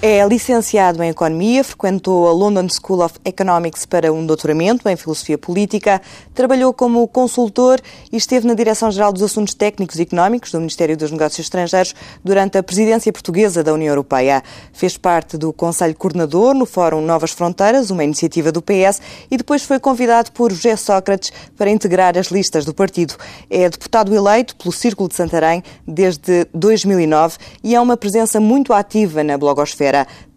É 0.00 0.24
licenciado 0.24 1.02
em 1.02 1.08
Economia, 1.08 1.64
frequentou 1.64 2.28
a 2.28 2.32
London 2.32 2.68
School 2.68 3.04
of 3.04 3.16
Economics 3.24 3.84
para 3.84 4.12
um 4.12 4.24
doutoramento 4.24 4.88
em 4.88 4.94
Filosofia 4.94 5.36
Política, 5.36 6.00
trabalhou 6.32 6.72
como 6.72 7.08
consultor 7.08 7.80
e 8.12 8.16
esteve 8.16 8.46
na 8.46 8.54
Direção-Geral 8.54 9.12
dos 9.12 9.24
Assuntos 9.24 9.54
Técnicos 9.54 9.98
e 9.98 10.02
Económicos 10.02 10.52
do 10.52 10.60
Ministério 10.60 10.96
dos 10.96 11.10
Negócios 11.10 11.44
Estrangeiros 11.44 11.96
durante 12.22 12.56
a 12.56 12.62
presidência 12.62 13.12
portuguesa 13.12 13.64
da 13.64 13.74
União 13.74 13.88
Europeia. 13.88 14.40
Fez 14.72 14.96
parte 14.96 15.36
do 15.36 15.52
Conselho 15.52 15.96
Coordenador 15.96 16.54
no 16.54 16.64
Fórum 16.64 17.00
Novas 17.00 17.32
Fronteiras, 17.32 17.90
uma 17.90 18.04
iniciativa 18.04 18.52
do 18.52 18.62
PS, 18.62 19.00
e 19.28 19.36
depois 19.36 19.64
foi 19.64 19.80
convidado 19.80 20.30
por 20.30 20.52
José 20.52 20.76
Sócrates 20.76 21.32
para 21.56 21.70
integrar 21.70 22.16
as 22.16 22.28
listas 22.28 22.64
do 22.64 22.72
partido. 22.72 23.16
É 23.50 23.68
deputado 23.68 24.14
eleito 24.14 24.54
pelo 24.54 24.70
Círculo 24.70 25.08
de 25.08 25.16
Santarém 25.16 25.60
desde 25.84 26.46
2009 26.54 27.36
e 27.64 27.74
é 27.74 27.80
uma 27.80 27.96
presença 27.96 28.38
muito 28.38 28.72
ativa 28.72 29.24
na 29.24 29.36
blogosfera 29.36 29.87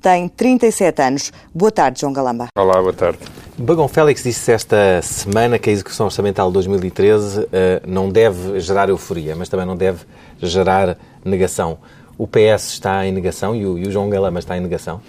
tem 0.01 0.27
37 0.27 1.01
anos. 1.01 1.33
Boa 1.53 1.71
tarde, 1.71 2.01
João 2.01 2.13
Galamba. 2.13 2.47
Olá, 2.57 2.81
boa 2.81 2.93
tarde. 2.93 3.19
Bagão 3.57 3.87
Félix 3.87 4.23
disse 4.23 4.51
esta 4.51 5.01
semana 5.01 5.59
que 5.59 5.69
a 5.69 5.73
execução 5.73 6.07
orçamental 6.07 6.47
de 6.47 6.53
2013 6.53 7.39
uh, 7.39 7.47
não 7.85 8.09
deve 8.09 8.59
gerar 8.59 8.89
euforia, 8.89 9.35
mas 9.35 9.49
também 9.49 9.65
não 9.65 9.75
deve 9.75 9.99
gerar 10.41 10.97
negação. 11.23 11.77
O 12.17 12.27
PS 12.27 12.73
está 12.73 13.05
em 13.05 13.11
negação 13.11 13.55
e 13.55 13.65
o, 13.65 13.77
e 13.77 13.87
o 13.87 13.91
João 13.91 14.09
Galamba 14.09 14.39
está 14.39 14.55
em 14.57 14.61
negação? 14.61 15.01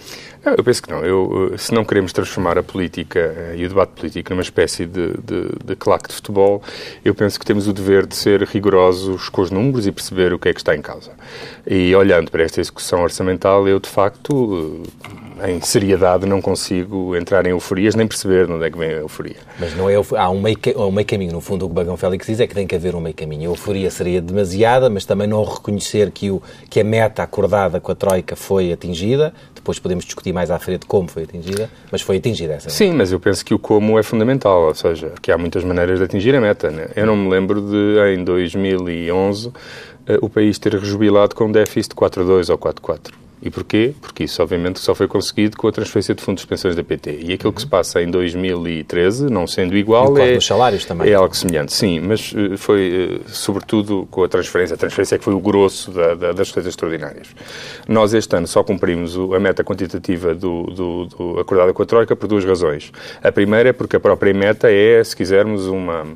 Eu 0.45 0.65
penso 0.65 0.83
que 0.83 0.91
não. 0.91 1.05
Eu, 1.05 1.55
se 1.57 1.73
não 1.73 1.85
queremos 1.85 2.13
transformar 2.13 2.59
a 2.59 2.63
política 2.63 3.21
eh, 3.21 3.55
e 3.59 3.65
o 3.65 3.69
debate 3.69 3.91
político 3.91 4.31
numa 4.31 4.43
espécie 4.43 4.87
de, 4.87 5.13
de, 5.13 5.49
de 5.65 5.77
claque 5.77 6.09
de 6.09 6.15
futebol, 6.15 6.63
eu 7.05 7.15
penso 7.15 7.39
que 7.39 7.47
temos 7.47 7.69
o 7.69 7.73
dever 7.73 8.07
de 8.07 8.17
ser 8.17 8.43
rigorosos 8.43 9.29
com 9.29 9.41
os 9.41 9.53
números 9.53 9.87
e 9.87 9.93
perceber 9.93 10.33
o 10.33 10.39
que 10.41 10.49
é 10.49 10.53
que 10.53 10.61
está 10.61 10.75
em 10.75 10.83
causa. 10.83 11.13
E 11.65 11.95
olhando 11.95 12.31
para 12.31 12.43
esta 12.43 12.61
execução 12.61 13.03
orçamental, 13.03 13.69
eu 13.69 13.79
de 13.79 13.89
facto 13.89 14.83
em 15.49 15.61
seriedade 15.61 16.27
não 16.27 16.41
consigo 16.41 17.17
entrar 17.17 17.47
em 17.47 17.51
euforias 17.51 17.95
nem 17.95 18.07
perceber 18.07 18.47
de 18.47 18.53
onde 18.53 18.65
é 18.65 18.71
que 18.71 18.79
vem 18.79 18.91
a 18.91 18.99
euforia. 18.99 19.37
Mas 19.59 19.77
não 19.77 19.89
é 19.89 19.95
há 19.95 20.31
um 20.31 20.41
meio, 20.41 20.59
um 20.77 20.91
meio 20.91 21.07
caminho. 21.07 21.33
No 21.33 21.41
fundo, 21.41 21.65
o 21.65 21.69
que 21.69 21.73
o 21.73 21.75
Bagão 21.75 21.97
Félix 21.97 22.27
diz 22.27 22.41
é 22.41 22.47
que 22.47 22.55
tem 22.55 22.67
que 22.67 22.75
haver 22.75 22.95
um 22.95 23.01
meio 23.01 23.15
caminho. 23.15 23.51
A 23.51 23.53
euforia 23.53 23.91
seria 23.91 24.21
demasiada, 24.21 24.89
mas 24.89 25.05
também 25.05 25.27
não 25.27 25.43
reconhecer 25.45 26.11
que, 26.11 26.31
o, 26.31 26.43
que 26.71 26.81
a 26.81 26.85
meta 26.85 27.23
acordada 27.23 27.81
com 27.81 27.91
a 27.91 27.95
Troika 27.95 28.37
foi 28.37 28.73
atingida. 28.73 29.33
Depois 29.55 29.79
podemos 29.79 30.05
discutir 30.05 30.33
mais 30.33 30.51
à 30.51 30.59
frente 30.59 30.87
como 30.87 31.09
foi 31.09 31.25
atingida, 31.25 31.71
mas 31.91 32.03
foi 32.03 32.17
atingida 32.17 32.55
essa. 32.55 32.67
Meta. 32.67 32.77
Sim, 32.77 32.93
mas 32.93 33.13
eu 33.13 33.21
penso 33.21 33.45
que 33.45 33.55
o 33.55 33.59
como 33.59 33.99
é 33.99 34.03
fundamental, 34.03 34.63
ou 34.63 34.75
seja, 34.75 35.13
que 35.21 35.31
há 35.31 35.39
muitas 35.39 35.65
maneiras 35.65 35.99
de 35.99 36.05
atingir 36.05 36.35
a 36.35 36.41
meta. 36.41 36.71
Né? 36.71 36.89
Eu 36.97 37.07
não 37.07 37.17
me 37.17 37.31
lembro 37.31 37.61
de, 37.61 38.15
em 38.15 38.25
2011, 38.25 39.53
eh, 40.07 40.19
o 40.21 40.29
país 40.29 40.59
ter 40.59 40.75
rejubilado 40.75 41.35
com 41.35 41.45
um 41.45 41.53
déficit 41.53 41.91
de 41.91 41.97
4,2 41.97 42.51
ou 42.51 42.59
4,4. 42.59 43.22
E 43.43 43.51
porquê? 43.51 43.93
Porque 44.01 44.23
isso, 44.25 44.41
obviamente, 44.41 44.79
só 44.79 44.95
foi 44.95 45.09
conseguido 45.09 45.57
com 45.57 45.67
a 45.67 45.73
transferência 45.73 46.15
de 46.15 46.23
fundos 46.23 46.43
de 46.43 46.47
pensões 46.47 46.77
da 46.77 46.85
PT. 46.85 47.19
E 47.23 47.33
aquilo 47.33 47.53
que 47.53 47.61
se 47.61 47.67
passa 47.67 48.01
em 48.01 48.09
2013, 48.09 49.29
não 49.29 49.49
sendo 49.49 49.77
igual, 49.77 50.17
é, 50.17 50.39
salários 50.41 50.85
também. 50.85 51.11
é 51.11 51.15
algo 51.15 51.35
semelhante. 51.35 51.73
Sim, 51.73 51.99
mas 52.01 52.33
uh, 52.33 52.57
foi, 52.57 53.21
uh, 53.27 53.29
sobretudo, 53.29 54.07
com 54.11 54.23
a 54.23 54.29
transferência. 54.29 54.75
A 54.75 54.77
transferência 54.77 55.17
é 55.17 55.19
que 55.19 55.25
foi 55.25 55.35
o 55.35 55.41
grosso 55.41 55.91
da, 55.91 56.15
da, 56.15 56.33
das 56.33 56.49
receitas 56.49 56.69
extraordinárias. 56.69 57.29
Nós, 57.89 58.15
este 58.15 58.37
ano, 58.37 58.47
só 58.47 58.63
cumprimos 58.63 59.17
a 59.17 59.41
meta 59.41 59.65
quantitativa 59.65 60.35
do, 60.35 60.63
do, 60.65 61.07
do 61.07 61.41
acordada 61.41 61.73
com 61.73 61.83
a 61.83 61.87
Troika 61.87 62.15
por 62.15 62.29
duas 62.29 62.45
razões. 62.45 62.93
A 63.23 63.33
primeira 63.33 63.71
é 63.71 63.73
porque 63.73 63.97
a 63.97 64.01
própria 64.01 64.33
meta 64.33 64.71
é, 64.71 65.03
se 65.03 65.17
quisermos, 65.17 65.67
uma 65.67 66.07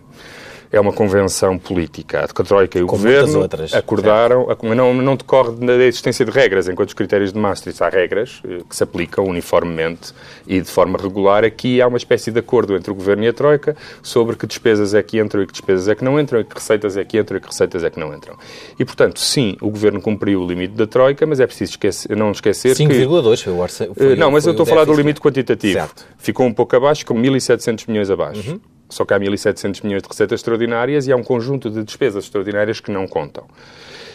é 0.71 0.81
uma 0.81 0.93
convenção 0.93 1.59
política. 1.59 2.25
A 2.25 2.27
Troika 2.29 2.79
e 2.79 2.83
o 2.83 2.87
Com 2.87 2.97
Governo 2.97 3.41
outras, 3.41 3.75
acordaram, 3.75 4.47
não, 4.63 4.95
não 4.95 5.17
decorre 5.17 5.53
da 5.65 5.75
existência 5.85 6.25
de 6.25 6.31
regras, 6.31 6.69
enquanto 6.69 6.89
os 6.89 6.95
critérios 6.95 7.33
de 7.33 7.39
Maastricht 7.39 7.83
há 7.83 7.89
regras 7.89 8.41
eh, 8.45 8.61
que 8.69 8.75
se 8.75 8.83
aplicam 8.83 9.25
uniformemente 9.25 10.13
e 10.47 10.61
de 10.61 10.69
forma 10.69 10.99
regular. 10.99 11.45
Aqui 11.45 11.81
há 11.81 11.87
uma 11.87 11.97
espécie 11.97 12.31
de 12.31 12.39
acordo 12.39 12.77
entre 12.77 12.91
o 12.91 12.95
Governo 12.95 13.25
e 13.25 13.29
a 13.29 13.33
Troika 13.33 13.77
sobre 14.03 14.37
que 14.37 14.47
despesas 14.47 14.95
é 14.95 15.03
que 15.03 15.19
entram 15.19 15.43
e 15.43 15.47
que 15.47 15.53
despesas 15.53 15.89
é 15.89 15.95
que 15.95 16.05
não 16.05 16.19
entram, 16.19 16.41
e 16.41 16.45
que 16.45 16.55
receitas 16.55 16.97
é 16.97 17.05
que 17.05 17.19
entram 17.19 17.39
e 17.39 17.41
que 17.41 17.47
receitas 17.47 17.85
é 17.85 17.91
que 17.91 17.99
não 17.99 18.15
entram. 18.15 18.37
E, 18.79 18.85
portanto, 18.85 19.21
sim, 19.21 19.57
o 19.61 19.71
Governo 19.71 20.01
cumpriu 20.01 20.43
o 20.43 20.47
limite 20.47 20.75
da 20.75 20.87
Troika, 20.87 21.27
mas 21.27 21.41
é 21.41 21.47
preciso 21.47 21.73
esquecer, 21.73 22.17
não 22.17 22.31
esquecer 22.31 22.75
5, 22.75 22.93
que... 22.93 23.01
5,2 23.01 23.43
foi 23.43 23.53
o 23.53 23.59
orçamento. 23.59 24.17
Não, 24.17 24.31
mas 24.31 24.47
eu 24.47 24.53
estou 24.53 24.65
a 24.65 24.67
falar 24.67 24.85
do 24.85 24.93
limite 24.93 25.21
quantitativo. 25.21 25.75
Certo. 25.75 26.07
Ficou 26.19 26.47
um 26.47 26.53
pouco 26.53 26.75
abaixo, 26.77 27.05
com 27.07 27.15
1.700 27.15 27.85
milhões 27.89 28.11
abaixo. 28.11 28.51
Uhum. 28.51 28.61
Só 28.89 29.05
que 29.05 29.13
há 29.13 29.19
1.700 29.19 29.83
milhões 29.85 30.03
de 30.03 30.09
receitas 30.09 30.41
extraordinárias 30.41 31.07
e 31.07 31.13
há 31.13 31.17
um 31.17 31.25
conjunto 31.25 31.71
de 31.71 31.83
despesas 31.83 32.25
extraordinárias 32.25 32.81
que 32.81 32.91
não 32.91 33.07
contam. 33.07 33.45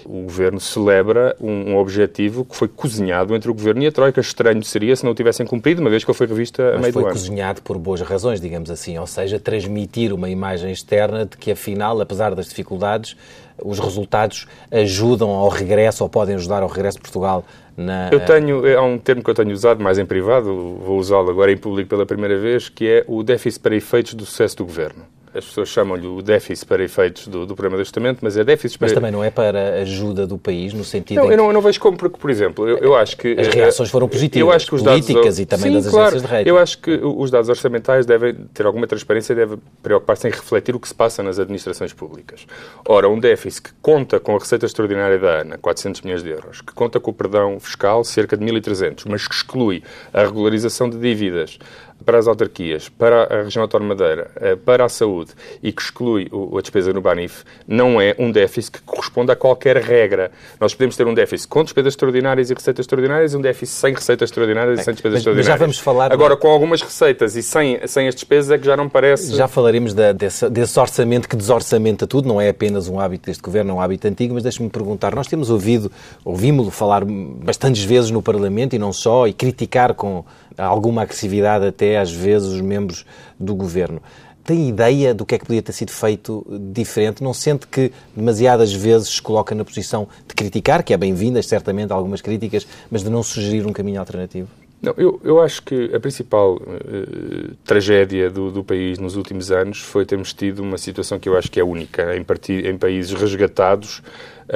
O 0.05 0.23
Governo 0.23 0.59
celebra 0.59 1.35
um, 1.39 1.71
um, 1.71 1.77
objetivo 1.77 2.43
que 2.43 2.55
foi 2.55 2.67
cozinhado 2.67 3.35
entre 3.35 3.51
o 3.51 3.53
Governo 3.53 3.83
e 3.83 3.87
a 3.87 3.91
Troika. 3.91 4.19
Estranho 4.19 4.63
seria 4.63 4.95
se 4.95 5.03
não 5.03 5.11
o 5.11 5.15
tivessem 5.15 5.45
cumprido, 5.45 5.81
uma 5.81 5.89
vez 5.89 6.03
que 6.03 6.09
ele 6.09 6.17
foi 6.17 6.27
revisto 6.27 6.61
a 6.61 6.77
meio 6.77 6.91
do 6.91 6.99
ano. 6.99 7.07
foi 7.07 7.11
cozinhado 7.11 7.61
por 7.61 7.77
boas 7.77 8.01
razões, 8.01 8.41
digamos 8.41 8.71
assim, 8.71 8.97
ou 8.97 9.05
seja, 9.05 9.39
transmitir 9.39 10.13
uma 10.13 10.29
imagem 10.29 10.71
externa 10.71 11.25
de 11.25 11.37
que, 11.37 11.51
afinal, 11.51 11.99
apesar 12.01 12.33
das 12.33 12.47
dificuldades, 12.47 13.15
os 13.63 13.79
resultados 13.79 14.47
ajudam 14.71 15.29
ao 15.29 15.49
regresso 15.49 16.03
ou 16.03 16.09
podem 16.09 16.35
ajudar 16.35 16.63
ao 16.63 16.69
regresso 16.69 16.97
de 16.97 17.03
Portugal 17.03 17.45
na... 17.81 18.09
Eu 18.11 18.19
tenho, 18.19 18.77
há 18.77 18.81
um 18.81 18.97
termo 18.97 19.23
que 19.23 19.29
eu 19.29 19.33
tenho 19.33 19.51
usado 19.51 19.83
mais 19.83 19.97
em 19.97 20.05
privado, 20.05 20.45
vou 20.77 20.97
usá-lo 20.97 21.29
agora 21.29 21.51
em 21.51 21.57
público 21.57 21.89
pela 21.89 22.05
primeira 22.05 22.37
vez, 22.37 22.69
que 22.69 22.87
é 22.87 23.05
o 23.07 23.23
déficit 23.23 23.61
para 23.61 23.75
efeitos 23.75 24.13
do 24.13 24.25
sucesso 24.25 24.57
do 24.57 24.65
governo 24.65 25.03
as 25.33 25.45
pessoas 25.45 25.69
chamam-lhe 25.69 26.07
o 26.07 26.21
déficit 26.21 26.65
para 26.65 26.83
efeitos 26.83 27.27
do, 27.27 27.45
do 27.45 27.55
programa 27.55 27.77
de 27.77 27.81
ajustamento, 27.81 28.19
mas 28.21 28.37
é 28.37 28.43
déficit 28.43 28.77
para... 28.77 28.87
Mas 28.87 28.93
também 28.93 29.11
não 29.11 29.23
é 29.23 29.31
para 29.31 29.81
ajuda 29.81 30.27
do 30.27 30.37
país, 30.37 30.73
no 30.73 30.83
sentido 30.83 31.17
não, 31.17 31.31
eu 31.31 31.37
não, 31.37 31.47
eu 31.47 31.53
não 31.53 31.61
vejo 31.61 31.79
como, 31.79 31.97
porque, 31.97 32.17
por 32.17 32.29
exemplo, 32.29 32.67
eu, 32.67 32.77
eu 32.77 32.95
acho 32.95 33.15
que... 33.15 33.39
As 33.39 33.47
reações 33.47 33.89
foram 33.89 34.07
positivas, 34.07 34.47
eu 34.47 34.51
acho 34.51 34.67
que 34.67 34.75
os 34.75 34.81
políticas 34.81 35.23
dados, 35.23 35.39
e 35.39 35.45
também 35.45 35.71
sim, 35.71 35.73
das 35.73 35.87
claro, 35.87 36.07
agências 36.07 36.21
de 36.21 36.27
rating. 36.27 36.49
Eu 36.49 36.57
acho 36.57 36.77
que 36.79 36.91
os 37.01 37.31
dados 37.31 37.49
orçamentais 37.49 38.05
devem 38.05 38.33
ter 38.53 38.65
alguma 38.65 38.87
transparência 38.87 39.33
e 39.33 39.35
devem 39.35 39.57
preocupar-se 39.81 40.27
em 40.27 40.31
refletir 40.31 40.75
o 40.75 40.79
que 40.79 40.87
se 40.87 40.95
passa 40.95 41.23
nas 41.23 41.39
administrações 41.39 41.93
públicas. 41.93 42.45
Ora, 42.87 43.07
um 43.09 43.19
déficit 43.19 43.63
que 43.63 43.71
conta 43.81 44.19
com 44.19 44.35
a 44.35 44.39
receita 44.39 44.65
extraordinária 44.65 45.17
da 45.17 45.41
ANA, 45.41 45.57
400 45.57 46.01
milhões 46.01 46.23
de 46.23 46.29
euros, 46.29 46.61
que 46.61 46.73
conta 46.73 46.99
com 46.99 47.11
o 47.11 47.13
perdão 47.13 47.59
fiscal, 47.59 48.03
cerca 48.03 48.35
de 48.35 48.45
1.300, 48.45 49.03
mas 49.07 49.27
que 49.27 49.33
exclui 49.35 49.83
a 50.13 50.21
regularização 50.21 50.89
de 50.89 50.97
dívidas, 50.97 51.57
para 52.05 52.17
as 52.17 52.27
autarquias, 52.27 52.89
para 52.89 53.23
a 53.23 53.43
região 53.43 53.61
autónoma 53.61 53.91
Madeira, 53.91 54.31
eh, 54.35 54.55
para 54.55 54.85
a 54.85 54.89
saúde 54.89 55.31
e 55.61 55.71
que 55.71 55.81
exclui 55.81 56.29
a 56.57 56.61
despesa 56.61 56.93
no 56.93 57.01
BANIF, 57.01 57.43
não 57.67 57.99
é 57.99 58.15
um 58.17 58.31
déficit 58.31 58.71
que 58.71 58.81
corresponde 58.81 59.31
a 59.31 59.35
qualquer 59.35 59.77
regra. 59.77 60.31
Nós 60.59 60.73
podemos 60.73 60.95
ter 60.95 61.05
um 61.05 61.13
déficit 61.13 61.47
com 61.47 61.63
despesas 61.63 61.93
extraordinárias 61.93 62.49
e 62.49 62.53
receitas 62.53 62.83
extraordinárias 62.83 63.33
e 63.33 63.37
um 63.37 63.41
déficit 63.41 63.75
sem 63.75 63.93
receitas 63.93 64.29
extraordinárias 64.29 64.79
e 64.79 64.83
sem 64.83 64.93
despesas 64.93 65.13
mas, 65.13 65.19
extraordinárias. 65.21 65.47
Mas 65.47 65.59
já 65.59 65.65
vamos 65.65 65.79
falar... 65.79 66.11
Agora, 66.11 66.37
com 66.37 66.47
algumas 66.47 66.81
receitas 66.81 67.35
e 67.35 67.43
sem, 67.43 67.85
sem 67.87 68.07
as 68.07 68.15
despesas 68.15 68.51
é 68.51 68.57
que 68.57 68.65
já 68.65 68.77
não 68.77 68.87
parece... 68.87 69.35
Já 69.35 69.47
falaremos 69.47 69.93
da, 69.93 70.11
desse, 70.11 70.49
desse 70.49 70.79
orçamento 70.79 71.27
que 71.27 71.35
desorçamenta 71.35 72.07
tudo, 72.07 72.27
não 72.27 72.39
é 72.39 72.49
apenas 72.49 72.87
um 72.87 72.99
hábito 72.99 73.27
deste 73.27 73.41
governo, 73.43 73.71
é 73.71 73.73
um 73.73 73.81
hábito 73.81 74.07
antigo, 74.07 74.33
mas 74.33 74.43
deixe-me 74.43 74.69
perguntar, 74.69 75.13
nós 75.13 75.27
temos 75.27 75.49
ouvido, 75.49 75.91
ouvimos-lo 76.23 76.71
falar 76.71 77.03
bastantes 77.05 77.83
vezes 77.83 78.11
no 78.11 78.21
Parlamento 78.21 78.75
e 78.75 78.79
não 78.79 78.93
só, 78.93 79.27
e 79.27 79.33
criticar 79.33 79.93
com 79.93 80.23
alguma 80.57 81.03
agressividade 81.03 81.65
até 81.65 81.97
às 81.97 82.11
vezes 82.11 82.47
os 82.49 82.61
membros 82.61 83.05
do 83.39 83.55
governo. 83.55 84.01
Tem 84.43 84.67
ideia 84.67 85.13
do 85.13 85.25
que 85.25 85.35
é 85.35 85.37
que 85.37 85.45
podia 85.45 85.61
ter 85.61 85.71
sido 85.71 85.91
feito 85.91 86.45
diferente? 86.73 87.23
Não 87.23 87.33
sente 87.33 87.67
que 87.67 87.91
demasiadas 88.15 88.73
vezes 88.73 89.09
se 89.09 89.21
coloca 89.21 89.53
na 89.53 89.63
posição 89.63 90.07
de 90.27 90.33
criticar, 90.33 90.83
que 90.83 90.93
é 90.93 90.97
bem-vindas 90.97 91.45
certamente 91.45 91.93
algumas 91.93 92.21
críticas, 92.21 92.67
mas 92.89 93.03
de 93.03 93.09
não 93.09 93.21
sugerir 93.21 93.65
um 93.67 93.71
caminho 93.71 93.99
alternativo? 93.99 94.47
Não, 94.81 94.95
eu, 94.97 95.21
eu 95.23 95.39
acho 95.39 95.61
que 95.61 95.93
a 95.93 95.99
principal 95.99 96.55
uh, 96.55 97.55
tragédia 97.63 98.31
do, 98.31 98.49
do, 98.49 98.63
país 98.63 98.97
nos 98.97 99.15
últimos 99.15 99.51
anos 99.51 99.79
foi 99.79 100.07
termos 100.07 100.33
tido 100.33 100.63
uma 100.63 100.77
situação 100.79 101.19
que 101.19 101.29
eu 101.29 101.37
acho 101.37 101.51
que 101.51 101.59
é 101.59 101.63
única 101.63 102.17
em, 102.17 102.25
em 102.67 102.77
países 102.79 103.13
resgatados 103.13 104.01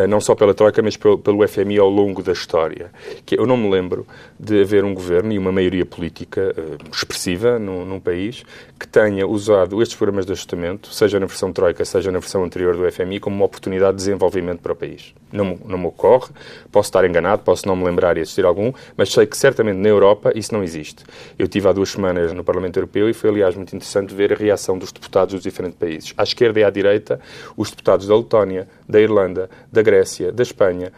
não 0.08 0.20
só 0.20 0.36
pela 0.36 0.54
Troika, 0.54 0.82
mas 0.82 0.98
pelo 0.98 1.48
FMI 1.48 1.80
ao 1.80 1.90
longo 1.90 2.22
da 2.22 2.34
história. 2.34 2.92
Que 3.26 3.40
eu 3.40 3.46
não 3.46 3.56
me 3.56 3.70
lembro 3.70 4.06
de 4.40 4.62
haver 4.62 4.84
um 4.84 4.94
governo 4.94 5.32
e 5.32 5.38
uma 5.38 5.52
maioria 5.52 5.86
política 5.86 6.54
uh, 6.58 6.90
expressiva 6.92 7.58
num, 7.58 7.86
num, 7.86 8.00
país 8.00 8.44
que 8.78 8.88
tenha 8.88 9.26
usado 9.26 9.82
estes 9.82 9.98
programas 9.98 10.26
de 10.26 10.34
ajustamento, 10.34 10.94
seja 10.94 11.20
na 11.20 11.26
versão 11.26 11.54
Troika, 11.54 11.86
seja 11.86 12.12
na 12.12 12.20
versão 12.20 12.44
anterior 12.44 12.76
do 12.76 12.92
FMI, 12.92 13.20
como 13.22 13.38
uma 13.38 13.46
oportunidade 13.46 13.92
de 13.92 14.04
desenvolvimento 14.04 14.60
para 14.60 14.74
o 14.74 14.76
país. 14.76 15.14
Não, 15.32 15.58
não 15.66 15.78
me 15.78 15.88
ocorre, 15.88 16.30
posso 16.72 16.90
estar 16.90 17.06
enganado, 17.06 17.44
posso 17.44 17.68
não 17.68 17.76
me 17.76 17.86
lembrar 17.86 18.18
e 18.18 18.22
existir 18.22 18.46
algum, 18.46 18.74
mas 18.98 19.12
sei 19.12 19.26
que 19.26 19.38
certamente 19.38 19.78
na 19.78 19.88
Europa 19.88 20.32
isso 20.36 20.54
não 20.54 20.62
existe. 20.62 21.04
Eu 21.40 21.48
tive 21.48 21.68
há 21.70 21.72
duas 21.72 21.90
semanas 21.90 22.34
no 22.34 22.44
Parlamento 22.44 22.78
Europeu 22.78 23.10
e 23.10 23.14
foi, 23.14 23.30
aliás, 23.30 23.56
muito 23.56 23.74
interessante 23.76 24.14
ver 24.14 24.34
a 24.34 24.36
reação 24.36 24.78
dos 24.78 24.92
deputados 24.92 25.34
dos 25.34 25.44
diferentes 25.44 25.78
países. 25.78 26.14
À 26.18 26.24
esquerda 26.24 26.60
e 26.60 26.64
à 26.64 26.70
direita, 26.70 27.20
os 27.56 27.70
deputados 27.70 28.08
da 28.08 28.16
Letónia, 28.16 28.68
da 28.88 29.00
Irlanda, 29.00 29.50
da 29.72 29.82
Grécia, 29.82 30.32
da 30.32 30.44
Espanha, 30.44 30.92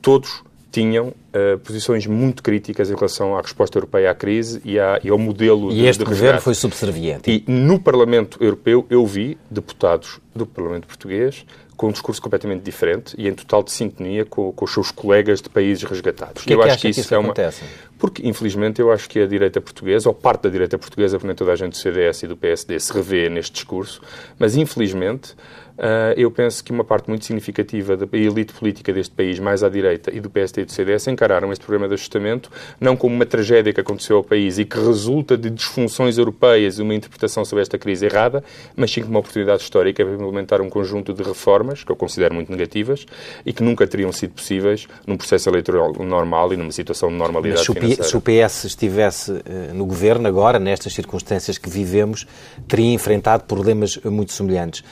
todos 0.00 0.42
tinham 0.72 1.08
uh, 1.08 1.58
posições 1.58 2.06
muito 2.06 2.42
críticas 2.42 2.90
em 2.90 2.94
relação 2.94 3.36
à 3.36 3.42
resposta 3.42 3.76
europeia 3.76 4.10
à 4.10 4.14
crise 4.14 4.60
e, 4.64 4.80
à, 4.80 4.98
e 5.04 5.10
ao 5.10 5.18
modelo 5.18 5.70
e 5.70 5.76
de, 5.76 5.86
este 5.86 5.98
de 5.98 6.04
governo 6.06 6.40
foi 6.40 6.54
subserviente. 6.54 7.30
E 7.30 7.44
no 7.50 7.78
Parlamento 7.78 8.42
Europeu 8.42 8.86
eu 8.88 9.06
vi 9.06 9.36
deputados 9.50 10.18
do 10.34 10.46
Parlamento 10.46 10.86
Português 10.86 11.44
com 11.76 11.88
um 11.88 11.92
discurso 11.92 12.22
completamente 12.22 12.62
diferente 12.62 13.14
e 13.18 13.28
em 13.28 13.34
total 13.34 13.62
de 13.62 13.72
sintonia 13.72 14.24
com, 14.24 14.52
com 14.52 14.64
os 14.64 14.72
seus 14.72 14.90
colegas 14.90 15.42
de 15.42 15.48
países 15.48 15.82
resgatados. 15.82 16.34
Porquê 16.34 16.54
eu 16.54 16.60
que 16.60 16.68
acho 16.68 16.80
que 16.80 16.88
isso, 16.88 17.00
que 17.00 17.04
isso 17.04 17.14
é 17.14 17.18
uma... 17.18 17.26
acontece? 17.26 17.64
Porque, 17.98 18.26
infelizmente, 18.26 18.80
eu 18.80 18.92
acho 18.92 19.08
que 19.08 19.20
a 19.20 19.26
direita 19.26 19.60
portuguesa, 19.60 20.08
ou 20.08 20.14
parte 20.14 20.42
da 20.42 20.48
direita 20.48 20.78
portuguesa, 20.78 21.18
porque 21.18 21.26
nem 21.26 21.36
toda 21.36 21.52
a 21.52 21.56
gente 21.56 21.72
do 21.72 21.76
CDS 21.76 22.22
e 22.22 22.26
do 22.28 22.36
PSD 22.36 22.78
se 22.78 22.92
revê 22.92 23.28
neste 23.28 23.52
discurso, 23.52 24.00
mas, 24.38 24.56
infelizmente, 24.56 25.34
Uh, 25.72 26.12
eu 26.16 26.30
penso 26.30 26.62
que 26.62 26.70
uma 26.70 26.84
parte 26.84 27.08
muito 27.08 27.24
significativa 27.24 27.96
da 27.96 28.06
elite 28.12 28.52
política 28.52 28.92
deste 28.92 29.14
país, 29.14 29.38
mais 29.38 29.62
à 29.62 29.68
direita, 29.68 30.14
e 30.14 30.20
do 30.20 30.28
PSD 30.28 30.62
e 30.62 30.64
do 30.64 30.72
CDS, 30.72 31.08
encararam 31.08 31.50
este 31.52 31.64
problema 31.64 31.88
de 31.88 31.94
ajustamento 31.94 32.50
não 32.80 32.96
como 32.96 33.14
uma 33.14 33.26
tragédia 33.26 33.72
que 33.72 33.80
aconteceu 33.80 34.16
ao 34.16 34.24
país 34.24 34.58
e 34.58 34.64
que 34.64 34.78
resulta 34.78 35.36
de 35.36 35.50
disfunções 35.50 36.18
europeias 36.18 36.78
e 36.78 36.82
uma 36.82 36.94
interpretação 36.94 37.44
sobre 37.44 37.62
esta 37.62 37.78
crise 37.78 38.06
errada, 38.06 38.44
mas 38.76 38.90
sim 38.90 39.00
como 39.00 39.14
uma 39.14 39.20
oportunidade 39.20 39.62
histórica 39.62 40.04
para 40.04 40.14
implementar 40.14 40.60
um 40.60 40.68
conjunto 40.68 41.12
de 41.12 41.22
reformas, 41.22 41.84
que 41.84 41.90
eu 41.90 41.96
considero 41.96 42.34
muito 42.34 42.50
negativas, 42.50 43.06
e 43.44 43.52
que 43.52 43.62
nunca 43.62 43.86
teriam 43.86 44.12
sido 44.12 44.34
possíveis 44.34 44.86
num 45.06 45.16
processo 45.16 45.48
eleitoral 45.48 45.92
normal 46.00 46.52
e 46.52 46.56
numa 46.56 46.72
situação 46.72 47.08
de 47.08 47.14
normalidade 47.14 47.60
mas 47.60 47.66
se 47.66 47.72
financeira. 47.72 48.04
Se 48.04 48.16
o 48.16 48.20
PS 48.20 48.64
estivesse 48.64 49.32
uh, 49.32 49.74
no 49.74 49.86
governo 49.86 50.28
agora, 50.28 50.58
nestas 50.58 50.92
circunstâncias 50.92 51.58
que 51.58 51.68
vivemos, 51.68 52.26
teria 52.68 52.92
enfrentado 52.92 53.44
problemas 53.44 53.96
muito 54.04 54.32
semelhantes 54.32 54.84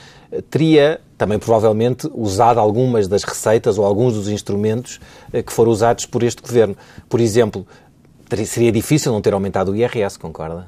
teria 0.49 1.01
também 1.17 1.37
provavelmente 1.37 2.09
usado 2.13 2.59
algumas 2.59 3.07
das 3.07 3.23
receitas 3.23 3.77
ou 3.77 3.85
alguns 3.85 4.13
dos 4.13 4.27
instrumentos 4.27 4.99
eh, 5.31 5.43
que 5.43 5.51
foram 5.51 5.71
usados 5.71 6.05
por 6.05 6.23
este 6.23 6.41
governo. 6.41 6.75
Por 7.09 7.19
exemplo, 7.19 7.67
seria 8.45 8.71
difícil 8.71 9.11
não 9.11 9.21
ter 9.21 9.33
aumentado 9.33 9.71
o 9.71 9.75
IRS, 9.75 10.17
concorda? 10.17 10.67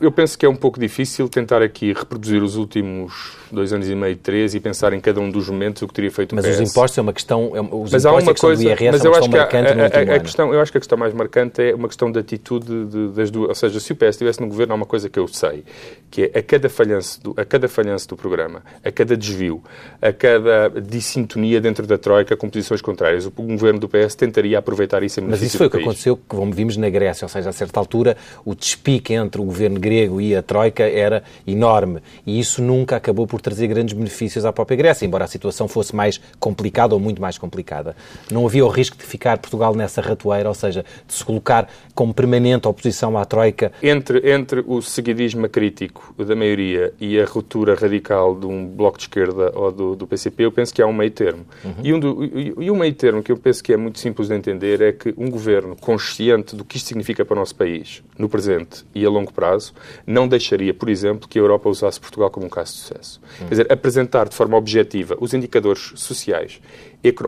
Eu 0.00 0.12
penso 0.12 0.36
que 0.36 0.44
é 0.44 0.48
um 0.48 0.56
pouco 0.56 0.78
difícil 0.78 1.28
tentar 1.28 1.62
aqui 1.62 1.92
reproduzir 1.92 2.42
os 2.42 2.56
últimos 2.56 3.36
dois 3.54 3.72
anos 3.72 3.88
e 3.88 3.94
meio, 3.94 4.16
três, 4.16 4.54
e 4.54 4.60
pensar 4.60 4.92
em 4.92 5.00
cada 5.00 5.20
um 5.20 5.30
dos 5.30 5.48
momentos 5.48 5.82
o 5.82 5.88
que 5.88 5.94
teria 5.94 6.10
feito 6.10 6.34
mas 6.34 6.44
o 6.44 6.48
PS. 6.48 6.58
Mas 6.58 6.66
os 6.66 6.72
impostos 6.72 6.98
é 6.98 7.02
uma 7.02 7.12
questão, 7.12 7.52
é, 7.54 7.60
os 7.60 7.92
mas 7.92 8.06
há 8.06 8.12
uma 8.12 8.34
coisa, 8.34 8.62
do 8.62 8.68
IRS 8.68 8.90
mas 8.92 9.04
é 9.04 9.08
uma 9.08 9.18
questão 9.18 9.38
marcante 9.38 9.68
a, 9.68 9.72
a, 9.72 10.12
a, 10.12 10.16
a 10.16 10.20
questão, 10.20 10.54
Eu 10.54 10.60
acho 10.60 10.72
que 10.72 10.78
a 10.78 10.80
questão 10.80 10.98
mais 10.98 11.14
marcante 11.14 11.62
é 11.62 11.74
uma 11.74 11.88
questão 11.88 12.10
de 12.10 12.18
atitude 12.18 12.86
de, 12.86 13.08
das 13.08 13.30
duas, 13.30 13.48
ou 13.48 13.54
seja, 13.54 13.80
se 13.80 13.92
o 13.92 13.96
PS 13.96 14.08
estivesse 14.10 14.40
no 14.40 14.46
governo 14.48 14.72
há 14.72 14.76
uma 14.76 14.86
coisa 14.86 15.08
que 15.08 15.18
eu 15.18 15.28
sei, 15.28 15.64
que 16.10 16.30
é 16.32 16.38
a 16.38 16.42
cada 16.42 16.68
falhanço 16.68 17.22
do, 17.22 17.34
a 17.36 17.44
cada 17.44 17.68
falhanço 17.68 18.08
do 18.08 18.16
programa, 18.16 18.62
a 18.84 18.90
cada 18.90 19.16
desvio, 19.16 19.62
a 20.02 20.12
cada 20.12 20.68
dissintonia 20.80 21.60
dentro 21.60 21.86
da 21.86 21.96
Troika 21.96 22.36
com 22.36 22.48
posições 22.48 22.82
contrárias, 22.82 23.26
o 23.26 23.30
governo 23.30 23.80
do 23.80 23.88
PS 23.88 24.14
tentaria 24.14 24.58
aproveitar 24.58 25.02
isso 25.02 25.20
em 25.20 25.24
Mas 25.24 25.42
isso 25.42 25.58
foi 25.58 25.66
o 25.68 25.70
que 25.70 25.78
aconteceu, 25.78 26.18
como 26.28 26.52
vimos 26.52 26.76
na 26.76 26.90
Grécia, 26.90 27.24
ou 27.24 27.28
seja, 27.28 27.50
a 27.50 27.52
certa 27.52 27.78
altura 27.78 28.16
o 28.44 28.54
despique 28.54 29.14
entre 29.14 29.40
o 29.40 29.44
governo 29.44 29.78
grego 29.78 30.20
e 30.20 30.34
a 30.34 30.42
Troika 30.42 30.82
era 30.84 31.22
enorme 31.46 32.00
e 32.26 32.38
isso 32.38 32.62
nunca 32.62 32.96
acabou 32.96 33.26
por 33.26 33.40
trazer 33.44 33.68
grandes 33.68 33.94
benefícios 33.94 34.14
benefícios 34.14 34.44
à 34.44 34.52
própria 34.52 34.76
Grécia, 34.76 35.04
embora 35.04 35.24
a 35.24 35.26
situação 35.26 35.68
fosse 35.68 35.94
mais 35.94 36.20
complicada 36.38 36.94
ou 36.94 37.00
muito 37.00 37.20
mais 37.20 37.36
complicada. 37.36 37.96
Não 38.30 38.46
havia 38.46 38.64
o 38.64 38.68
risco 38.68 38.96
de 38.96 39.04
ficar 39.04 39.38
Portugal 39.38 39.74
nessa 39.74 40.00
ratoeira, 40.00 40.48
ou 40.48 40.54
seja, 40.54 40.84
de 41.06 41.14
se 41.14 41.24
colocar 41.24 41.68
como 41.94 42.14
permanente 42.14 42.66
oposição 42.66 43.18
à 43.18 43.24
Troika? 43.24 43.72
Entre, 43.82 44.30
entre 44.32 44.64
o 44.66 44.80
seguidismo 44.80 45.48
crítico 45.48 46.14
da 46.22 46.34
maioria 46.34 46.92
e 47.00 47.20
a 47.20 47.24
ruptura 47.24 47.74
radical 47.74 48.34
de 48.34 48.46
um 48.46 48.66
bloco 48.66 48.98
de 48.98 49.04
esquerda 49.04 49.52
ou 49.54 49.72
do, 49.72 49.96
do 49.96 50.06
PCP, 50.06 50.44
eu 50.44 50.52
penso 50.52 50.72
que 50.72 50.80
há 50.80 50.86
um 50.86 50.92
meio 50.92 51.10
termo. 51.10 51.44
Uhum. 51.64 51.74
E, 51.82 51.92
um 51.92 52.00
do, 52.00 52.24
e, 52.24 52.54
e 52.58 52.70
um 52.70 52.76
meio 52.76 52.94
termo 52.94 53.22
que 53.22 53.32
eu 53.32 53.36
penso 53.36 53.62
que 53.62 53.72
é 53.72 53.76
muito 53.76 53.98
simples 53.98 54.28
de 54.28 54.34
entender 54.34 54.80
é 54.80 54.92
que 54.92 55.14
um 55.16 55.30
governo 55.30 55.76
consciente 55.76 56.56
do 56.56 56.64
que 56.64 56.76
isto 56.76 56.86
significa 56.86 57.24
para 57.24 57.34
o 57.34 57.38
nosso 57.38 57.54
país, 57.54 58.02
no 58.18 58.28
presente 58.28 58.84
e 58.94 59.04
a 59.04 59.10
longo 59.10 59.32
prazo, 59.32 59.72
não 60.06 60.28
deixaria, 60.28 60.72
por 60.72 60.88
exemplo, 60.88 61.28
que 61.28 61.38
a 61.38 61.42
Europa 61.42 61.68
usasse 61.68 62.00
Portugal 62.00 62.30
como 62.30 62.46
um 62.46 62.48
caso 62.48 62.72
de 62.72 62.78
sucesso. 62.78 63.20
Quer 63.38 63.50
dizer, 63.50 63.72
apresentar 63.72 64.28
de 64.28 64.34
forma 64.34 64.56
objetiva 64.56 65.16
os 65.20 65.34
indicadores 65.34 65.92
sociais, 65.96 66.60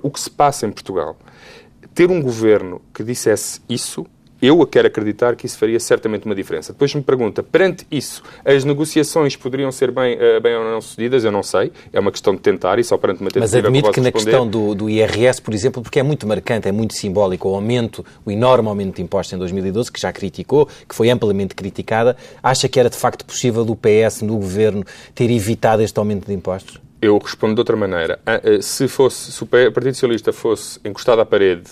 o 0.03 0.11
que 0.11 0.21
se 0.21 0.31
passa 0.31 0.67
em 0.67 0.71
Portugal, 0.71 1.17
ter 1.95 2.11
um 2.11 2.21
governo 2.21 2.81
que 2.93 3.03
dissesse 3.03 3.61
isso 3.69 4.07
eu 4.41 4.67
quero 4.67 4.89
acreditar 4.89 5.35
que 5.35 5.47
isso 5.47 5.59
faria 5.59 5.81
certamente 5.81 6.27
uma 6.27 6.35
diferença. 6.35 6.73
Depois 6.73 6.95
me 6.95 7.03
pergunta, 7.03 7.43
perante 7.43 7.87
isso, 7.91 8.23
as 8.45 8.65
negociações 8.65 9.37
poderiam 9.37 9.73
ser 9.73 9.91
bem, 9.91 10.17
uh, 10.17 10.41
bem 10.41 10.55
ou 10.57 10.65
não 10.65 10.81
sucedidas? 10.81 11.25
Eu 11.25 11.33
não 11.33 11.43
sei. 11.43 11.73
É 11.93 11.99
uma 11.99 12.13
questão 12.13 12.35
de 12.35 12.41
tentar 12.41 12.79
e 12.79 12.85
só 12.85 12.99
perante 12.99 13.21
uma 13.21 13.31
tentativa 13.31 13.45
Mas 13.45 13.55
admito 13.55 13.91
que, 13.91 14.01
na 14.01 14.13
questão 14.13 14.47
do, 14.47 14.75
do, 14.75 14.91
IRS, 14.91 15.41
por 15.41 15.55
exemplo, 15.55 15.83
porque 15.83 15.99
é 15.99 16.03
muito 16.03 16.27
marcante, 16.27 16.69
é 16.69 16.73
muito 16.73 16.95
simbólico, 16.95 17.49
o 17.49 17.55
aumento, 17.55 18.05
o 18.25 18.31
enorme 18.31 18.69
aumento 18.69 18.97
de 18.97 19.03
impostos 19.03 19.33
em 19.33 19.39
2012, 19.39 19.91
que 19.91 20.01
já 20.01 20.13
criticou, 20.13 20.69
que 20.89 20.95
foi 20.95 21.09
amplamente 21.11 21.55
criticada, 21.55 22.17
acha 22.43 22.69
que 22.69 22.79
era 22.79 22.91
de 22.91 22.97
facto 22.97 23.25
possível 23.25 23.65
do 23.65 23.75
PS 23.75 24.23
no 24.23 24.37
governo 24.37 24.85
ter 25.15 25.31
evitado 25.31 25.83
este 25.83 25.99
aumento 25.99 26.27
de 26.27 26.35
impostos? 26.35 26.81
Eu 27.01 27.19
respondo 27.19 27.55
de 27.55 27.61
outra 27.61 27.77
maneira. 27.77 28.19
Ah, 28.27 28.41
eh, 28.43 28.61
se, 28.63 28.89
fosse, 28.89 29.31
se 29.31 29.43
o 29.43 29.47
Partido 29.47 29.93
Socialista 29.93 30.33
fosse 30.33 30.81
encostado 30.85 31.21
à 31.21 31.27
parede 31.27 31.65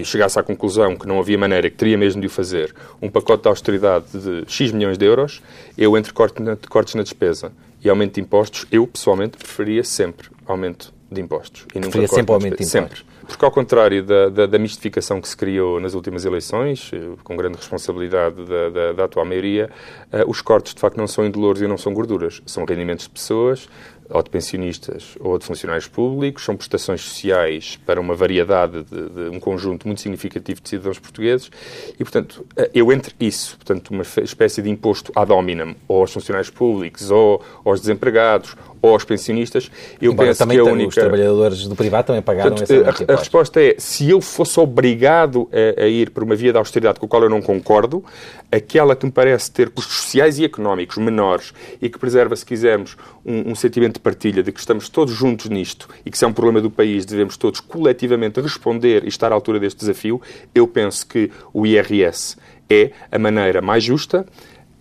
e 0.00 0.04
chegasse 0.04 0.38
à 0.38 0.42
conclusão 0.42 0.96
que 0.96 1.06
não 1.06 1.18
havia 1.18 1.38
maneira, 1.38 1.70
que 1.70 1.76
teria 1.76 1.96
mesmo 1.96 2.20
de 2.20 2.26
o 2.26 2.30
fazer, 2.30 2.74
um 3.00 3.08
pacote 3.10 3.42
de 3.42 3.48
austeridade 3.48 4.06
de 4.12 4.44
X 4.46 4.72
milhões 4.72 4.98
de 4.98 5.04
euros, 5.04 5.42
eu, 5.76 5.96
entre 5.96 6.12
cortes 6.12 6.94
na 6.94 7.02
despesa 7.02 7.52
e 7.82 7.88
aumento 7.88 8.14
de 8.14 8.20
impostos, 8.20 8.66
eu, 8.72 8.86
pessoalmente, 8.86 9.36
preferia 9.36 9.84
sempre 9.84 10.28
aumento 10.46 10.92
de 11.10 11.20
impostos. 11.20 11.66
E 11.74 11.78
nunca 11.78 12.06
sempre 12.06 12.32
aumento 12.32 12.56
de 12.56 12.64
impostos? 12.64 12.70
Sempre. 12.70 13.13
Porque, 13.26 13.44
ao 13.44 13.50
contrário 13.50 14.02
da, 14.02 14.28
da, 14.28 14.46
da, 14.46 14.58
mistificação 14.58 15.20
que 15.20 15.28
se 15.28 15.36
criou 15.36 15.80
nas 15.80 15.94
últimas 15.94 16.24
eleições, 16.24 16.90
eh, 16.92 17.00
com 17.22 17.36
grande 17.36 17.56
responsabilidade 17.56 18.44
da, 18.44 18.68
da, 18.70 18.92
da 18.92 19.04
atual 19.04 19.24
maioria, 19.24 19.70
uh, 20.12 20.28
os 20.28 20.40
cortes, 20.40 20.74
de 20.74 20.80
facto, 20.80 20.96
não 20.96 21.06
são 21.06 21.24
indolores 21.24 21.62
e 21.62 21.66
não 21.66 21.78
são 21.78 21.92
gorduras. 21.92 22.42
São 22.46 22.64
rendimentos 22.64 23.04
de 23.04 23.10
pessoas, 23.10 23.68
ou 24.10 24.22
de 24.22 24.30
pensionistas 24.30 25.16
ou 25.20 25.38
de 25.38 25.44
funcionários 25.44 25.88
públicos, 25.88 26.44
são 26.44 26.56
prestações 26.56 27.02
sociais 27.02 27.78
para 27.86 28.00
uma 28.00 28.14
variedade 28.14 28.82
de, 28.84 29.08
de, 29.08 29.36
um 29.36 29.40
conjunto 29.40 29.86
muito 29.86 30.00
significativo 30.00 30.60
de 30.60 30.68
cidadãos 30.68 30.98
portugueses 30.98 31.50
e, 31.98 32.04
portanto, 32.04 32.44
eh, 32.56 32.70
eu 32.74 32.92
entre 32.92 33.14
isso, 33.18 33.56
portanto, 33.56 33.90
uma 33.90 34.02
espécie 34.02 34.60
de 34.60 34.70
imposto 34.70 35.12
ad 35.14 35.32
hominem, 35.32 35.76
ou 35.88 36.00
aos 36.00 36.12
funcionários 36.12 36.50
públicos, 36.50 37.10
ou 37.10 37.42
aos 37.64 37.80
desempregados, 37.80 38.56
ou 38.82 38.92
aos 38.92 39.04
pensionistas, 39.04 39.70
eu 40.00 40.12
Embora 40.12 40.28
penso 40.28 40.46
que 40.46 40.58
a 40.58 40.64
única... 40.64 40.88
os 40.88 40.94
trabalhadores 40.94 41.66
do 41.66 41.74
privado 41.74 42.08
também 42.08 42.20
pagaram 42.20 42.50
Portanto, 42.50 42.70
esse 42.70 43.10
a, 43.10 43.13
a 43.14 43.18
resposta 43.18 43.60
é, 43.60 43.76
se 43.78 44.10
eu 44.10 44.20
fosse 44.20 44.58
obrigado 44.60 45.48
a, 45.52 45.82
a, 45.82 45.88
ir 45.88 46.10
por 46.10 46.22
uma 46.22 46.34
via 46.34 46.52
de 46.52 46.58
austeridade 46.58 46.98
com 46.98 47.06
a 47.06 47.08
qual 47.08 47.22
eu 47.22 47.30
não 47.30 47.40
concordo, 47.40 48.04
aquela 48.50 48.94
que 48.94 49.06
me 49.06 49.12
parece 49.12 49.50
ter 49.50 49.70
custos 49.70 49.96
sociais 49.96 50.38
e 50.38 50.44
económicos 50.44 50.98
menores 50.98 51.52
e 51.80 51.88
que 51.88 51.98
preserva, 51.98 52.34
se 52.36 52.44
quisermos, 52.44 52.96
um, 53.24 53.52
um 53.52 53.54
sentimento 53.54 53.94
de 53.94 54.00
partilha, 54.00 54.42
de 54.42 54.52
que 54.52 54.60
estamos 54.60 54.88
todos 54.88 55.14
juntos 55.14 55.48
nisto 55.48 55.88
e 56.04 56.10
que 56.10 56.18
se 56.18 56.24
é 56.24 56.28
um 56.28 56.32
problema 56.32 56.60
do 56.60 56.70
país, 56.70 57.04
devemos 57.04 57.36
todos 57.36 57.60
coletivamente 57.60 58.40
responder 58.40 59.04
e 59.04 59.08
estar 59.08 59.32
à 59.32 59.34
altura 59.34 59.58
deste 59.58 59.80
desafio, 59.80 60.20
eu 60.54 60.66
penso 60.66 61.06
que 61.06 61.30
o 61.52 61.66
IRS 61.66 62.36
é 62.68 62.90
a 63.10 63.18
maneira 63.18 63.60
mais 63.60 63.84
justa 63.84 64.26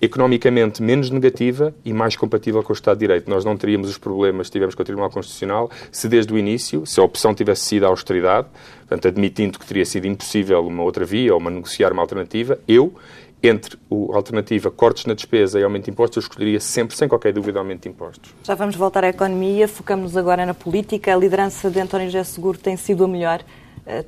economicamente 0.04 0.84
menos 0.84 1.10
negativa 1.10 1.74
e 1.86 1.94
mais 1.94 2.18
compatível 2.18 2.62
com 2.62 2.74
o 2.74 2.76
Estado 2.76 2.98
de 2.98 3.02
Direito. 3.02 3.30
Nós 3.30 3.46
não 3.46 3.56
teríamos 3.56 3.90
os 3.90 3.98
problemas 3.98 4.48
que 4.48 4.54
tivemos 4.54 4.76
com 4.76 4.82
o 4.82 4.86
Tribunal 4.86 5.10
Constitucional 5.10 5.72
se 5.92 6.10
desde 6.10 6.34
o 6.34 6.38
início, 6.38 6.86
se 6.86 7.00
a 7.00 7.04
opção 7.04 7.34
tivesse 7.34 7.64
sido 7.64 7.86
a 7.86 7.88
austeridade, 7.88 8.48
portanto, 8.80 9.08
admitindo 9.08 9.58
que 9.58 9.66
teria 9.66 9.86
sido 9.86 10.06
impossível 10.06 10.60
uma 10.68 10.84
outra 10.84 11.06
via 11.06 11.34
ou 11.34 11.40
uma 11.40 11.50
negociar 11.50 11.94
uma 11.94 12.02
alternativa, 12.02 12.60
eu, 12.68 12.94
entre 13.42 13.78
a 13.90 14.16
alternativa 14.16 14.70
cortes 14.70 15.06
na 15.06 15.14
despesa 15.14 15.58
e 15.58 15.64
aumento 15.64 15.86
de 15.86 15.92
impostos, 15.92 16.18
eu 16.18 16.22
escolheria 16.28 16.60
sempre, 16.60 16.98
sem 16.98 17.08
qualquer 17.08 17.32
dúvida, 17.32 17.60
aumento 17.60 17.84
de 17.84 17.90
impostos. 17.90 18.34
Já 18.44 18.56
vamos 18.56 18.76
voltar 18.76 19.06
à 19.06 19.10
economia, 19.10 19.70
focamos 19.70 20.18
agora 20.18 20.46
na 20.46 20.54
política. 20.54 21.14
A 21.14 21.18
liderança 21.18 21.70
de 21.70 21.80
António 21.80 22.08
José 22.08 22.26
Seguro 22.26 22.58
tem 22.58 22.76
sido 22.76 23.06
a 23.06 23.08
melhor 23.08 23.42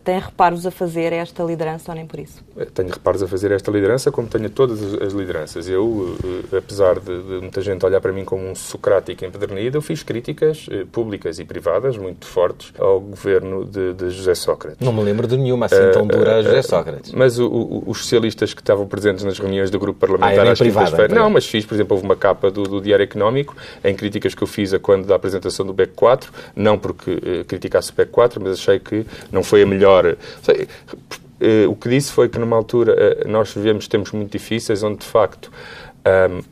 tem 0.04 0.20
reparos 0.20 0.66
a 0.66 0.72
fazer 0.72 1.14
a 1.14 1.18
esta 1.18 1.44
liderança 1.44 1.92
ou 1.92 1.96
nem 1.96 2.06
por 2.06 2.20
isso? 2.20 2.44
Eh, 2.58 2.66
tenho 2.74 2.90
reparos 2.90 3.22
a 3.22 3.28
fazer 3.28 3.52
a 3.52 3.56
esta 3.56 3.72
liderança, 3.72 4.12
como 4.12 4.28
tenho 4.28 4.46
a 4.46 4.50
todas 4.50 4.82
as 5.02 5.14
lideranças. 5.14 5.68
Eu, 5.68 6.16
eh, 6.52 6.58
apesar 6.58 7.00
de, 7.00 7.24
de 7.24 7.42
muita 7.42 7.62
gente 7.62 7.86
olhar 7.86 8.00
para 8.00 8.14
mim 8.14 8.24
como 8.24 8.48
um 8.48 8.56
socrático 8.56 9.26
empedernido, 9.26 9.78
eu 9.78 9.82
fiz 9.82 10.04
críticas 10.04 10.68
públicas 10.92 11.40
e 11.40 11.46
privadas 11.46 11.98
muito 11.98 12.26
fortes 12.26 12.74
ao 12.80 13.00
governo 13.00 13.66
de, 13.66 13.94
de 13.94 14.10
José 14.10 14.36
Sócrates. 14.36 14.80
Não 14.80 14.94
me 14.94 15.04
lembro 15.04 15.28
de 15.28 15.38
nenhuma 15.38 15.66
assim 15.66 15.92
tão 15.92 16.08
dura 16.08 16.38
a 16.38 16.42
José 16.42 16.62
Sócrates. 16.62 17.12
Mas 17.12 17.40
o, 17.40 17.48
o, 17.48 17.84
os 17.88 18.00
socialistas 18.00 18.54
que 18.54 18.62
estavam 18.62 18.88
presentes 18.88 19.24
nas 19.24 19.38
reuniões 19.38 19.70
do 19.70 19.80
grupo 19.80 20.00
parlamentar 20.00 20.48
ah, 20.48 20.52
às 20.52 20.60
quintas-feiras... 20.60 21.12
Não, 21.12 21.30
mas 21.30 21.46
fiz, 21.46 21.66
por 21.66 21.74
exemplo, 21.76 21.96
houve 21.96 22.06
uma 22.06 22.16
capa 22.16 22.50
do, 22.50 22.64
do, 22.64 22.82
Diário 22.82 23.04
Económico 23.04 23.56
em 23.84 23.96
críticas 23.96 24.34
que 24.34 24.44
eu 24.44 24.48
fiz 24.48 24.74
a 24.74 24.80
quando 24.80 25.06
da 25.06 25.16
apresentação 25.16 25.66
do 25.66 25.74
BEC 25.74 25.94
4, 25.96 26.32
não 26.56 26.78
porque 26.78 27.12
uh, 27.12 27.46
criticasse 27.46 27.92
o 27.92 27.96
BEC 27.96 28.10
4, 28.10 28.42
mas 28.42 28.60
achei 28.60 28.80
que 28.80 29.06
não 29.32 29.44
foi 29.44 29.65
melhor. 29.66 30.06
Uh, 30.06 31.70
o 31.70 31.76
que 31.76 31.90
disse 31.90 32.12
foi 32.12 32.30
que 32.30 32.40
numa 32.40 32.56
altura 32.56 33.24
uh, 33.26 33.28
nós 33.28 33.54
vivemos 33.54 33.88
tempos 33.88 34.12
muito 34.14 34.32
difíceis 34.32 34.84
onde 34.84 35.00
de 35.00 35.06
facto 35.06 35.52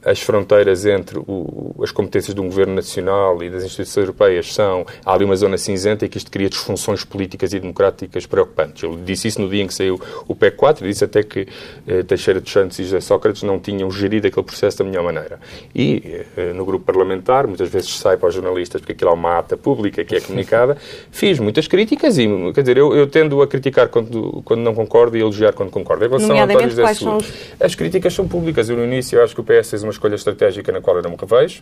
as 0.03 0.19
fronteiras 0.19 0.83
entre 0.85 1.19
o, 1.19 1.75
as 1.83 1.91
competências 1.91 2.33
de 2.33 2.41
um 2.41 2.45
governo 2.45 2.73
nacional 2.73 3.43
e 3.43 3.49
das 3.49 3.63
instituições 3.63 4.07
europeias 4.07 4.53
são. 4.53 4.85
Há 5.05 5.13
ali 5.13 5.25
uma 5.25 5.35
zona 5.35 5.57
cinzenta 5.57 6.05
e 6.05 6.09
que 6.09 6.17
isto 6.17 6.31
cria 6.31 6.49
disfunções 6.49 7.03
políticas 7.03 7.53
e 7.53 7.59
democráticas 7.59 8.25
preocupantes. 8.25 8.81
Eu 8.81 8.97
disse 8.97 9.27
isso 9.27 9.39
no 9.39 9.47
dia 9.47 9.61
em 9.61 9.67
que 9.67 9.73
saiu 9.73 10.01
o 10.27 10.35
PEC 10.35 10.57
4 10.57 10.85
e 10.85 10.89
disse 10.89 11.03
até 11.03 11.21
que 11.21 11.47
eh, 11.87 12.01
Teixeira 12.03 12.41
de 12.41 12.49
Santos 12.49 12.79
e 12.79 12.83
José 12.83 12.99
Sócrates 12.99 13.43
não 13.43 13.59
tinham 13.59 13.91
gerido 13.91 14.27
aquele 14.27 14.45
processo 14.45 14.79
da 14.79 14.85
melhor 14.85 15.03
maneira. 15.03 15.39
E 15.75 16.21
eh, 16.35 16.53
no 16.53 16.65
grupo 16.65 16.85
parlamentar, 16.85 17.45
muitas 17.45 17.69
vezes 17.69 17.95
sai 17.97 18.17
para 18.17 18.29
os 18.29 18.33
jornalistas 18.33 18.81
porque 18.81 18.93
aquilo 18.93 19.11
é 19.11 19.13
uma 19.13 19.37
ata 19.37 19.55
pública 19.55 20.03
que 20.03 20.15
é 20.15 20.19
comunicada, 20.19 20.77
fiz 21.11 21.37
muitas 21.37 21.67
críticas 21.67 22.17
e, 22.17 22.27
quer 22.53 22.61
dizer, 22.61 22.77
eu, 22.77 22.95
eu 22.95 23.05
tendo 23.05 23.41
a 23.41 23.47
criticar 23.47 23.87
quando, 23.89 24.41
quando 24.43 24.61
não 24.61 24.73
concordo 24.73 25.15
e 25.15 25.21
elogiar 25.21 25.53
quando 25.53 25.69
concordo. 25.69 26.05
Em 26.05 26.07
relação 26.07 26.35
a 26.35 26.43
António 26.43 26.69
José 26.69 26.93
Seguro, 26.95 27.25
as 27.59 27.75
críticas 27.75 28.13
são 28.13 28.27
públicas. 28.27 28.67
Eu, 28.67 28.77
no 28.77 28.83
início, 28.83 29.21
acho 29.23 29.35
que 29.35 29.42
o 29.43 29.45
PS 29.45 29.69
fez 29.69 29.83
uma 29.83 29.91
escolha 29.91 30.15
estratégica 30.15 30.71
na 30.71 30.81
qual 30.81 30.97
eu 30.97 31.03
não 31.03 31.11
me 31.11 31.17
revejo, 31.17 31.61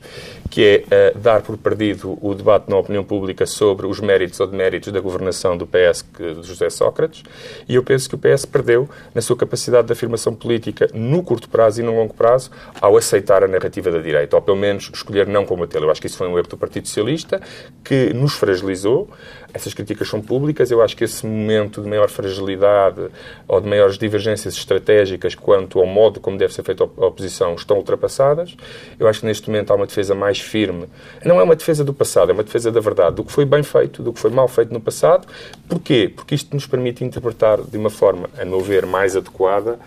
que 0.50 0.86
é 0.90 1.14
uh, 1.16 1.20
dar 1.20 1.42
por 1.42 1.58
perdido 1.58 2.18
o 2.22 2.34
debate 2.34 2.70
na 2.70 2.78
opinião 2.78 3.04
pública 3.04 3.46
sobre 3.46 3.86
os 3.86 4.00
méritos 4.00 4.40
ou 4.40 4.48
deméritos 4.48 4.94
da 4.94 5.00
governação 5.00 5.58
do 5.58 5.68
PS 5.68 6.06
de 6.18 6.44
José 6.44 6.70
Sócrates, 6.70 7.24
e 7.68 7.76
eu 7.76 7.84
penso 7.84 8.08
que 8.08 8.16
o 8.16 8.18
PS 8.18 8.46
perdeu 8.46 8.90
na 9.14 9.22
sua 9.22 9.36
capacidade 9.36 9.88
de 9.88 9.94
afirmação 9.94 10.34
política 10.34 10.88
no 10.94 11.24
curto 11.24 11.50
prazo 11.50 11.82
e 11.82 11.84
no 11.84 11.96
longo 11.96 12.14
prazo 12.14 12.52
ao 12.80 12.96
aceitar 12.96 13.44
a 13.44 13.48
narrativa 13.48 13.92
da 13.92 14.00
direita, 14.00 14.36
ou 14.36 14.42
pelo 14.42 14.58
menos 14.58 14.90
escolher 14.94 15.28
não 15.28 15.46
combatê-la. 15.46 15.86
Eu 15.86 15.92
acho 15.92 16.02
que 16.02 16.08
isso 16.08 16.18
foi 16.18 16.28
um 16.28 16.38
erro 16.38 16.48
do 16.48 16.58
Partido 16.58 16.88
Socialista, 16.88 17.42
que 17.84 18.14
nos 18.14 18.34
fragilizou. 18.34 19.10
Essas 19.54 19.74
críticas 19.74 20.08
são 20.08 20.22
públicas. 20.22 20.72
Eu 20.72 20.82
acho 20.82 20.96
que 20.96 21.04
esse 21.04 21.26
momento 21.26 21.82
de 21.82 21.90
maior 21.90 22.10
fragilidade 22.10 23.08
ou 23.48 23.60
de 23.60 23.68
maiores 23.68 23.98
divergências 23.98 24.56
estratégicas 24.56 25.36
quanto 25.36 25.80
ao 25.80 25.86
modo 25.86 26.20
como 26.20 26.38
deve 26.38 26.54
ser 26.54 26.64
feita 26.64 26.84
a 26.84 27.06
oposição 27.06 27.56
estão 27.56 27.78
ultrapassadas. 27.78 28.56
Eu 29.00 29.08
acho 29.08 29.22
que 29.22 29.26
neste 29.26 29.50
momento 29.50 29.72
há 29.72 29.76
uma 29.76 29.86
defesa 29.86 30.16
mais 30.16 30.40
firme. 30.40 30.88
Não 31.26 31.40
é 31.40 31.44
uma 31.44 31.56
defesa 31.56 31.84
do 31.84 31.94
passado, 31.94 32.32
é 32.32 32.34
uma 32.34 32.44
defesa 32.44 32.72
da 32.72 32.80
verdade, 32.80 33.16
do 33.16 33.24
que 33.24 33.32
foi 33.32 33.46
bem 33.46 33.64
feito, 33.64 34.02
do 34.02 34.14
que 34.14 34.20
foi 34.20 34.32
mal 34.32 34.48
feito 34.48 34.74
no 34.74 34.80
passado. 34.80 35.28
Porquê? 35.68 36.12
Porque 36.16 36.36
isto 36.36 36.54
nos 36.54 36.66
permite 36.66 37.04
interpretar 37.04 37.62
de 37.62 37.78
uma 37.78 37.90
forma, 37.90 38.30
a 38.38 38.46
meu 38.46 38.62
ver, 38.62 38.86
mais 38.86 39.16
adequada 39.16 39.80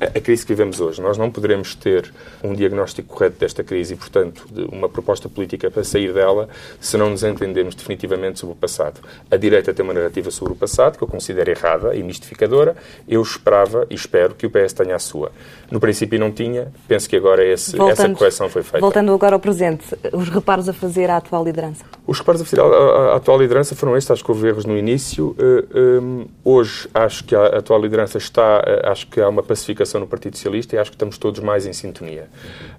a 0.00 0.20
crise 0.20 0.44
que 0.44 0.52
vivemos 0.52 0.80
hoje. 0.80 1.00
Nós 1.00 1.16
não 1.16 1.30
poderemos 1.30 1.74
ter 1.74 2.12
um 2.42 2.54
diagnóstico 2.54 3.08
correto 3.08 3.38
desta 3.40 3.64
crise 3.64 3.94
e, 3.94 3.96
portanto, 3.96 4.46
uma 4.70 4.88
proposta 4.88 5.28
política 5.28 5.70
para 5.70 5.84
sair 5.84 6.12
dela 6.12 6.48
se 6.80 6.96
não 6.96 7.10
nos 7.10 7.22
entendemos 7.22 7.74
definitivamente 7.74 8.38
sobre 8.38 8.52
o 8.54 8.56
passado. 8.56 9.00
A 9.30 9.36
direita 9.36 9.72
tem 9.72 9.82
uma 9.82 9.94
narrativa 9.94 10.30
sobre 10.30 10.52
o 10.52 10.56
passado 10.56 10.98
que 10.98 11.04
eu 11.04 11.08
considero 11.08 11.50
errada 11.50 11.94
e 11.94 12.02
mistificadora. 12.02 12.76
Eu 13.08 13.22
esperava 13.22 13.86
e 13.88 13.94
espero 13.94 14.34
que 14.34 14.46
o 14.46 14.50
PS 14.50 14.74
tenha 14.74 14.96
a 14.96 14.98
sua. 14.98 15.32
No 15.70 15.80
princípio 15.80 16.18
não 16.18 16.30
tinha, 16.30 16.72
penso 16.86 17.08
que 17.08 17.16
agora 17.16 17.44
esse, 17.44 17.80
essa 17.80 18.08
correção 18.10 18.48
foi 18.48 18.62
feita. 18.62 18.80
Voltando 18.80 19.12
agora 19.12 19.34
ao 19.34 19.40
presente, 19.40 19.96
os 20.12 20.28
reparos 20.28 20.68
a 20.68 20.72
fazer 20.72 21.10
à 21.10 21.16
atual 21.16 21.44
liderança? 21.44 21.84
Os 22.06 22.18
reparos 22.18 22.42
a 22.42 22.44
fazer 22.44 22.60
à, 22.60 23.16
atual 23.16 23.40
liderança 23.40 23.74
foram 23.74 23.96
estes, 23.96 24.10
acho 24.10 24.24
que 24.24 24.30
houve 24.30 24.46
erros 24.46 24.64
no 24.64 24.76
início. 24.76 25.34
Uh, 25.38 26.00
um, 26.02 26.26
hoje 26.44 26.88
acho 26.92 27.24
que 27.24 27.34
a 27.34 27.46
atual 27.46 27.80
liderança 27.80 28.18
está, 28.18 28.58
uh, 28.58 28.90
acho 28.90 29.06
que 29.08 29.20
há 29.20 29.28
uma 29.28 29.42
pacificação 29.42 29.85
no 29.94 30.06
Partido 30.06 30.36
Socialista 30.36 30.76
e 30.76 30.78
acho 30.78 30.90
que 30.90 30.96
estamos 30.96 31.18
todos 31.18 31.40
mais 31.40 31.66
em 31.66 31.72
sintonia. 31.72 32.28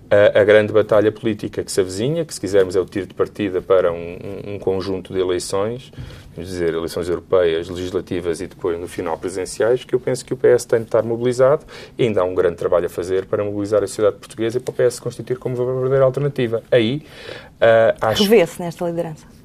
A, 0.10 0.42
a 0.42 0.44
grande 0.44 0.72
batalha 0.74 1.12
política 1.12 1.64
que 1.64 1.72
se 1.72 1.82
avizinha, 1.82 2.26
que 2.26 2.34
se 2.34 2.40
quisermos 2.40 2.76
é 2.76 2.80
o 2.80 2.86
tiro 2.86 3.08
de 3.08 3.14
partida 3.14 3.62
para 3.62 3.92
um, 3.92 4.18
um 4.46 4.60
conjunto 4.60 5.14
de 5.14 5.20
eleições, 5.20 5.92
vamos 6.36 6.50
dizer, 6.50 6.74
eleições 6.74 7.10
europeias, 7.10 7.70
legislativas 7.70 8.42
e 8.42 8.48
depois, 8.48 8.80
no 8.80 8.88
final, 8.88 9.18
presidenciais, 9.18 9.84
que 9.84 9.96
eu 9.96 10.00
penso 10.00 10.26
que 10.26 10.34
o 10.34 10.38
PS 10.38 10.66
tem 10.66 10.80
de 10.80 10.86
estar 10.86 11.04
mobilizado 11.04 11.66
e 11.98 12.04
ainda 12.04 12.22
há 12.22 12.24
um 12.24 12.36
grande 12.36 12.58
trabalho 12.58 12.86
a 12.86 12.90
fazer 12.90 13.26
para 13.26 13.44
mobilizar 13.44 13.84
a 13.84 13.88
sociedade 13.88 14.18
portuguesa 14.18 14.58
e 14.58 14.62
para 14.62 14.72
o 14.72 14.76
PS 14.76 14.96
se 14.96 15.02
constituir 15.02 15.38
como 15.38 15.56
verdadeira 15.56 16.06
alternativa. 16.06 16.64
Aí, 16.72 17.04
uh, 17.62 17.98
acho... 18.02 18.24
Revê-se 18.24 18.62
nesta 18.62 18.86
liderança? 18.86 19.37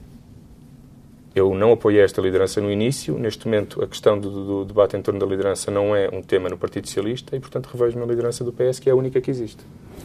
Eu 1.35 1.55
não 1.55 1.73
apoiei 1.73 2.03
esta 2.03 2.21
liderança 2.21 2.61
no 2.61 2.71
início. 2.71 3.19
Neste 3.19 3.47
momento, 3.47 3.83
a 3.83 3.87
questão 3.87 4.19
do, 4.19 4.31
do, 4.31 4.65
debate 4.67 4.97
em 4.97 5.03
torno 5.03 5.19
da 5.19 5.27
liderança 5.27 5.71
não 5.71 5.97
é 5.97 6.09
um 6.13 6.23
tema 6.23 6.49
no 6.49 6.59
Partido 6.59 6.87
Socialista 6.87 7.35
e, 7.35 7.41
portanto, 7.41 7.71
revejo-me 7.73 8.05
a 8.05 8.07
liderança 8.07 8.45
do 8.45 8.53
PS, 8.53 8.79
que 8.79 8.91
é 8.91 8.93
a 8.93 8.95
única 8.95 9.21
que 9.21 9.31
existe. 9.31 9.65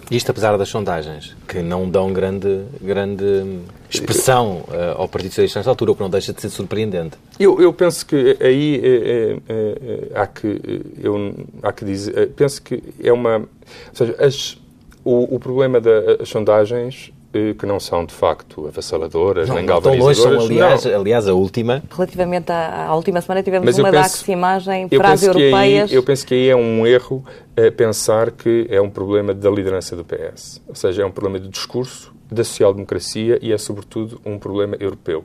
Isto 0.09 0.31
apesar 0.31 0.57
das 0.57 0.69
sondagens, 0.69 1.35
que 1.45 1.61
não 1.61 1.89
dão 1.89 2.13
grande, 2.13 2.63
grande 2.81 3.59
expressão 3.89 4.63
uh, 4.69 5.01
ao 5.01 5.07
Partido 5.09 5.31
Socialista 5.31 5.59
nesta 5.59 5.69
altura, 5.69 5.91
o 5.91 5.95
que 5.95 6.01
não 6.01 6.09
deixa 6.09 6.31
de 6.31 6.39
ser 6.39 6.49
surpreendente. 6.49 7.17
Eu, 7.37 7.61
eu 7.61 7.73
penso 7.73 8.05
que 8.05 8.37
aí 8.39 8.81
é, 8.81 8.87
é, 8.87 10.11
é, 10.13 10.19
há, 10.19 10.25
que, 10.25 10.81
eu, 10.97 11.35
há 11.61 11.73
que 11.73 11.83
dizer... 11.83 12.29
Penso 12.37 12.61
que 12.61 12.81
é 13.03 13.11
uma... 13.11 13.39
Ou 13.39 13.47
seja, 13.91 14.15
as, 14.17 14.57
o, 15.03 15.35
o 15.35 15.39
problema 15.39 15.81
das 15.81 16.29
sondagens 16.29 17.11
que 17.31 17.65
não 17.65 17.79
são 17.79 18.05
de 18.05 18.13
facto 18.13 18.67
avassaladoras, 18.67 19.47
não, 19.47 19.55
nem 19.55 19.65
galvanizadoras. 19.65 20.19
Longe, 20.19 20.37
são, 20.37 20.45
aliás, 20.45 20.85
aliás, 20.85 21.27
a 21.27 21.33
última. 21.33 21.83
Relativamente 21.91 22.51
à, 22.51 22.87
à 22.87 22.95
última 22.95 23.21
semana, 23.21 23.43
tivemos 23.43 23.65
Mas 23.65 23.77
uma 23.77 23.91
penso, 23.91 24.31
imagem 24.31 24.87
para 24.87 25.11
as 25.11 25.23
europeias. 25.23 25.91
Aí, 25.91 25.95
eu 25.95 26.03
penso 26.03 26.25
que 26.25 26.33
aí 26.33 26.49
é 26.49 26.55
um 26.55 26.85
erro 26.87 27.23
é, 27.55 27.69
pensar 27.69 28.31
que 28.31 28.67
é 28.69 28.81
um 28.81 28.89
problema 28.89 29.33
da 29.33 29.49
liderança 29.49 29.95
do 29.95 30.05
PS. 30.05 30.61
Ou 30.67 30.75
seja, 30.75 31.03
é 31.03 31.05
um 31.05 31.11
problema 31.11 31.39
de 31.39 31.49
discurso, 31.49 32.13
da 32.31 32.43
social-democracia 32.43 33.39
e 33.41 33.51
é, 33.51 33.57
sobretudo, 33.57 34.19
um 34.25 34.37
problema 34.37 34.75
europeu. 34.79 35.23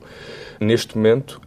Neste 0.60 0.96
momento, 0.96 1.40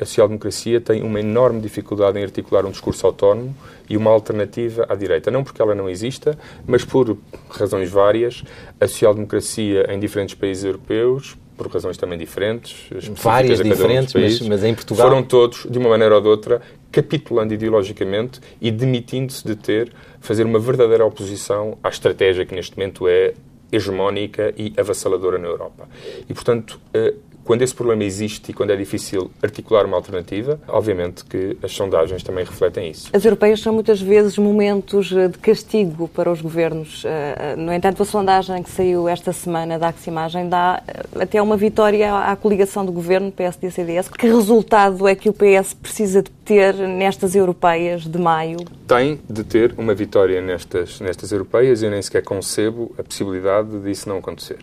a 0.00 0.04
social-democracia 0.04 0.80
tem 0.80 1.02
uma 1.02 1.20
enorme 1.20 1.60
dificuldade 1.60 2.18
em 2.18 2.22
articular 2.22 2.64
um 2.64 2.70
discurso 2.70 3.06
autónomo 3.06 3.54
e 3.88 3.96
uma 3.96 4.10
alternativa 4.10 4.86
à 4.88 4.94
direita. 4.94 5.30
Não 5.30 5.44
porque 5.44 5.60
ela 5.60 5.74
não 5.74 5.88
exista, 5.88 6.38
mas 6.66 6.84
por 6.84 7.16
razões 7.50 7.90
várias. 7.90 8.42
A 8.80 8.86
social-democracia 8.86 9.86
em 9.90 9.98
diferentes 9.98 10.34
países 10.34 10.64
europeus, 10.64 11.36
por 11.56 11.68
razões 11.68 11.96
também 11.96 12.18
diferentes, 12.18 12.88
várias 13.14 13.62
diferentes, 13.62 14.14
um 14.14 14.20
países, 14.20 14.40
mas, 14.40 14.48
mas 14.48 14.64
em 14.64 14.74
Portugal 14.74 15.08
foram 15.08 15.22
todos, 15.22 15.66
de 15.68 15.78
uma 15.78 15.90
maneira 15.90 16.14
ou 16.14 16.20
de 16.20 16.28
outra, 16.28 16.60
capitulando 16.90 17.54
ideologicamente 17.54 18.40
e 18.60 18.70
demitindo-se 18.70 19.46
de 19.46 19.54
ter, 19.54 19.92
fazer 20.20 20.44
uma 20.44 20.58
verdadeira 20.58 21.04
oposição 21.04 21.78
à 21.82 21.88
estratégia 21.88 22.44
que 22.44 22.54
neste 22.54 22.76
momento 22.76 23.06
é 23.06 23.34
hegemónica 23.72 24.52
e 24.56 24.72
avassaladora 24.76 25.38
na 25.38 25.48
Europa. 25.48 25.88
E, 26.28 26.34
portanto, 26.34 26.78
eh, 26.92 27.14
quando 27.44 27.62
esse 27.62 27.74
problema 27.74 28.04
existe 28.04 28.50
e 28.50 28.54
quando 28.54 28.70
é 28.70 28.76
difícil 28.76 29.30
articular 29.42 29.84
uma 29.84 29.96
alternativa, 29.96 30.60
obviamente 30.68 31.24
que 31.24 31.56
as 31.62 31.72
sondagens 31.72 32.22
também 32.22 32.44
refletem 32.44 32.90
isso. 32.90 33.10
As 33.12 33.24
europeias 33.24 33.60
são 33.60 33.72
muitas 33.72 34.00
vezes 34.00 34.38
momentos 34.38 35.12
eh, 35.12 35.28
de 35.28 35.38
castigo 35.38 36.08
para 36.08 36.30
os 36.30 36.40
governos. 36.40 37.02
Eh, 37.04 37.56
no 37.56 37.72
entanto, 37.72 38.02
a 38.02 38.06
sondagem 38.06 38.62
que 38.62 38.70
saiu 38.70 39.08
esta 39.08 39.32
semana 39.32 39.78
da 39.78 39.88
Aximagem 39.88 40.48
dá 40.48 40.82
até 41.18 41.40
uma 41.40 41.56
vitória 41.56 42.14
à 42.14 42.34
coligação 42.36 42.84
do 42.84 42.92
governo 42.92 43.32
PSD-CDS. 43.32 44.08
Que 44.08 44.26
resultado 44.26 45.06
é 45.08 45.14
que 45.14 45.28
o 45.28 45.32
PS 45.32 45.74
precisa 45.74 46.22
de 46.22 46.30
ter 46.30 46.74
nestas 46.74 47.34
europeias 47.34 48.02
de 48.02 48.18
maio? 48.18 48.58
Tem 48.86 49.20
de 49.28 49.44
ter 49.44 49.74
uma 49.76 49.94
vitória 49.94 50.40
nestas, 50.40 51.00
nestas 51.00 51.32
europeias 51.32 51.82
e 51.82 51.86
eu 51.86 51.90
nem 51.90 52.02
sequer 52.02 52.22
concebo 52.22 52.94
a 52.98 53.02
possibilidade 53.02 53.78
disso 53.80 54.08
não 54.08 54.18
acontecer. 54.18 54.58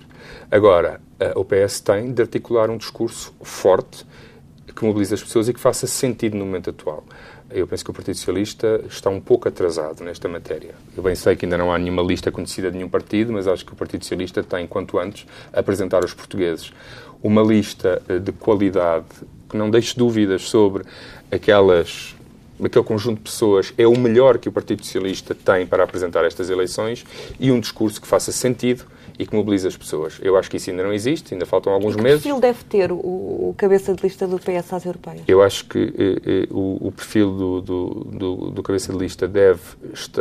Agora, 0.52 1.00
o 1.36 1.44
PS 1.44 1.82
tem 1.82 2.12
de 2.12 2.22
articular 2.22 2.70
um 2.70 2.78
discurso 2.78 3.34
forte 3.42 4.06
que 4.76 4.86
mobilize 4.86 5.14
as 5.14 5.22
pessoas 5.22 5.50
e 5.50 5.54
que 5.54 5.60
faça 5.60 5.86
sentido 5.86 6.38
no 6.38 6.46
momento 6.46 6.70
atual. 6.70 7.04
Eu 7.50 7.68
penso 7.68 7.84
que 7.84 7.92
o 7.92 7.94
Partido 7.94 8.16
Socialista 8.16 8.82
está 8.88 9.10
um 9.10 9.20
pouco 9.20 9.48
atrasado 9.50 10.04
nesta 10.04 10.30
matéria. 10.30 10.76
Eu 10.96 11.02
bem 11.02 11.16
sei 11.16 11.36
que 11.36 11.46
ainda 11.46 11.58
não 11.58 11.74
há 11.74 11.78
nenhuma 11.78 12.02
lista 12.02 12.32
conhecida 12.32 12.70
de 12.70 12.78
nenhum 12.78 12.90
partido, 12.90 13.34
mas 13.34 13.48
acho 13.48 13.66
que 13.66 13.74
o 13.74 13.76
Partido 13.76 14.04
Socialista 14.04 14.44
tem, 14.44 14.68
quanto 14.68 15.00
antes, 15.00 15.26
apresentar 15.52 16.04
aos 16.04 16.14
portugueses 16.14 16.72
uma 17.22 17.42
lista 17.42 18.02
eh, 18.08 18.20
de 18.20 18.32
qualidade 18.32 19.06
que 19.50 19.58
não 19.58 19.70
deixe 19.70 19.98
dúvidas 19.98 20.44
sobre 20.44 20.84
aquelas 21.32 22.16
aquele 22.64 22.86
conjunto 22.86 23.18
de 23.18 23.24
pessoas 23.24 23.74
é 23.78 23.88
o 23.88 23.98
melhor 23.98 24.38
que 24.38 24.50
o 24.50 24.52
Partido 24.52 24.84
Socialista 24.86 25.34
tem 25.34 25.66
para 25.66 25.84
apresentar 25.84 26.26
estas 26.26 26.50
eleições 26.50 27.06
e 27.40 27.52
um 27.52 27.60
discurso 27.60 28.02
que 28.02 28.08
faça 28.08 28.32
sentido 28.32 28.86
e 29.20 29.28
que 29.28 29.36
mobilize 29.36 29.68
as 29.68 29.76
pessoas. 29.76 30.18
Eu 30.22 30.38
acho 30.38 30.50
que 30.50 30.56
isso 30.56 30.70
ainda 30.70 30.82
não 30.82 30.94
existe, 30.94 31.34
ainda 31.34 31.46
faltam 31.46 31.74
alguns 31.74 31.94
que 31.94 32.02
meses. 32.02 32.24
Que 32.24 32.30
perfil 32.30 32.42
deve 32.42 32.64
ter 32.64 32.90
o, 32.90 32.96
o, 32.96 33.56
cabeça 33.58 33.94
de 33.94 34.02
lista 34.02 34.26
do 34.26 34.40
PS 34.40 34.72
às 34.72 34.86
europeias? 34.86 35.24
Eu 35.28 35.42
acho 35.42 35.66
que 35.66 35.78
eh, 35.78 36.22
eh, 36.26 36.48
o, 36.50 36.88
o, 36.88 36.92
perfil 36.92 37.36
do, 37.36 37.62
do, 37.62 37.90
do, 38.06 38.52
do, 38.52 38.64
cabeça 38.64 38.94
de 38.94 38.98
lista 38.98 39.28
deve, 39.28 39.60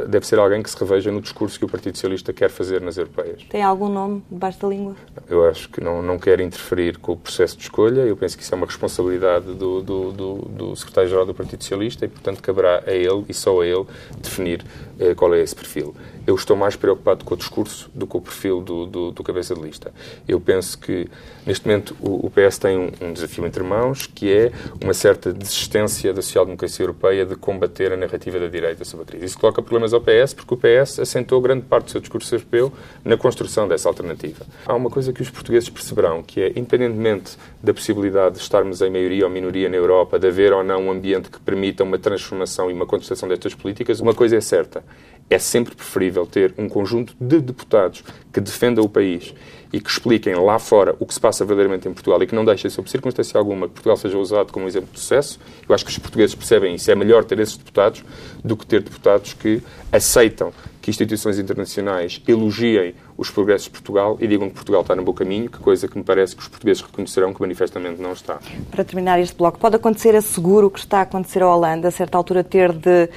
deve 0.08 0.26
ser 0.26 0.40
alguém 0.40 0.60
que 0.60 0.68
se 0.68 0.76
reveja 0.76 1.12
no 1.12 1.20
discurso 1.20 1.56
que 1.56 1.64
o 1.64 1.68
Partido 1.68 1.94
Socialista 1.94 2.32
quer 2.32 2.50
fazer 2.50 2.80
nas 2.80 2.98
europeias. 2.98 3.44
Tem 3.48 3.62
algum 3.62 3.88
nome 3.88 4.20
debaixo 4.28 4.60
da 4.60 4.66
língua? 4.66 4.96
Eu 5.28 5.46
acho 5.46 5.68
que 5.68 5.80
não, 5.80 6.02
não 6.02 6.18
quer 6.18 6.40
interferir 6.40 6.98
com 6.98 7.12
o 7.12 7.16
processo 7.16 7.56
de 7.56 7.62
escolha. 7.62 8.00
Eu 8.00 8.16
penso 8.16 8.36
que 8.36 8.42
isso 8.42 8.52
é 8.52 8.56
uma 8.56 8.66
responsabilidade 8.66 9.46
do, 9.54 9.80
do, 9.80 10.12
do, 10.12 10.34
do 10.34 10.76
secretário-geral 10.76 11.24
do 11.24 11.34
Partido 11.34 11.62
Socialista 11.62 12.04
e, 12.04 12.08
portanto, 12.08 12.42
caberá 12.42 12.82
a 12.84 12.92
ele 12.92 13.24
e 13.28 13.34
só 13.34 13.60
a 13.60 13.66
ele 13.66 13.86
definir 14.20 14.64
eh, 14.98 15.14
qual 15.14 15.32
é 15.34 15.40
esse 15.40 15.54
perfil. 15.54 15.94
Eu 16.28 16.34
estou 16.34 16.54
mais 16.54 16.76
preocupado 16.76 17.24
com 17.24 17.32
o 17.32 17.36
discurso 17.38 17.90
do 17.94 18.06
que 18.06 18.12
com 18.12 18.18
o 18.18 18.20
perfil 18.20 18.60
do, 18.60 18.84
do, 18.84 19.12
do, 19.12 19.24
cabeça 19.24 19.54
de 19.54 19.62
lista. 19.62 19.94
Eu 20.28 20.38
penso 20.38 20.78
que, 20.78 21.08
neste 21.46 21.66
momento, 21.66 21.96
o, 22.02 22.26
o 22.26 22.30
PS 22.30 22.58
tem 22.58 22.76
um, 22.76 22.90
um, 23.00 23.12
desafio 23.14 23.46
entre 23.46 23.62
mãos, 23.62 24.06
que 24.06 24.30
é 24.30 24.52
uma 24.84 24.92
certa 24.92 25.32
desistência 25.32 26.12
da 26.12 26.20
social-democracia 26.20 26.82
europeia 26.82 27.24
de 27.24 27.34
combater 27.34 27.94
a 27.94 27.96
narrativa 27.96 28.38
da 28.38 28.46
direita 28.46 28.84
sobre 28.84 29.04
a 29.04 29.06
crise. 29.06 29.24
Isso 29.24 29.38
coloca 29.38 29.62
problemas 29.62 29.94
ao 29.94 30.02
PS, 30.02 30.34
porque 30.34 30.52
o 30.52 30.56
PS 30.58 30.98
assentou 30.98 31.40
grande 31.40 31.62
parte 31.62 31.86
do 31.86 31.90
seu 31.92 32.00
discurso 32.02 32.34
europeu 32.34 32.70
na 33.02 33.16
construção 33.16 33.66
dessa 33.66 33.88
alternativa. 33.88 34.44
Há 34.66 34.74
uma 34.74 34.90
coisa 34.90 35.14
que 35.14 35.22
os 35.22 35.30
portugueses 35.30 35.70
perceberão, 35.70 36.22
que 36.22 36.42
é, 36.42 36.48
independentemente 36.50 37.38
da 37.62 37.72
possibilidade 37.72 38.34
de 38.34 38.42
estarmos 38.42 38.82
em 38.82 38.90
maioria 38.90 39.24
ou 39.24 39.30
minoria 39.30 39.70
na 39.70 39.76
Europa, 39.76 40.18
de 40.18 40.28
haver 40.28 40.52
ou 40.52 40.62
não 40.62 40.88
um 40.88 40.90
ambiente 40.90 41.30
que 41.30 41.40
permita 41.40 41.84
uma 41.84 41.98
transformação 41.98 42.70
e 42.70 42.74
uma 42.74 42.84
contestação 42.84 43.26
destas 43.30 43.54
políticas, 43.54 43.98
uma 44.00 44.12
coisa 44.12 44.36
é 44.36 44.42
certa, 44.42 44.84
é 45.30 45.38
sempre 45.38 45.74
preferível 45.74 46.26
ter 46.26 46.54
um 46.56 46.68
conjunto 46.68 47.14
de 47.20 47.40
deputados 47.40 48.02
que 48.32 48.40
defendam 48.40 48.84
o 48.84 48.88
país 48.88 49.34
e 49.72 49.80
que 49.80 49.90
expliquem 49.90 50.34
lá 50.34 50.58
fora 50.58 50.96
o 50.98 51.06
que 51.06 51.12
se 51.12 51.20
passa 51.20 51.44
verdadeiramente 51.44 51.86
em 51.86 51.92
Portugal 51.92 52.22
e 52.22 52.26
que 52.26 52.34
não 52.34 52.44
deixem, 52.44 52.70
sob 52.70 52.88
circunstância 52.88 53.38
alguma, 53.38 53.68
que 53.68 53.74
Portugal 53.74 53.96
seja 53.96 54.16
usado 54.16 54.52
como 54.52 54.66
exemplo 54.66 54.88
de 54.92 54.98
sucesso. 54.98 55.38
Eu 55.68 55.74
acho 55.74 55.84
que 55.84 55.90
os 55.90 55.98
portugueses 55.98 56.34
percebem 56.34 56.74
isso. 56.74 56.90
É 56.90 56.94
melhor 56.94 57.24
ter 57.24 57.38
esses 57.38 57.56
deputados 57.56 58.02
do 58.42 58.56
que 58.56 58.66
ter 58.66 58.82
deputados 58.82 59.34
que 59.34 59.62
aceitam 59.92 60.52
que 60.88 60.90
instituições 60.90 61.38
internacionais 61.38 62.22
elogiem 62.26 62.94
os 63.16 63.30
progressos 63.30 63.64
de 63.64 63.72
Portugal 63.72 64.16
e 64.20 64.26
digam 64.26 64.48
que 64.48 64.54
Portugal 64.54 64.80
está 64.80 64.96
no 64.96 65.02
bom 65.02 65.12
caminho, 65.12 65.50
que 65.50 65.58
coisa 65.58 65.86
que 65.86 65.98
me 65.98 66.02
parece 66.02 66.34
que 66.34 66.40
os 66.40 66.48
portugueses 66.48 66.82
reconhecerão 66.82 67.34
que 67.34 67.40
manifestamente 67.42 68.00
não 68.00 68.12
está. 68.12 68.38
Para 68.70 68.84
terminar 68.84 69.20
este 69.20 69.36
bloco, 69.36 69.58
pode 69.58 69.76
acontecer 69.76 70.16
a 70.16 70.22
seguro 70.22 70.68
o 70.68 70.70
que 70.70 70.78
está 70.78 71.00
a 71.00 71.02
acontecer 71.02 71.42
à 71.42 71.54
Holanda, 71.54 71.88
a 71.88 71.90
certa 71.90 72.16
altura 72.16 72.42
ter 72.42 72.72
de 72.72 73.04
uh, 73.04 73.08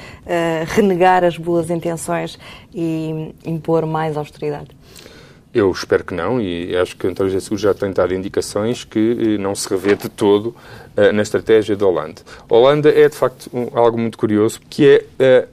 renegar 0.68 1.24
as 1.24 1.38
boas 1.38 1.70
intenções 1.70 2.38
e 2.74 3.34
impor 3.46 3.86
mais 3.86 4.18
austeridade? 4.18 4.70
Eu 5.54 5.72
espero 5.72 6.04
que 6.04 6.14
não, 6.14 6.42
e 6.42 6.76
acho 6.76 6.98
que 6.98 7.08
António 7.08 7.40
Seguro 7.40 7.62
já 7.62 7.74
tem 7.74 7.92
dado 7.92 8.14
indicações 8.14 8.84
que 8.84 9.18
eh, 9.18 9.38
não 9.38 9.54
se 9.54 9.70
revê 9.70 9.96
de 9.96 10.08
todo 10.08 10.48
uh, 10.48 11.12
na 11.14 11.22
estratégia 11.22 11.76
da 11.76 11.86
Holanda. 11.86 12.22
A 12.50 12.54
Holanda 12.54 12.90
é, 12.90 13.10
de 13.10 13.16
facto, 13.16 13.50
um, 13.54 13.68
algo 13.78 13.98
muito 13.98 14.18
curioso, 14.18 14.62
que 14.70 15.06
é, 15.20 15.46
uh, 15.46 15.48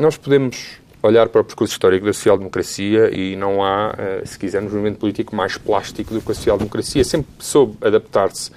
nós 0.00 0.16
podemos 0.16 0.80
olhar 1.06 1.28
para 1.28 1.40
o 1.40 1.44
percurso 1.44 1.72
histórico 1.72 2.06
da 2.06 2.12
social-democracia 2.12 3.10
e 3.14 3.36
não 3.36 3.62
há, 3.62 3.90
uh, 3.90 4.26
se 4.26 4.38
quisermos, 4.38 4.72
um 4.72 4.76
movimento 4.76 4.98
político 4.98 5.34
mais 5.34 5.56
plástico 5.56 6.12
do 6.12 6.20
que 6.20 6.30
a 6.30 6.34
social-democracia. 6.34 7.04
Sempre 7.04 7.28
soube 7.38 7.76
adaptar-se 7.80 8.50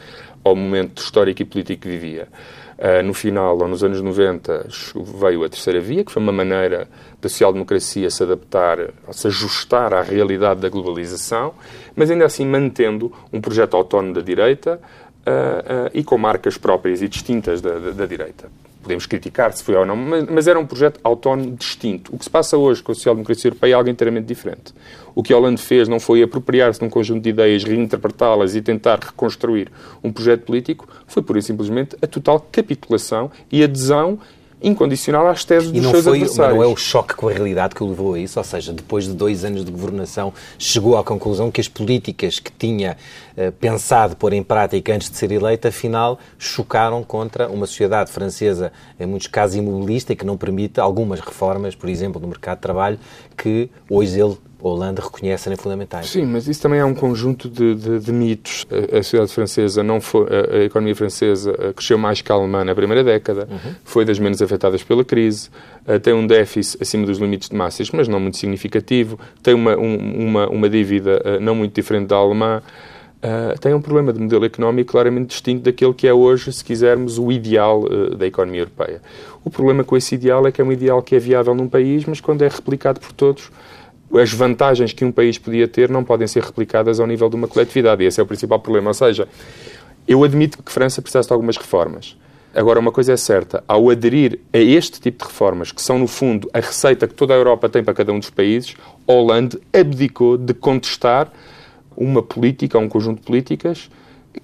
ao 0.43 0.55
momento 0.55 1.01
histórico 1.01 1.41
e 1.41 1.45
político 1.45 1.83
que 1.83 1.89
vivia. 1.89 2.27
Uh, 2.77 3.03
no 3.03 3.13
final, 3.13 3.57
ou 3.57 3.67
nos 3.67 3.83
anos 3.83 4.01
90, 4.01 4.67
veio 5.19 5.43
a 5.43 5.49
terceira 5.49 5.81
via, 5.81 6.03
que 6.03 6.11
foi 6.11 6.21
uma 6.21 6.31
maneira 6.31 6.87
da 7.21 7.27
social-democracia 7.27 8.09
se 8.09 8.23
adaptar, 8.23 8.77
se 9.11 9.27
ajustar 9.27 9.93
à 9.93 10.01
realidade 10.01 10.61
da 10.61 10.69
globalização, 10.69 11.53
mas 11.95 12.09
ainda 12.09 12.25
assim 12.25 12.45
mantendo 12.45 13.11
um 13.33 13.41
projeto 13.41 13.75
autónomo 13.75 14.13
da 14.13 14.21
direita 14.21 14.79
uh, 15.27 15.91
e 15.93 16.03
com 16.03 16.17
marcas 16.17 16.57
próprias 16.57 17.01
e 17.01 17.09
distintas 17.09 17.59
da, 17.61 17.77
da, 17.77 17.91
da 17.91 18.05
direita 18.05 18.49
podemos 18.81 19.05
criticar 19.05 19.51
se 19.53 19.63
foi 19.63 19.75
ou 19.75 19.85
não, 19.85 19.95
mas, 19.95 20.25
mas, 20.29 20.47
era 20.47 20.59
um 20.59 20.65
projeto 20.65 20.99
autónomo 21.03 21.55
distinto. 21.55 22.13
O 22.13 22.17
que 22.17 22.23
se 22.23 22.29
passa 22.29 22.57
hoje 22.57 22.81
com 22.81 22.91
a 22.91 22.95
social-democracia 22.95 23.49
europeia 23.49 23.71
é 23.71 23.75
algo 23.75 23.89
inteiramente 23.89 24.25
diferente. 24.25 24.73
O 25.13 25.21
que 25.21 25.33
a 25.33 25.37
Holanda 25.37 25.57
fez 25.57 25.87
não 25.87 25.99
foi 25.99 26.23
apropriar-se 26.23 26.79
de 26.79 26.85
um 26.85 26.89
conjunto 26.89 27.21
de 27.21 27.29
ideias, 27.29 27.63
reinterpretá-las 27.63 28.55
e 28.55 28.61
tentar 28.61 28.99
reconstruir 28.99 29.69
um 30.03 30.11
projeto 30.11 30.45
político, 30.45 30.87
foi 31.07 31.21
pura 31.21 31.39
e 31.39 31.41
simplesmente 31.41 31.97
a 32.01 32.07
total 32.07 32.39
capitulação 32.51 33.29
e 33.51 33.63
adesão 33.63 34.19
incondicional 34.61 35.27
às 35.27 35.45
teses 35.45 35.69
e 35.69 35.79
dos 35.79 35.89
seus 35.89 36.03
foi, 36.03 36.17
adversários. 36.17 36.55
não 36.55 36.63
é 36.63 36.67
o 36.67 36.75
choque 36.75 37.15
com 37.15 37.29
a 37.29 37.31
realidade 37.31 37.73
que 37.73 37.83
o 37.83 37.87
levou 37.87 38.13
a 38.13 38.19
isso? 38.19 38.39
Ou 38.39 38.43
seja, 38.43 38.73
depois 38.73 39.05
de 39.05 39.13
dois 39.13 39.45
anos 39.45 39.63
de 39.63 39.71
governação, 39.71 40.33
chegou 40.57 40.97
à 40.97 41.03
conclusão 41.03 41.49
que 41.49 41.61
as 41.61 41.67
políticas 41.67 42.39
que 42.39 42.51
tinha 42.51 42.97
pensado 43.59 44.15
pôr 44.15 44.33
em 44.33 44.43
prática 44.43 44.93
antes 44.93 45.09
de 45.09 45.17
ser 45.17 45.31
eleita, 45.31 45.69
afinal, 45.69 46.19
chocaram 46.37 47.03
contra 47.03 47.47
uma 47.49 47.65
sociedade 47.65 48.11
francesa, 48.11 48.71
em 48.99 49.05
muitos 49.05 49.27
casos, 49.27 49.55
imobilista 49.55 50.13
e 50.13 50.15
que 50.15 50.25
não 50.25 50.37
permite 50.37 50.79
algumas 50.79 51.19
reformas, 51.19 51.75
por 51.75 51.89
exemplo, 51.89 52.21
no 52.21 52.27
mercado 52.27 52.57
de 52.57 52.61
trabalho, 52.61 52.99
que 53.37 53.69
hoje 53.89 54.19
ele 54.19 54.37
a 54.61 54.67
Holanda 54.67 55.01
reconhece 55.01 55.45
serem 55.45 55.57
fundamentais. 55.57 56.07
Sim, 56.07 56.25
mas 56.25 56.47
isso 56.47 56.61
também 56.61 56.79
é 56.79 56.85
um 56.85 56.93
conjunto 56.93 57.49
de, 57.49 57.75
de, 57.75 57.99
de 57.99 58.11
mitos. 58.11 58.65
A, 58.69 58.97
a, 58.97 59.03
sociedade 59.03 59.33
francesa 59.33 59.81
não 59.81 60.01
foi, 60.01 60.27
a, 60.27 60.57
a, 60.57 60.63
economia 60.65 60.95
francesa 60.95 61.55
eh, 61.57 61.73
cresceu 61.73 61.97
mais 61.97 62.21
que 62.21 62.29
a 62.31 62.35
alemã 62.35 62.65
na 62.65 62.75
primeira 62.75 63.03
década, 63.03 63.47
uhum. 63.49 63.75
foi 63.85 64.03
das 64.03 64.19
menos 64.19 64.41
afetadas 64.41 64.83
pela 64.83 65.05
crise, 65.05 65.49
uh, 65.87 65.97
tem 65.99 66.13
um 66.13 66.27
déficit 66.27 66.81
acima 66.81 67.05
dos 67.05 67.19
limites 67.19 67.49
de 67.49 67.55
massas, 67.55 67.89
mas 67.91 68.07
não 68.07 68.19
muito 68.19 68.37
significativo, 68.37 69.17
tem 69.41 69.53
uma, 69.53 69.77
um, 69.77 70.27
uma, 70.27 70.49
uma 70.49 70.69
dívida 70.69 71.39
não 71.39 71.55
muito 71.55 71.73
diferente 71.73 72.07
da 72.07 72.17
alemã. 72.17 72.61
Uh, 73.21 73.59
tem 73.59 73.73
um 73.73 73.81
problema 73.81 74.13
de 74.13 74.19
modelo 74.19 74.45
económico 74.45 74.91
claramente 74.91 75.27
distinto 75.27 75.63
daquele 75.63 75.93
que 75.93 76.07
é 76.07 76.13
hoje, 76.13 76.53
se 76.53 76.63
quisermos, 76.63 77.17
o 77.17 77.29
ideal 77.31 77.83
uh, 77.83 78.15
da 78.15 78.25
economia 78.25 78.61
europeia. 78.61 79.01
O 79.43 79.49
problema 79.49 79.83
com 79.83 79.97
esse 79.97 80.15
ideal 80.15 80.47
é 80.47 80.51
que 80.53 80.61
é 80.61 80.63
um 80.63 80.71
ideal 80.71 81.01
que 81.01 81.15
é 81.15 81.19
viável 81.19 81.53
num 81.53 81.67
país, 81.67 82.05
mas 82.05 82.21
quando 82.21 82.43
é 82.43 82.47
replicado 82.47 83.01
por 83.01 83.11
todos, 83.11 83.51
as 84.13 84.31
vantagens 84.31 84.93
que 84.93 85.03
um 85.03 85.11
país 85.11 85.37
podia 85.37 85.67
ter 85.67 85.89
não 85.89 86.03
podem 86.03 86.27
ser 86.27 86.43
replicadas 86.43 86.99
ao 86.99 87.05
nível 87.05 87.29
de 87.29 87.35
uma 87.35 87.47
coletividade. 87.47 88.03
E 88.03 88.07
esse 88.07 88.21
é 88.21 88.23
o 88.23 88.25
principal 88.25 88.59
problema. 88.59 88.89
Ou 88.89 88.93
seja, 88.93 89.27
eu 90.07 90.23
admito 90.23 90.63
que 90.63 90.71
França 90.71 91.01
precisa 91.01 91.27
de 91.27 91.33
algumas 91.33 91.57
reformas. 91.57 92.17
Agora, 92.55 92.79
uma 92.79 92.91
coisa 92.91 93.13
é 93.13 93.17
certa: 93.17 93.63
ao 93.67 93.89
aderir 93.89 94.39
a 94.53 94.57
este 94.57 94.99
tipo 94.99 95.23
de 95.23 95.29
reformas, 95.29 95.71
que 95.71 95.81
são, 95.81 95.99
no 95.99 96.07
fundo, 96.07 96.49
a 96.53 96.59
receita 96.59 97.07
que 97.07 97.13
toda 97.13 97.33
a 97.33 97.37
Europa 97.37 97.69
tem 97.69 97.83
para 97.83 97.93
cada 97.93 98.11
um 98.11 98.19
dos 98.19 98.29
países, 98.29 98.75
Hollande 99.07 99.59
abdicou 99.73 100.37
de 100.37 100.53
contestar 100.53 101.31
uma 101.99 102.23
política, 102.23 102.79
um 102.79 102.89
conjunto 102.89 103.19
de 103.19 103.25
políticas 103.25 103.89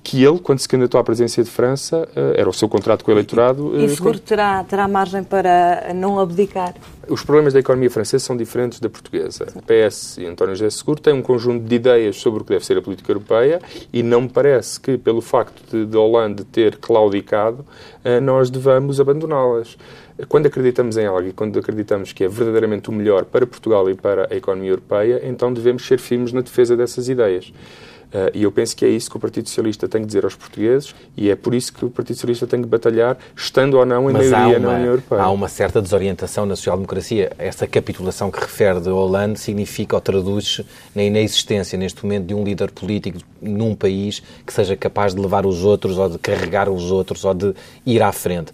que 0.04 0.24
ele, 0.24 0.40
quando 0.40 0.60
se 0.60 0.68
candidatou 0.68 1.00
à 1.00 1.04
presidência 1.04 1.44
de 1.44 1.50
França, 1.50 2.08
eh, 2.16 2.36
era 2.38 2.50
o 2.50 2.54
seu 2.54 2.68
contrato 2.68 3.04
com 3.04 3.12
o 3.12 3.14
eleitorado. 3.14 3.80
E 3.80 3.86
eh, 3.86 3.88
seguro 3.90 4.20
terá, 4.20 4.64
terá 4.64 4.88
margem 4.88 5.24
para 5.24 5.94
não 5.94 6.20
abdicar? 6.20 6.74
Os 7.08 7.24
problemas 7.24 7.54
da 7.54 7.60
economia 7.60 7.90
francesa 7.90 8.26
são 8.26 8.36
diferentes 8.36 8.80
da 8.80 8.90
portuguesa. 8.90 9.46
O 9.56 9.62
PS 9.62 10.18
e 10.18 10.26
António 10.26 10.56
José 10.56 10.70
Seguro 10.72 11.00
têm 11.00 11.14
um 11.14 11.22
conjunto 11.22 11.64
de 11.64 11.76
ideias 11.76 12.18
sobre 12.18 12.42
o 12.42 12.46
que 12.46 12.54
deve 12.54 12.66
ser 12.66 12.78
a 12.78 12.82
política 12.82 13.12
europeia 13.12 13.62
e 13.94 14.02
não 14.02 14.22
me 14.22 14.30
parece 14.30 14.80
que, 14.80 14.98
pelo 14.98 15.22
facto 15.22 15.62
de, 15.72 15.86
de 15.86 15.98
Hollande 15.98 16.44
ter 16.44 16.78
claudicado, 16.78 17.64
eh, 18.04 18.20
nós 18.20 18.50
devamos 18.50 19.00
abandoná-las. 19.00 19.78
Quando 20.30 20.46
acreditamos 20.46 20.96
em 20.96 21.06
algo 21.06 21.28
e 21.28 21.34
quando 21.34 21.60
acreditamos 21.60 22.14
que 22.14 22.24
é 22.24 22.28
verdadeiramente 22.28 22.90
o 22.90 22.94
melhor 22.94 23.26
para 23.26 23.46
Portugal 23.46 23.90
e 23.90 23.96
para 23.96 24.28
a 24.32 24.36
economia 24.36 24.70
europeia, 24.70 25.22
então 25.24 25.52
devemos 25.52 25.86
ser 25.86 26.00
firmes 26.00 26.32
na 26.32 26.42
defesa 26.42 26.76
dessas 26.78 27.10
ideias. 27.10 27.52
Uh, 28.06 28.32
e 28.34 28.44
eu 28.44 28.52
penso 28.52 28.78
que 28.78 28.86
é 28.86 28.88
isso 28.88 29.10
que 29.10 29.18
o 29.18 29.20
Partido 29.20 29.50
Socialista 29.50 29.90
tem 29.90 30.00
que 30.00 30.08
dizer 30.08 30.24
aos 30.24 30.36
portugueses 30.36 30.96
e 31.18 31.30
é 31.30 31.36
por 31.36 31.54
isso 31.54 31.74
que 31.74 31.84
o 31.84 31.90
Partido 31.90 32.16
Socialista 32.16 32.48
tem 32.48 32.62
que 32.62 32.68
batalhar, 32.68 33.18
estando 33.36 33.78
ou 33.78 33.86
não 33.86 34.10
em 34.10 34.14
Mas 34.14 34.30
maioria 34.30 34.58
uma, 34.58 34.68
na 34.68 34.76
União 34.78 34.92
Europeia. 34.92 35.22
Há 35.22 35.32
uma 35.32 35.50
certa 35.50 35.82
desorientação 35.82 36.46
na 36.46 36.56
social-democracia. 36.56 37.34
Essa 37.38 37.68
capitulação 37.68 38.32
que 38.32 38.40
refere 38.40 38.80
de 38.80 38.90
Hollande 38.90 39.38
significa 39.38 39.98
ou 39.98 40.02
traduz 40.02 40.62
na 40.96 41.04
inexistência, 41.04 41.78
neste 41.78 42.06
momento, 42.06 42.28
de 42.28 42.34
um 42.34 42.44
líder 42.44 42.72
político 42.72 43.20
num 43.42 43.76
país 43.76 44.24
que 44.46 44.54
seja 44.54 44.78
capaz 44.78 45.14
de 45.14 45.20
levar 45.20 45.46
os 45.46 45.66
outros 45.66 45.98
ou 45.98 46.08
de 46.08 46.18
carregar 46.18 46.70
os 46.70 46.92
outros 46.92 47.26
ou 47.26 47.34
de 47.34 47.54
ir 47.86 48.02
à 48.02 48.14
frente. 48.14 48.54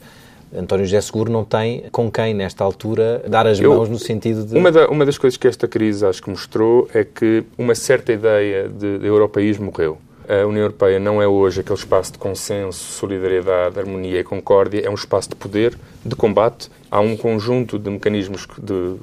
António 0.54 0.86
José 0.86 1.00
Seguro 1.02 1.32
não 1.32 1.46
tem 1.46 1.86
com 1.92 2.12
quem, 2.12 2.34
nesta 2.34 2.64
altura, 2.64 3.24
dar 3.28 3.48
as 3.48 3.60
mãos 3.60 3.88
Eu, 3.88 3.94
no 3.94 4.00
sentido 4.00 4.46
de... 4.46 4.58
Uma, 4.58 4.72
da, 4.72 4.88
uma 4.88 5.06
das 5.06 5.18
coisas 5.18 5.38
que 5.38 5.48
esta 5.48 5.68
crise 5.68 6.06
acho 6.06 6.22
que 6.22 6.30
mostrou 6.30 6.90
é 6.94 7.04
que 7.04 7.44
uma 7.58 7.74
certa 7.74 8.12
ideia 8.12 8.68
de, 8.68 9.00
de 9.00 9.06
europeísmo 9.06 9.66
morreu. 9.66 9.98
A 10.28 10.46
União 10.46 10.64
Europeia 10.64 11.00
não 11.00 11.22
é 11.22 11.28
hoje 11.28 11.62
aquele 11.62 11.78
espaço 11.78 12.14
de 12.14 12.18
consenso, 12.18 12.80
solidariedade, 12.94 13.78
harmonia 13.80 14.20
e 14.20 14.24
concórdia, 14.24 14.82
é 14.86 14.90
um 14.90 14.94
espaço 14.94 15.30
de 15.30 15.36
poder, 15.36 15.78
de 16.06 16.16
combate. 16.16 16.70
Há 16.90 17.00
um 17.00 17.18
conjunto 17.18 17.80
de 17.80 17.90
mecanismos 17.90 18.48
de 18.58 18.96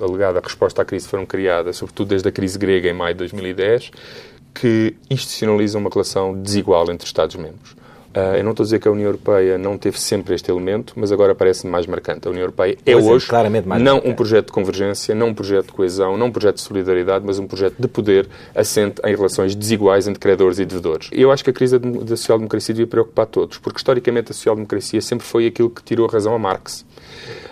alegada 0.00 0.40
resposta 0.42 0.82
à 0.82 0.84
crise 0.84 1.08
foram 1.08 1.24
criadas, 1.24 1.76
sobretudo 1.76 2.08
desde 2.08 2.28
a 2.28 2.32
crise 2.32 2.58
grega 2.58 2.88
em 2.88 2.92
maio 2.92 3.14
de 3.14 3.18
2010, 3.18 3.90
que 4.54 4.94
institucionalizam 5.10 5.80
uma 5.80 5.90
relação 5.90 6.40
desigual 6.40 6.90
entre 6.90 7.06
Estados-membros. 7.06 7.75
Uh, 8.16 8.36
eu 8.36 8.44
não 8.44 8.52
estou 8.52 8.64
a 8.64 8.66
dizer 8.66 8.78
que 8.78 8.88
a 8.88 8.90
União 8.90 9.08
Europeia 9.08 9.58
não 9.58 9.76
teve 9.76 10.00
sempre 10.00 10.34
este 10.34 10.50
elemento, 10.50 10.94
mas 10.96 11.12
agora 11.12 11.34
parece 11.34 11.66
mais 11.66 11.86
marcante. 11.86 12.26
A 12.26 12.30
União 12.30 12.44
Europeia 12.44 12.78
é 12.86 12.92
pois 12.92 13.04
hoje 13.04 13.28
é, 13.30 13.78
não 13.78 13.98
um 13.98 14.14
projeto 14.14 14.46
de 14.46 14.52
convergência, 14.52 15.14
não 15.14 15.28
um 15.28 15.34
projeto 15.34 15.66
de 15.66 15.72
coesão, 15.72 16.16
não 16.16 16.28
um 16.28 16.32
projeto 16.32 16.54
de 16.54 16.62
solidariedade, 16.62 17.26
mas 17.26 17.38
um 17.38 17.46
projeto 17.46 17.74
de 17.78 17.86
poder 17.86 18.26
assente 18.54 19.02
em 19.04 19.14
relações 19.14 19.54
desiguais 19.54 20.08
entre 20.08 20.18
credores 20.18 20.58
e 20.58 20.64
devedores. 20.64 21.10
Eu 21.12 21.30
acho 21.30 21.44
que 21.44 21.50
a 21.50 21.52
crise 21.52 21.78
da 21.78 22.16
social-democracia 22.16 22.74
devia 22.74 22.86
preocupar 22.86 23.26
todos, 23.26 23.58
porque 23.58 23.76
historicamente 23.76 24.30
a 24.30 24.34
social-democracia 24.34 25.02
sempre 25.02 25.26
foi 25.26 25.46
aquilo 25.46 25.68
que 25.68 25.82
tirou 25.82 26.08
a 26.08 26.10
razão 26.10 26.34
a 26.34 26.38
Marx. 26.38 26.86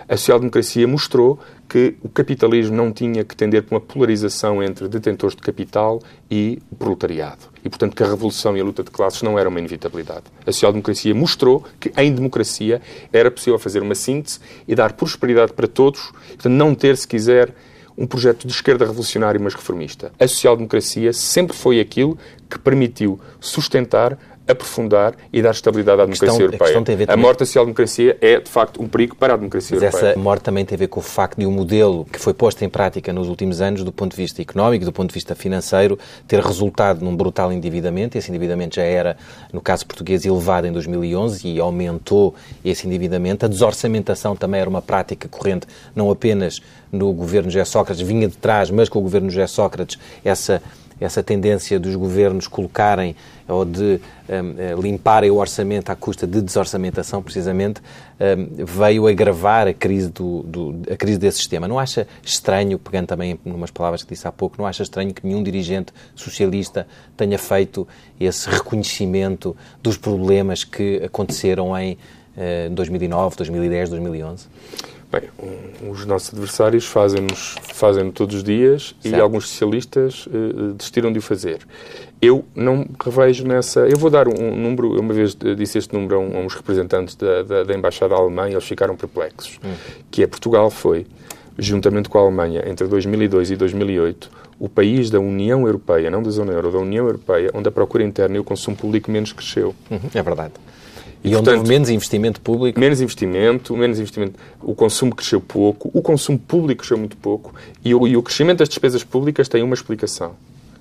A 0.09 0.17
social-democracia 0.17 0.87
mostrou 0.87 1.39
que 1.67 1.95
o 2.01 2.09
capitalismo 2.09 2.75
não 2.75 2.91
tinha 2.91 3.23
que 3.23 3.35
tender 3.35 3.63
para 3.63 3.75
uma 3.75 3.81
polarização 3.81 4.61
entre 4.61 4.87
detentores 4.87 5.35
de 5.35 5.41
capital 5.41 6.01
e 6.29 6.61
o 6.71 6.75
proletariado. 6.75 7.45
E, 7.63 7.69
portanto, 7.69 7.95
que 7.95 8.03
a 8.03 8.07
revolução 8.07 8.55
e 8.55 8.61
a 8.61 8.63
luta 8.63 8.83
de 8.83 8.91
classes 8.91 9.21
não 9.21 9.37
era 9.39 9.49
uma 9.49 9.59
inevitabilidade. 9.59 10.25
A 10.45 10.51
social-democracia 10.51 11.13
mostrou 11.15 11.63
que, 11.79 11.91
em 11.97 12.13
democracia, 12.13 12.81
era 13.11 13.31
possível 13.31 13.57
fazer 13.57 13.81
uma 13.81 13.95
síntese 13.95 14.39
e 14.67 14.75
dar 14.75 14.93
prosperidade 14.93 15.53
para 15.53 15.67
todos, 15.67 16.11
portanto, 16.11 16.49
não 16.49 16.75
ter, 16.75 16.95
se 16.97 17.07
quiser, 17.07 17.53
um 17.97 18.05
projeto 18.05 18.45
de 18.45 18.53
esquerda 18.53 18.85
revolucionário, 18.85 19.39
mas 19.41 19.53
reformista. 19.53 20.11
A 20.19 20.27
social-democracia 20.27 21.13
sempre 21.13 21.55
foi 21.55 21.79
aquilo 21.79 22.17
que 22.49 22.59
permitiu 22.59 23.19
sustentar 23.39 24.17
aprofundar 24.47 25.15
e 25.31 25.41
dar 25.41 25.51
estabilidade 25.51 26.01
à 26.01 26.05
democracia 26.05 26.27
questão, 26.27 26.45
europeia. 26.45 27.09
A, 27.09 27.13
a, 27.13 27.17
morte 27.17 27.39
da 27.39 27.45
social-democracia 27.45 28.17
é, 28.21 28.39
de 28.39 28.49
facto, 28.49 28.81
um 28.81 28.87
perigo 28.87 29.15
para 29.15 29.33
a 29.33 29.37
democracia 29.37 29.75
Mas 29.75 29.83
europeia. 29.83 30.11
essa 30.11 30.19
morte 30.19 30.43
também 30.43 30.63
tem 30.63 30.75
a 30.75 30.79
ver 30.79 30.87
com 30.87 30.99
o 30.99 31.03
facto 31.03 31.39
de 31.39 31.45
um 31.45 31.51
modelo 31.51 32.05
que 32.11 32.19
foi 32.19 32.33
posto 32.33 32.63
em 32.63 32.69
prática 32.69 33.11
nos 33.11 33.27
últimos 33.27 33.61
anos, 33.61 33.83
do 33.83 33.91
ponto 33.91 34.11
de 34.11 34.17
vista 34.17 34.41
económico, 34.41 34.85
do 34.85 34.91
ponto 34.91 35.09
de 35.09 35.13
vista 35.13 35.33
financeiro, 35.33 35.97
ter 36.27 36.39
resultado 36.41 37.03
num 37.03 37.15
brutal 37.15 37.51
endividamento. 37.51 38.17
Esse 38.17 38.29
endividamento 38.29 38.75
já 38.75 38.83
era, 38.83 39.17
no 39.51 39.61
caso 39.61 39.85
português, 39.85 40.25
elevado 40.25 40.67
em 40.67 40.71
2011 40.71 41.47
e 41.47 41.59
aumentou 41.59 42.35
esse 42.63 42.85
endividamento. 42.85 43.45
A 43.45 43.49
desorçamentação 43.49 44.35
também 44.35 44.61
era 44.61 44.69
uma 44.69 44.81
prática 44.81 45.27
corrente, 45.27 45.67
não 45.95 46.11
apenas 46.11 46.61
no 46.91 47.11
governo 47.13 47.49
José 47.49 47.65
Sócrates, 47.65 48.05
vinha 48.05 48.27
de 48.27 48.37
trás, 48.37 48.69
mas 48.69 48.87
com 48.89 48.99
o 48.99 49.01
governo 49.01 49.29
José 49.29 49.47
Sócrates, 49.47 49.99
essa 50.23 50.61
essa 50.99 51.21
tendência 51.21 51.79
dos 51.79 51.95
governos 51.95 52.47
colocarem 52.47 53.15
ou 53.47 53.63
de 53.63 53.99
um, 54.27 54.59
eh, 54.59 54.75
limparem 54.81 55.29
o 55.29 55.35
orçamento 55.35 55.91
à 55.91 55.95
custa 55.95 56.25
de 56.25 56.41
desorçamentação, 56.41 57.21
precisamente, 57.21 57.79
um, 58.19 58.65
veio 58.65 59.07
agravar 59.07 59.67
a 59.67 59.73
crise, 59.73 60.09
do, 60.09 60.41
do, 60.43 60.91
a 60.91 60.95
crise 60.95 61.19
desse 61.19 61.37
sistema. 61.37 61.67
Não 61.67 61.77
acha 61.77 62.07
estranho, 62.23 62.79
pegando 62.79 63.07
também 63.07 63.39
em 63.45 63.51
umas 63.51 63.69
palavras 63.69 64.03
que 64.03 64.13
disse 64.13 64.27
há 64.27 64.31
pouco, 64.31 64.55
não 64.57 64.65
acha 64.65 64.81
estranho 64.81 65.13
que 65.13 65.25
nenhum 65.25 65.43
dirigente 65.43 65.93
socialista 66.15 66.87
tenha 67.15 67.37
feito 67.37 67.87
esse 68.19 68.49
reconhecimento 68.49 69.55
dos 69.83 69.97
problemas 69.97 70.63
que 70.63 71.03
aconteceram 71.03 71.77
em 71.77 71.97
uh, 72.35 72.69
2009, 72.71 73.35
2010, 73.37 73.89
2011? 73.89 74.47
Bem, 75.19 75.29
os 75.89 76.05
nossos 76.05 76.33
adversários 76.33 76.85
fazem-nos 76.85 77.55
fazem 77.73 78.11
todos 78.11 78.35
os 78.35 78.43
dias 78.43 78.95
certo. 78.99 79.15
e 79.15 79.19
alguns 79.19 79.47
socialistas 79.47 80.27
uh, 80.27 80.73
desistiram 80.73 81.11
de 81.11 81.19
o 81.19 81.21
fazer. 81.21 81.59
Eu 82.21 82.43
não 82.53 82.85
revejo 83.03 83.45
nessa. 83.47 83.81
Eu 83.81 83.97
vou 83.97 84.09
dar 84.09 84.27
um, 84.27 84.55
número. 84.55 84.95
Eu 84.95 84.99
uma 84.99 85.13
vez 85.13 85.35
disse 85.57 85.77
este 85.77 85.93
número 85.93 86.15
a, 86.15 86.19
um, 86.19 86.37
a 86.37 86.39
uns 86.41 86.53
representantes 86.53 87.15
da, 87.15 87.43
da, 87.43 87.63
da, 87.63 87.73
Embaixada 87.73 88.13
Alemã 88.13 88.49
e 88.49 88.53
eles 88.53 88.65
ficaram 88.65 88.95
perplexos. 88.97 89.59
Hum. 89.63 89.73
Que 90.11 90.23
é 90.23 90.27
Portugal 90.27 90.69
foi, 90.69 91.05
juntamente 91.57 92.09
com 92.09 92.17
a 92.17 92.21
Alemanha, 92.21 92.63
entre 92.67 92.87
2002 92.87 93.51
e 93.51 93.55
2008, 93.55 94.29
o 94.59 94.67
país 94.67 95.09
da 95.09 95.19
União 95.19 95.65
Europeia, 95.65 96.09
não 96.09 96.23
da 96.23 96.29
Zona 96.29 96.51
Euro, 96.51 96.71
da 96.71 96.79
União 96.79 97.05
Europeia, 97.05 97.51
onde 97.53 97.69
a 97.69 97.71
procura 97.71 98.03
interna 98.03 98.35
e 98.35 98.39
o 98.39 98.43
consumo 98.43 98.75
público 98.75 99.11
menos 99.11 99.31
cresceu. 99.31 99.75
Uhum, 99.89 100.09
é 100.13 100.23
verdade. 100.23 100.53
E, 101.25 101.31
e 101.31 101.35
onde 101.35 101.43
portanto, 101.43 101.57
houve 101.57 101.69
menos 101.69 101.89
investimento 101.89 102.39
público? 102.39 102.79
Menos 102.79 103.01
investimento, 103.01 103.75
menos 103.75 103.99
investimento. 103.99 104.39
O 104.61 104.75
consumo 104.75 105.15
cresceu 105.15 105.41
pouco, 105.41 105.89
o 105.93 106.01
consumo 106.01 106.37
público 106.37 106.79
cresceu 106.79 106.97
muito 106.97 107.17
pouco 107.17 107.53
e 107.83 107.93
o, 107.95 108.07
e 108.07 108.15
o 108.15 108.21
crescimento 108.21 108.59
das 108.59 108.69
despesas 108.69 109.03
públicas 109.03 109.47
tem 109.49 109.63
uma 109.63 109.73
explicação. 109.73 110.35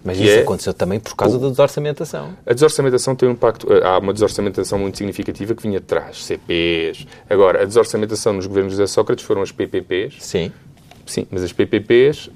Mas 0.04 0.20
isso 0.20 0.28
é, 0.28 0.40
aconteceu 0.40 0.74
também 0.74 1.00
por 1.00 1.16
causa 1.16 1.38
o, 1.38 1.40
da 1.40 1.48
desorçamentação. 1.48 2.36
A 2.46 2.52
desorçamentação 2.52 3.16
tem 3.16 3.26
um 3.26 3.32
impacto. 3.32 3.72
Eh, 3.72 3.82
há 3.82 3.98
uma 3.98 4.12
desorçamentação 4.12 4.78
muito 4.78 4.98
significativa 4.98 5.54
que 5.54 5.62
vinha 5.62 5.80
de 5.80 5.86
trás, 5.86 6.22
CPs. 6.26 7.06
Agora, 7.28 7.62
a 7.62 7.64
desorçamentação 7.64 8.34
nos 8.34 8.46
governos 8.46 8.76
de 8.76 8.86
Sócrates 8.86 9.24
foram 9.24 9.40
as 9.40 9.50
PPPs. 9.50 10.16
Sim. 10.20 10.52
Sim, 11.06 11.26
mas 11.30 11.42
as 11.42 11.52
PPPs 11.52 12.26
uh, 12.26 12.30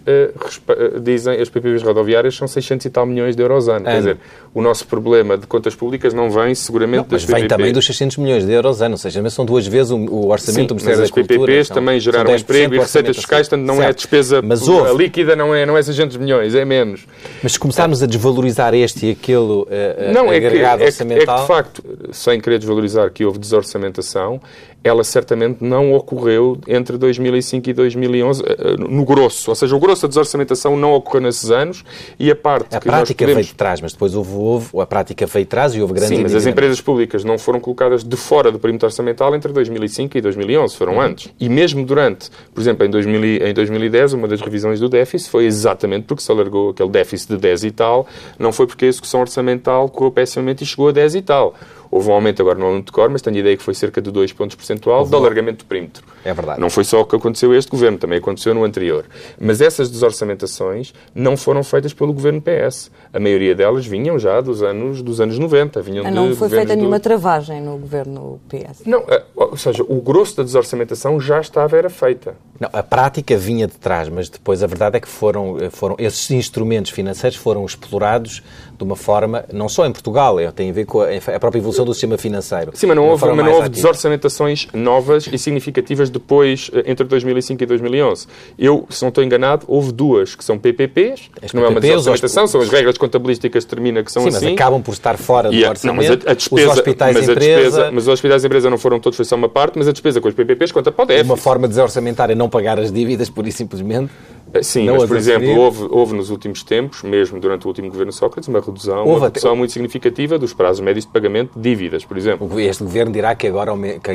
uh, 0.97 1.01
dizem, 1.01 1.41
as 1.41 1.49
PPPs 1.49 1.83
rodoviárias 1.83 2.37
são 2.37 2.47
600 2.47 2.85
e 2.85 2.91
tal 2.91 3.07
milhões 3.07 3.35
de 3.35 3.43
euros 3.43 3.69
ano. 3.69 3.77
ano. 3.77 3.85
Quer 3.87 3.99
dizer, 3.99 4.17
o 4.55 4.61
nosso 4.61 4.87
problema 4.87 5.39
de 5.39 5.47
contas 5.47 5.75
públicas 5.75 6.13
não 6.13 6.31
vem 6.31 6.55
seguramente 6.55 7.03
não, 7.03 7.09
das 7.09 7.25
mas 7.25 7.41
vem 7.41 7.49
também 7.49 7.73
dos 7.73 7.87
600 7.87 8.19
milhões 8.19 8.45
de 8.45 8.53
euros 8.53 8.83
ano, 8.83 8.93
ou 8.93 8.99
seja, 8.99 9.29
são 9.31 9.47
duas 9.47 9.67
vezes 9.67 9.91
o, 9.91 9.97
o 9.97 10.29
orçamento 10.29 10.61
Sim, 10.61 10.67
do 10.67 10.75
Ministério 10.75 11.03
da 11.03 11.09
Cultura. 11.09 11.41
Mas 11.41 11.47
as 11.47 11.47
PPPs 11.47 11.69
também 11.71 12.01
geraram 12.01 12.37
emprego 12.37 12.75
e 12.75 12.79
receitas 12.79 13.17
fiscais, 13.17 13.49
portanto 13.49 13.67
não 13.67 13.77
certo. 13.77 13.91
é 13.91 13.93
despesa 13.95 14.43
mas 14.43 14.69
houve. 14.69 14.97
líquida, 14.97 15.35
não 15.35 15.55
é, 15.55 15.65
não 15.65 15.77
é 15.77 15.83
600 15.83 16.17
milhões, 16.19 16.55
é 16.55 16.65
menos. 16.65 17.07
Mas 17.43 17.53
se 17.53 17.59
começarmos 17.59 18.03
a 18.03 18.07
desvalorizar 18.07 18.75
este 18.75 19.07
e 19.07 19.11
aquele 19.13 19.39
uh, 19.41 19.67
não, 20.13 20.31
é 20.31 20.41
que, 20.41 20.47
é 20.47 20.75
orçamental... 20.75 21.37
É 21.37 21.37
que, 21.37 21.43
de 21.43 21.47
facto, 21.47 21.83
sem 22.13 22.41
querer 22.41 22.59
desvalorizar 22.59 23.11
que 23.11 23.25
houve 23.25 23.39
desorçamentação, 23.39 24.41
ela 24.83 25.03
certamente 25.03 25.63
não 25.63 25.93
ocorreu 25.93 26.59
entre 26.67 26.97
2005 26.97 27.69
e 27.69 27.73
2011 27.73 28.43
eh, 28.43 28.57
eh, 28.59 28.77
no 28.77 29.05
grosso. 29.05 29.51
Ou 29.51 29.55
seja, 29.55 29.75
o 29.75 29.79
grosso 29.79 30.03
da 30.03 30.09
desorçamentação 30.09 30.77
não 30.77 30.95
ocorreu 30.95 31.23
nesses 31.23 31.51
anos 31.51 31.85
e 32.19 32.31
a 32.31 32.37
parte 32.37 32.77
a 32.77 32.81
que 32.81 32.87
prática 32.87 33.25
podemos... 33.25 33.35
veio 33.35 33.47
de 33.47 33.55
trás, 33.55 33.81
mas 33.81 33.93
depois 33.93 34.15
houve, 34.15 34.35
houve 34.35 34.81
a 34.81 34.87
prática 34.87 35.27
veio 35.27 35.45
de 35.45 35.49
trás 35.49 35.75
e 35.75 35.81
houve 35.81 35.95
grandes 35.95 36.17
Sim, 36.17 36.23
mas 36.23 36.35
as 36.35 36.47
empresas 36.47 36.81
públicas 36.81 37.25
não 37.25 37.39
foram 37.39 37.61
colocadas 37.61 38.05
de 38.05 38.17
fora 38.17 38.53
do 38.53 38.59
perímetro 38.59 38.87
orçamental 38.87 39.35
entre 39.35 39.53
2005 39.53 40.17
e 40.17 40.21
2011, 40.21 40.77
foram 40.77 40.95
uhum. 40.95 41.01
antes. 41.01 41.33
E 41.39 41.49
mesmo 41.49 41.85
durante, 41.85 42.31
por 42.55 42.61
exemplo, 42.61 42.87
em, 42.87 42.91
2000, 42.91 43.47
em 43.47 43.55
2010, 43.55 44.13
uma 44.13 44.29
das 44.29 44.41
revisões 44.41 44.81
do 44.81 44.89
déficit 44.89 45.31
foi 45.31 45.47
exatamente 45.47 46.05
porque 46.05 46.23
se 46.23 46.31
alargou 46.31 46.71
aquele 46.71 46.91
déficit 46.91 47.35
de 47.35 47.39
10 47.39 47.65
e 47.65 47.71
tal, 47.71 48.07
não 48.39 48.53
foi 48.53 48.67
porque 48.67 48.85
a 48.85 48.89
execução 48.89 49.21
orçamental 49.21 49.89
correu 49.89 50.13
pessimamente 50.13 50.63
e 50.63 50.67
chegou 50.67 50.89
a 50.89 50.93
10 50.93 51.17
e 51.17 51.23
tal. 51.23 51.55
Houve 51.91 52.09
um 52.09 52.13
aumento 52.13 52.43
agora 52.43 52.59
no 52.59 52.67
aluno 52.67 52.83
de 52.83 52.93
cor, 52.93 53.09
mas 53.09 53.23
tenho 53.23 53.37
a 53.37 53.41
ideia 53.41 53.57
que 53.57 53.63
foi 53.63 53.75
cerca 53.75 54.01
de 54.01 54.11
2 54.11 54.33
pontos 54.33 54.57
percentual 54.57 55.07
do 55.07 55.17
alargamento 55.17 55.65
do 55.65 55.69
perímetro. 55.69 56.05
É 56.29 56.35
verdade. 56.35 56.61
Não 56.61 56.69
foi 56.69 56.85
só 56.85 57.01
o 57.01 57.07
que 57.07 57.17
aconteceu 57.17 57.55
este 57.55 57.71
governo, 57.71 57.97
também 57.97 58.19
aconteceu 58.19 58.53
no 58.53 58.63
anterior. 58.63 59.07
Mas 59.41 59.63
essas 59.63 59.89
desorçamentações 59.89 60.93
não 61.15 61.39
foram 61.39 61.65
feitas 61.65 61.95
pelo 61.95 62.13
governo 62.13 62.43
PS. 62.43 62.91
A 63.15 63.19
maioria 63.19 63.55
delas 63.55 63.87
vinham 63.87 64.19
já 64.19 64.39
dos 64.43 64.63
anos, 64.63 65.01
dos 65.01 65.23
anos 65.23 65.39
90. 65.39 65.81
Vinham 65.81 66.07
ah, 66.07 66.11
não 66.11 66.37
foi 66.37 66.51
feita 66.51 66.75
do... 66.75 66.81
nenhuma 66.81 67.01
travagem 67.01 67.63
no 67.63 67.79
governo 67.79 68.39
PS? 68.47 68.83
Não, 68.85 69.05
eh, 69.09 69.23
ou 69.35 69.57
seja, 69.57 69.83
o 69.83 70.03
grosso 70.03 70.37
da 70.37 70.43
desorçamentação 70.43 71.19
já 71.19 71.41
estava, 71.41 71.79
era 71.79 71.89
feita. 71.89 72.37
Não, 72.61 72.69
a 72.73 72.83
prática 72.83 73.39
vinha 73.39 73.67
de 73.67 73.79
trás, 73.79 74.11
mas 74.11 74.29
depois 74.29 74.63
a 74.63 74.67
verdade 74.67 74.99
é 74.99 75.01
que 75.01 75.09
foram, 75.09 75.57
eh, 75.59 75.71
foram 75.71 75.97
esses 75.99 76.31
instrumentos 76.31 76.91
financeiros 76.91 77.39
foram 77.39 77.65
explorados 77.65 78.43
de 78.77 78.85
uma 78.85 78.97
forma, 78.97 79.45
não 79.53 79.69
só 79.69 79.87
em 79.87 79.93
Portugal, 79.93 80.39
é, 80.39 80.51
tem 80.53 80.71
a 80.71 80.73
ver 80.73 80.85
com 80.85 81.01
a, 81.01 81.07
a 81.07 81.41
própria 81.41 81.59
evolução 81.59 81.85
do 81.85 81.93
sistema 81.93 82.17
financeiro. 82.17 82.71
Sim, 82.75 82.87
mas 82.87 82.97
não 82.97 83.09
houve, 83.09 83.27
mas 83.27 83.37
não 83.45 83.53
houve 83.53 83.69
desorçamentações 83.69 84.69
novas 84.73 85.27
e 85.27 85.37
significativas 85.37 86.11
depois, 86.19 86.71
eh, 86.73 86.85
entre 86.87 87.07
2005 87.07 87.63
e 87.63 87.67
2011. 87.67 88.27
Eu, 88.59 88.87
se 88.91 89.03
não 89.03 89.09
estou 89.09 89.23
enganado, 89.23 89.65
houve 89.69 89.93
duas 89.93 90.35
que 90.35 90.45
são 90.45 90.59
PPPs, 90.59 91.31
que 91.47 91.57
não 91.57 91.65
é 91.65 91.69
uma 91.69 91.81
desorçamentação, 91.81 92.47
são 92.47 92.61
as 92.61 92.69
regras 92.69 92.99
contabilísticas 92.99 93.65
que 93.65 93.71
determinam 93.71 94.03
que 94.05 94.13
são 94.13 94.23
Sim, 94.23 94.29
assim. 94.29 94.45
mas 94.47 94.55
acabam 94.55 94.83
por 94.83 94.93
estar 94.93 95.17
fora 95.17 95.51
do 95.51 95.57
orçamento. 95.57 95.87
Não, 95.87 95.95
mas 95.95 96.11
a, 96.11 96.31
a 96.31 96.35
despesa, 96.35 96.71
os 96.71 96.79
hospitais 96.79 97.15
mas 97.15 97.29
empresa... 97.29 97.55
Despesa, 97.55 97.91
mas 97.93 98.03
os 98.05 98.09
hospitais 98.09 98.45
empresa 98.45 98.71
não 98.71 98.79
foram 98.79 99.01
todos, 99.01 99.17
foi 99.17 99.25
só 99.25 99.37
uma 99.37 99.49
parte, 99.49 99.79
mas 99.79 99.89
a 99.89 99.93
despesa 99.93 100.21
com 100.21 100.29
os 100.29 100.35
PPPs 100.35 100.73
conta 100.73 100.93
para 100.93 101.05
o 101.05 101.07
déficit. 101.07 101.31
Uma 101.31 101.37
forma 101.37 101.67
de 101.67 101.75
desorçamentar 101.75 102.31
é 102.31 102.35
não 102.35 102.49
pagar 102.49 102.79
as 102.79 102.93
dívidas, 102.93 103.31
por 103.31 103.47
e 103.47 103.53
simplesmente. 103.53 104.11
Eh, 104.53 104.63
sim, 104.63 104.87
não 104.87 104.97
mas, 104.97 105.05
por 105.07 105.17
exemplo, 105.17 105.57
houve, 105.57 105.87
houve 105.91 106.15
nos 106.15 106.31
últimos 106.31 106.63
tempos, 106.63 107.03
mesmo 107.03 107.41
durante 107.41 107.65
o 107.65 107.69
último 107.69 107.89
governo 107.89 108.13
Sócrates, 108.13 108.49
uma 108.49 108.61
redução, 108.61 109.05
uma 109.05 109.27
redução 109.27 109.55
muito 109.55 109.73
significativa 109.73 110.39
dos 110.39 110.53
prazos 110.53 110.81
médios 110.81 111.05
de 111.05 111.13
pagamento 111.13 111.59
de 111.59 111.63
dívidas, 111.63 112.05
por 112.05 112.17
exemplo. 112.17 112.59
Este 112.61 112.83
governo 112.83 113.13
dirá 113.13 113.35
que 113.35 113.47
agora, 113.47 113.73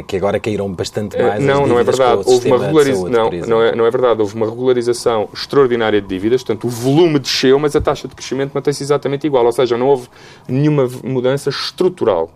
que 0.08 0.18
agora 0.18 0.40
caíram 0.40 0.72
bastante 0.72 1.18
mais 1.22 1.42
uh, 1.42 1.46
Não, 1.46 1.68
não 1.68 1.80
é 1.80 1.84
verdade. 1.84 2.24
Houve 2.26 2.48
uma 2.48 2.58
regularização. 2.58 3.10
Não, 3.10 3.32
não 3.32 3.62
é, 3.62 3.76
não 3.76 3.86
é 3.86 3.92
verdade. 3.92 4.22
Houve 4.22 4.36
uma 4.36 4.50
regularização 4.50 5.30
extraordinária 5.34 6.02
de 6.02 6.08
dívidas, 6.08 6.44
portanto, 6.44 6.66
o 6.66 6.70
volume 6.70 7.20
desceu, 7.20 7.60
mas 7.60 7.76
a 7.76 7.82
taxa 7.82 8.08
de 8.08 8.16
crescimento 8.16 8.52
mantém-se 8.54 8.84
exatamente 8.84 9.28
igual. 9.28 9.46
Ou 9.46 9.52
seja, 9.52 9.78
não 9.78 9.88
houve 9.88 10.08
nenhuma 10.48 10.90
mudança 11.04 11.50
estrutural 11.50 12.32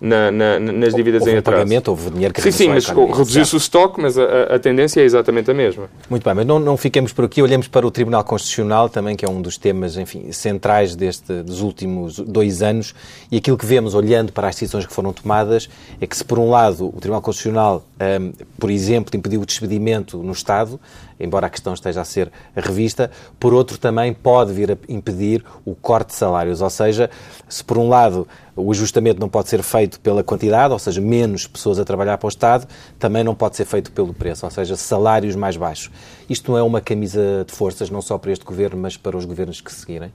na, 0.00 0.30
na, 0.30 0.60
nas 0.60 0.94
dívidas 0.94 1.22
houve 1.22 1.32
em 1.32 1.38
atraso. 1.38 1.58
pagamento, 1.58 1.88
houve 1.88 2.10
dinheiro 2.10 2.32
que 2.32 2.40
Sim, 2.40 2.52
sim, 2.52 2.68
mas 2.68 2.86
reduziu-se 2.86 3.54
o 3.54 3.58
estoque, 3.58 4.00
mas 4.00 4.16
a, 4.16 4.54
a, 4.54 4.58
tendência 4.58 5.00
é 5.00 5.04
exatamente 5.04 5.50
a 5.50 5.54
mesma. 5.54 5.90
Muito 6.08 6.22
bem, 6.22 6.34
mas 6.34 6.46
não, 6.46 6.58
não 6.58 6.76
fiquemos 6.76 7.12
por 7.12 7.24
aqui, 7.24 7.42
olhemos 7.42 7.66
para 7.66 7.86
o 7.86 7.90
Tribunal 7.90 8.22
Constitucional 8.22 8.88
também, 8.88 9.16
que 9.16 9.24
é 9.24 9.28
um 9.28 9.42
dos 9.42 9.58
temas, 9.58 9.96
enfim, 9.96 10.30
centrais 10.30 10.94
deste, 10.94 11.42
dos 11.42 11.60
últimos 11.60 12.18
dois 12.18 12.62
anos, 12.62 12.94
e 13.30 13.36
aquilo 13.38 13.58
que 13.58 13.66
vemos 13.66 13.94
olhando 13.94 14.32
para 14.32 14.48
as 14.48 14.54
decisões 14.54 14.86
que 14.86 14.92
foram 14.92 15.12
tomadas 15.12 15.68
é 16.00 16.06
que 16.06 16.16
se 16.16 16.24
por 16.24 16.38
um 16.38 16.48
lado 16.48 16.88
o 16.88 17.00
Tribunal 17.00 17.20
Constitucional, 17.20 17.84
um, 18.20 18.32
por 18.58 18.70
exemplo, 18.70 19.16
impediu 19.16 19.40
o 19.40 19.46
despedimento 19.46 20.18
no 20.18 20.32
Estado, 20.32 20.78
embora 21.18 21.46
a 21.46 21.50
questão 21.50 21.74
esteja 21.74 22.00
a 22.00 22.04
ser 22.04 22.30
revista, 22.54 23.10
por 23.38 23.52
outro 23.54 23.78
também 23.78 24.12
pode 24.12 24.52
vir 24.52 24.72
a 24.72 24.76
impedir 24.88 25.44
o 25.64 25.74
corte 25.74 26.08
de 26.08 26.14
salários, 26.14 26.60
ou 26.60 26.70
seja, 26.70 27.10
se 27.48 27.62
por 27.64 27.78
um 27.78 27.88
lado 27.88 28.26
o 28.54 28.70
ajustamento 28.72 29.20
não 29.20 29.28
pode 29.28 29.48
ser 29.48 29.62
feito 29.62 30.00
pela 30.00 30.22
quantidade, 30.24 30.72
ou 30.72 30.78
seja, 30.78 31.00
menos 31.00 31.46
pessoas 31.46 31.78
a 31.78 31.84
trabalhar 31.84 32.18
para 32.18 32.26
o 32.26 32.28
Estado, 32.28 32.66
também 32.98 33.22
não 33.22 33.34
pode 33.34 33.56
ser 33.56 33.64
feito 33.64 33.92
pelo 33.92 34.12
preço, 34.12 34.44
ou 34.44 34.50
seja, 34.50 34.76
salários 34.76 35.36
mais 35.36 35.56
baixos. 35.56 35.90
Isto 36.28 36.50
não 36.50 36.58
é 36.58 36.62
uma 36.62 36.80
camisa 36.80 37.44
de 37.46 37.52
forças, 37.52 37.88
não 37.88 38.02
só 38.02 38.18
para 38.18 38.32
este 38.32 38.44
governo, 38.44 38.80
mas 38.80 38.96
para 38.96 39.16
os 39.16 39.24
governos 39.24 39.60
que 39.60 39.72
seguirem? 39.72 40.12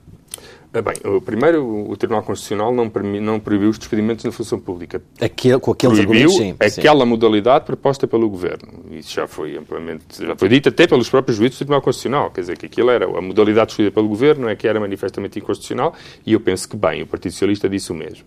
Ah, 0.74 0.82
bem, 0.82 0.96
primeiro, 1.24 1.88
o 1.88 1.96
Tribunal 1.96 2.24
Constitucional 2.24 2.74
não, 2.74 2.90
não 3.20 3.38
proibiu 3.38 3.70
os 3.70 3.78
despedimentos 3.78 4.24
na 4.24 4.32
função 4.32 4.58
pública. 4.58 5.00
Aquele, 5.20 5.60
com 5.60 5.70
aqueles 5.70 6.00
proibiu 6.00 6.30
sim, 6.30 6.56
aquela 6.58 7.04
sim. 7.04 7.10
modalidade 7.10 7.64
proposta 7.64 8.08
pelo 8.08 8.28
Governo. 8.28 8.84
Isso 8.90 9.14
já 9.14 9.28
foi 9.28 9.56
amplamente, 9.56 10.02
já 10.18 10.34
foi 10.34 10.48
dito 10.48 10.70
até 10.70 10.88
pelos 10.88 11.08
próprios 11.08 11.36
juízes 11.36 11.54
do 11.54 11.58
Tribunal 11.58 11.80
Constitucional. 11.80 12.28
Quer 12.32 12.40
dizer, 12.40 12.58
que 12.58 12.66
aquilo 12.66 12.90
era 12.90 13.06
a 13.06 13.20
modalidade 13.20 13.70
escolhida 13.70 13.94
pelo 13.94 14.08
Governo, 14.08 14.48
é 14.48 14.56
que 14.56 14.66
era 14.66 14.80
manifestamente 14.80 15.38
inconstitucional, 15.38 15.94
e 16.26 16.32
eu 16.32 16.40
penso 16.40 16.68
que, 16.68 16.76
bem, 16.76 17.02
o 17.02 17.06
Partido 17.06 17.30
Socialista 17.30 17.68
disse 17.68 17.92
o 17.92 17.94
mesmo. 17.94 18.24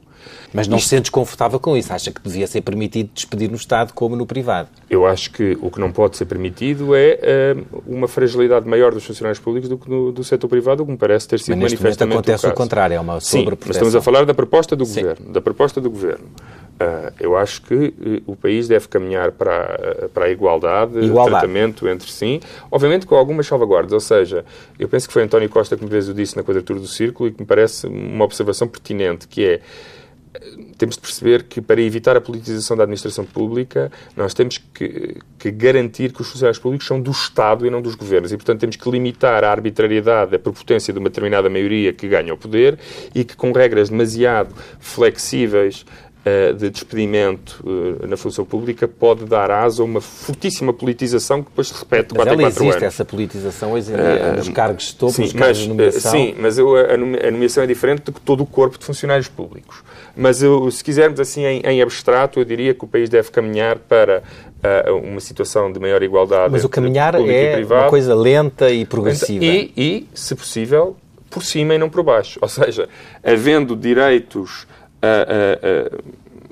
Mas 0.54 0.68
não 0.68 0.78
Isto... 0.78 0.86
se 0.86 0.90
sente 0.90 1.02
desconfortável 1.04 1.60
com 1.60 1.76
isso? 1.76 1.92
Acha 1.92 2.12
que 2.12 2.22
devia 2.22 2.48
ser 2.48 2.62
permitido 2.62 3.10
despedir 3.14 3.50
no 3.50 3.56
Estado 3.56 3.94
como 3.94 4.16
no 4.16 4.26
privado? 4.26 4.70
Eu 4.90 5.06
acho 5.06 5.32
que 5.32 5.58
o 5.62 5.70
que 5.70 5.80
não 5.80 5.92
pode 5.92 6.18
ser 6.18 6.26
permitido 6.26 6.96
é 6.96 7.56
uh, 7.56 7.84
uma 7.86 8.08
fragilidade 8.08 8.68
maior 8.68 8.94
dos 8.94 9.06
funcionários 9.06 9.40
públicos 9.40 9.70
do 9.70 9.78
que 9.78 9.90
no, 9.90 10.12
do 10.12 10.24
setor 10.24 10.48
privado, 10.48 10.84
o 10.84 10.86
que 10.86 10.92
me 10.92 10.98
parece 10.98 11.28
ter 11.28 11.40
sido 11.40 11.58
mas 11.58 11.74
manifestamente 11.74 12.18
acontece 12.18 12.48
o, 12.48 12.50
o 12.50 12.54
contrário, 12.54 12.96
é 12.96 13.00
uma 13.00 13.20
Sim, 13.20 13.46
mas 13.46 13.76
estamos 13.76 13.96
a 13.96 14.02
falar 14.02 14.26
da 14.26 14.34
proposta 14.34 14.76
do 14.76 14.86
Sim. 14.86 15.02
Governo. 15.02 15.32
Da 15.32 15.42
proposta 15.42 15.82
do 15.82 15.90
Governo. 15.90 16.28
Uh, 16.80 17.12
eu 17.20 17.36
acho 17.36 17.64
que 17.64 17.74
uh, 17.74 18.32
o 18.32 18.36
país 18.36 18.68
deve 18.68 18.88
caminhar 18.88 19.32
para, 19.32 20.06
uh, 20.06 20.10
para 20.10 20.26
a 20.26 20.30
igualdade, 20.30 21.00
igualdade, 21.00 21.30
tratamento 21.32 21.88
entre 21.88 22.08
si, 22.08 22.40
obviamente 22.70 23.08
com 23.08 23.16
algumas 23.16 23.48
salvaguardas. 23.48 23.94
Ou 23.94 24.00
seja, 24.00 24.46
eu 24.78 24.88
penso 24.88 25.08
que 25.08 25.14
foi 25.14 25.24
António 25.24 25.50
Costa 25.50 25.76
que 25.76 25.84
me 25.84 25.90
vezes 25.90 26.08
o 26.08 26.14
disse 26.14 26.38
na 26.38 26.44
quadratura 26.44 26.80
do 26.80 26.88
círculo 26.88 27.30
e 27.30 27.32
que 27.32 27.42
me 27.42 27.48
parece 27.48 27.88
uma 27.88 28.24
observação 28.24 28.68
pertinente, 28.68 29.28
que 29.28 29.44
é 29.44 29.62
temos 30.78 30.96
de 30.96 31.02
perceber 31.02 31.44
que 31.44 31.62
para 31.62 31.82
evitar 31.82 32.16
a 32.16 32.22
politização 32.22 32.78
da 32.78 32.84
administração 32.84 33.26
pública, 33.26 33.92
nós 34.16 34.34
temos 34.34 34.58
que, 34.74 35.18
que, 35.40 35.52
garantir 35.52 36.12
que 36.12 36.22
os 36.22 36.28
funcionários 36.28 36.60
públicos 36.60 36.86
são 36.86 37.00
do 37.00 37.12
Estado 37.12 37.66
e 37.66 37.70
não 37.70 37.82
dos 37.82 37.96
governos. 37.96 38.32
E, 38.32 38.38
portanto, 38.38 38.60
temos 38.60 38.76
que 38.76 38.90
limitar 38.90 39.44
a 39.44 39.52
arbitrariedade, 39.52 40.36
a 40.36 40.40
prepotência 40.40 40.94
de 40.94 41.00
uma 41.00 41.10
determinada 41.10 41.50
maioria 41.50 41.94
que 41.94 42.08
ganha 42.08 42.34
o 42.34 42.38
poder 42.38 42.78
e 43.16 43.24
que, 43.24 43.36
com 43.36 43.52
regras 43.52 43.90
demasiado 43.90 44.54
flexíveis, 44.80 45.86
de 46.58 46.70
despedimento 46.70 47.64
uh, 47.64 48.08
na 48.08 48.18
função 48.18 48.46
pública 48.46 48.88
pode 48.88 49.26
dar 49.26 49.52
asa 49.52 49.82
a 49.82 49.86
uma 49.86 50.02
fortíssima 50.02 50.74
politização 50.74 51.44
que 51.44 51.50
depois 51.50 51.68
se 51.68 51.74
repete 51.74 52.14
mas 52.16 52.24
4 52.24 52.34
ela 52.34 52.50
existe 52.50 52.70
anos. 52.70 52.84
essa 52.84 53.06
politização 53.06 53.72
hoje 53.74 53.92
em 53.92 53.96
dia, 53.96 54.32
uh, 54.34 54.38
nos 54.38 54.50
cargos 54.50 54.86
de 54.86 54.96
topo, 54.96 55.14
sim, 55.14 55.22
nos 55.24 55.34
cargos 55.34 55.50
mas, 55.50 55.58
de 55.58 55.70
nomeação? 55.70 56.12
Sim, 56.12 56.36
mas 56.40 56.58
eu, 56.58 56.76
a 56.76 56.98
nomeação 57.32 57.64
é 57.64 57.68
diferente 57.68 58.12
que 58.12 58.22
todo 58.22 58.42
o 58.42 58.46
corpo 58.46 58.78
de 58.78 58.86
funcionários 58.86 59.28
públicos. 59.28 59.84
Mas 60.16 60.42
eu, 60.42 60.70
se 60.72 60.84
quisermos 60.84 61.20
assim 61.20 61.46
em, 61.46 61.62
em, 61.62 61.82
abstrato, 61.82 62.40
eu 62.40 62.46
diria 62.46 62.74
que 62.74 62.84
o 62.84 62.88
país 62.88 63.10
deve 63.10 63.30
caminhar 63.30 63.78
para 63.78 64.24
uma 65.04 65.20
situação 65.20 65.72
de 65.72 65.80
maior 65.80 66.02
igualdade 66.02 66.52
Mas 66.52 66.66
o 66.66 66.70
caminhar 66.70 67.14
é 67.16 67.64
uma 67.64 67.90
coisa 67.90 68.16
lenta 68.16 68.70
e 68.72 68.86
progressiva. 68.86 69.46
E, 69.46 69.72
e, 69.78 70.08
se 70.14 70.36
possível, 70.36 70.98
por 71.30 71.44
cima 71.44 71.76
e 71.76 71.78
não 71.78 71.90
por 71.90 72.04
baixo. 72.04 72.40
Ou 72.42 72.50
seja, 72.50 72.90
havendo 73.24 73.76
direitos 73.76 74.68
uh, 75.04 75.96
uh, 75.96 76.04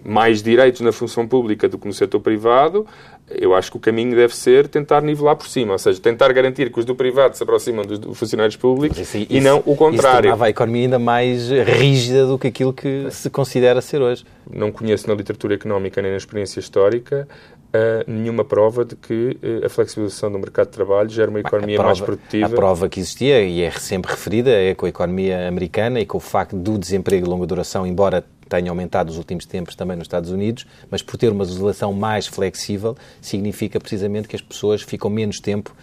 mais 0.04 0.44
direitos 0.44 0.82
na 0.82 0.92
função 0.92 1.28
pública 1.28 1.68
do 1.68 1.80
que 1.80 1.88
no 1.88 1.94
setor 1.94 2.20
privado, 2.20 2.86
eu 3.28 3.56
acho 3.56 3.72
que 3.72 3.78
o 3.78 3.80
caminho 3.80 4.16
deve 4.16 4.36
ser 4.36 4.68
tentar 4.68 5.02
nivelar 5.02 5.36
por 5.36 5.48
cima, 5.48 5.74
ou 5.74 5.80
seja, 5.80 6.00
tentar 6.00 6.32
garantir 6.32 6.72
que 6.72 6.80
os 6.80 6.86
do 6.86 6.94
privado 6.94 7.36
se 7.36 7.42
aproximam 7.42 7.84
dos 7.84 8.18
funcionários 8.18 8.56
públicos 8.56 9.00
isso, 9.00 9.26
e 9.28 9.42
não 9.42 9.64
o 9.66 9.76
contrário. 9.76 10.32
Isso 10.32 10.44
a 10.44 10.50
economia 10.50 10.84
ainda 10.84 11.00
mais 11.00 11.50
rígida 11.50 12.28
do 12.28 12.38
que 12.38 12.48
aquilo 12.48 12.72
que 12.72 13.08
se 13.10 13.32
considera 13.32 13.82
ser 13.82 14.00
hoje. 14.00 14.24
Não 14.54 14.72
conheço 14.72 15.08
na 15.08 15.16
literatura 15.16 15.56
económica 15.56 16.02
nem 16.04 16.12
na 16.12 16.18
experiência 16.18 16.60
histórica 16.60 17.28
uh, 17.76 18.10
nenhuma 18.10 18.44
prova 18.44 18.86
de 18.86 18.96
que 18.96 19.38
uh, 19.44 19.66
a 19.66 19.70
flexibilização 19.70 20.32
do 20.32 20.40
mercado 20.40 20.68
de 20.68 20.74
trabalho 20.74 21.10
gera 21.10 21.30
uma 21.30 21.40
economia 21.40 21.76
prova, 21.76 21.90
mais 21.90 22.02
produtiva. 22.02 22.46
A 22.46 22.50
prova 22.50 22.90
que 22.90 23.00
existia, 23.00 23.42
e 23.42 23.62
é 23.62 23.72
sempre 23.72 24.12
referida, 24.12 24.50
é 24.50 24.74
com 24.74 24.86
a 24.86 24.90
economia 24.90 25.48
americana 25.48 26.00
e 26.00 26.06
com 26.06 26.18
o 26.18 26.22
facto 26.22 26.56
do 26.56 26.78
desemprego 26.78 27.26
de 27.26 27.30
longa 27.30 27.46
duração, 27.46 27.86
embora 27.86 28.24
tenha 28.48 28.70
aumentado 28.70 29.08
nos 29.08 29.18
últimos 29.18 29.46
tempos 29.46 29.76
também 29.76 29.98
nos 29.98 30.06
Estados 30.06 30.30
Unidos, 30.30 30.66
mas 30.90 31.02
por 31.02 31.18
ter 31.18 31.32
uma 31.32 31.44
legislação 31.44 31.94
mais 31.94 32.28
flexível, 32.28 32.96
significa 33.22 33.80
precisamente 33.80 34.28
que 34.28 34.36
as 34.36 34.42
pessoas 34.42 34.82
ficam 34.82 35.10
menos 35.10 35.40
tempo 35.40 35.76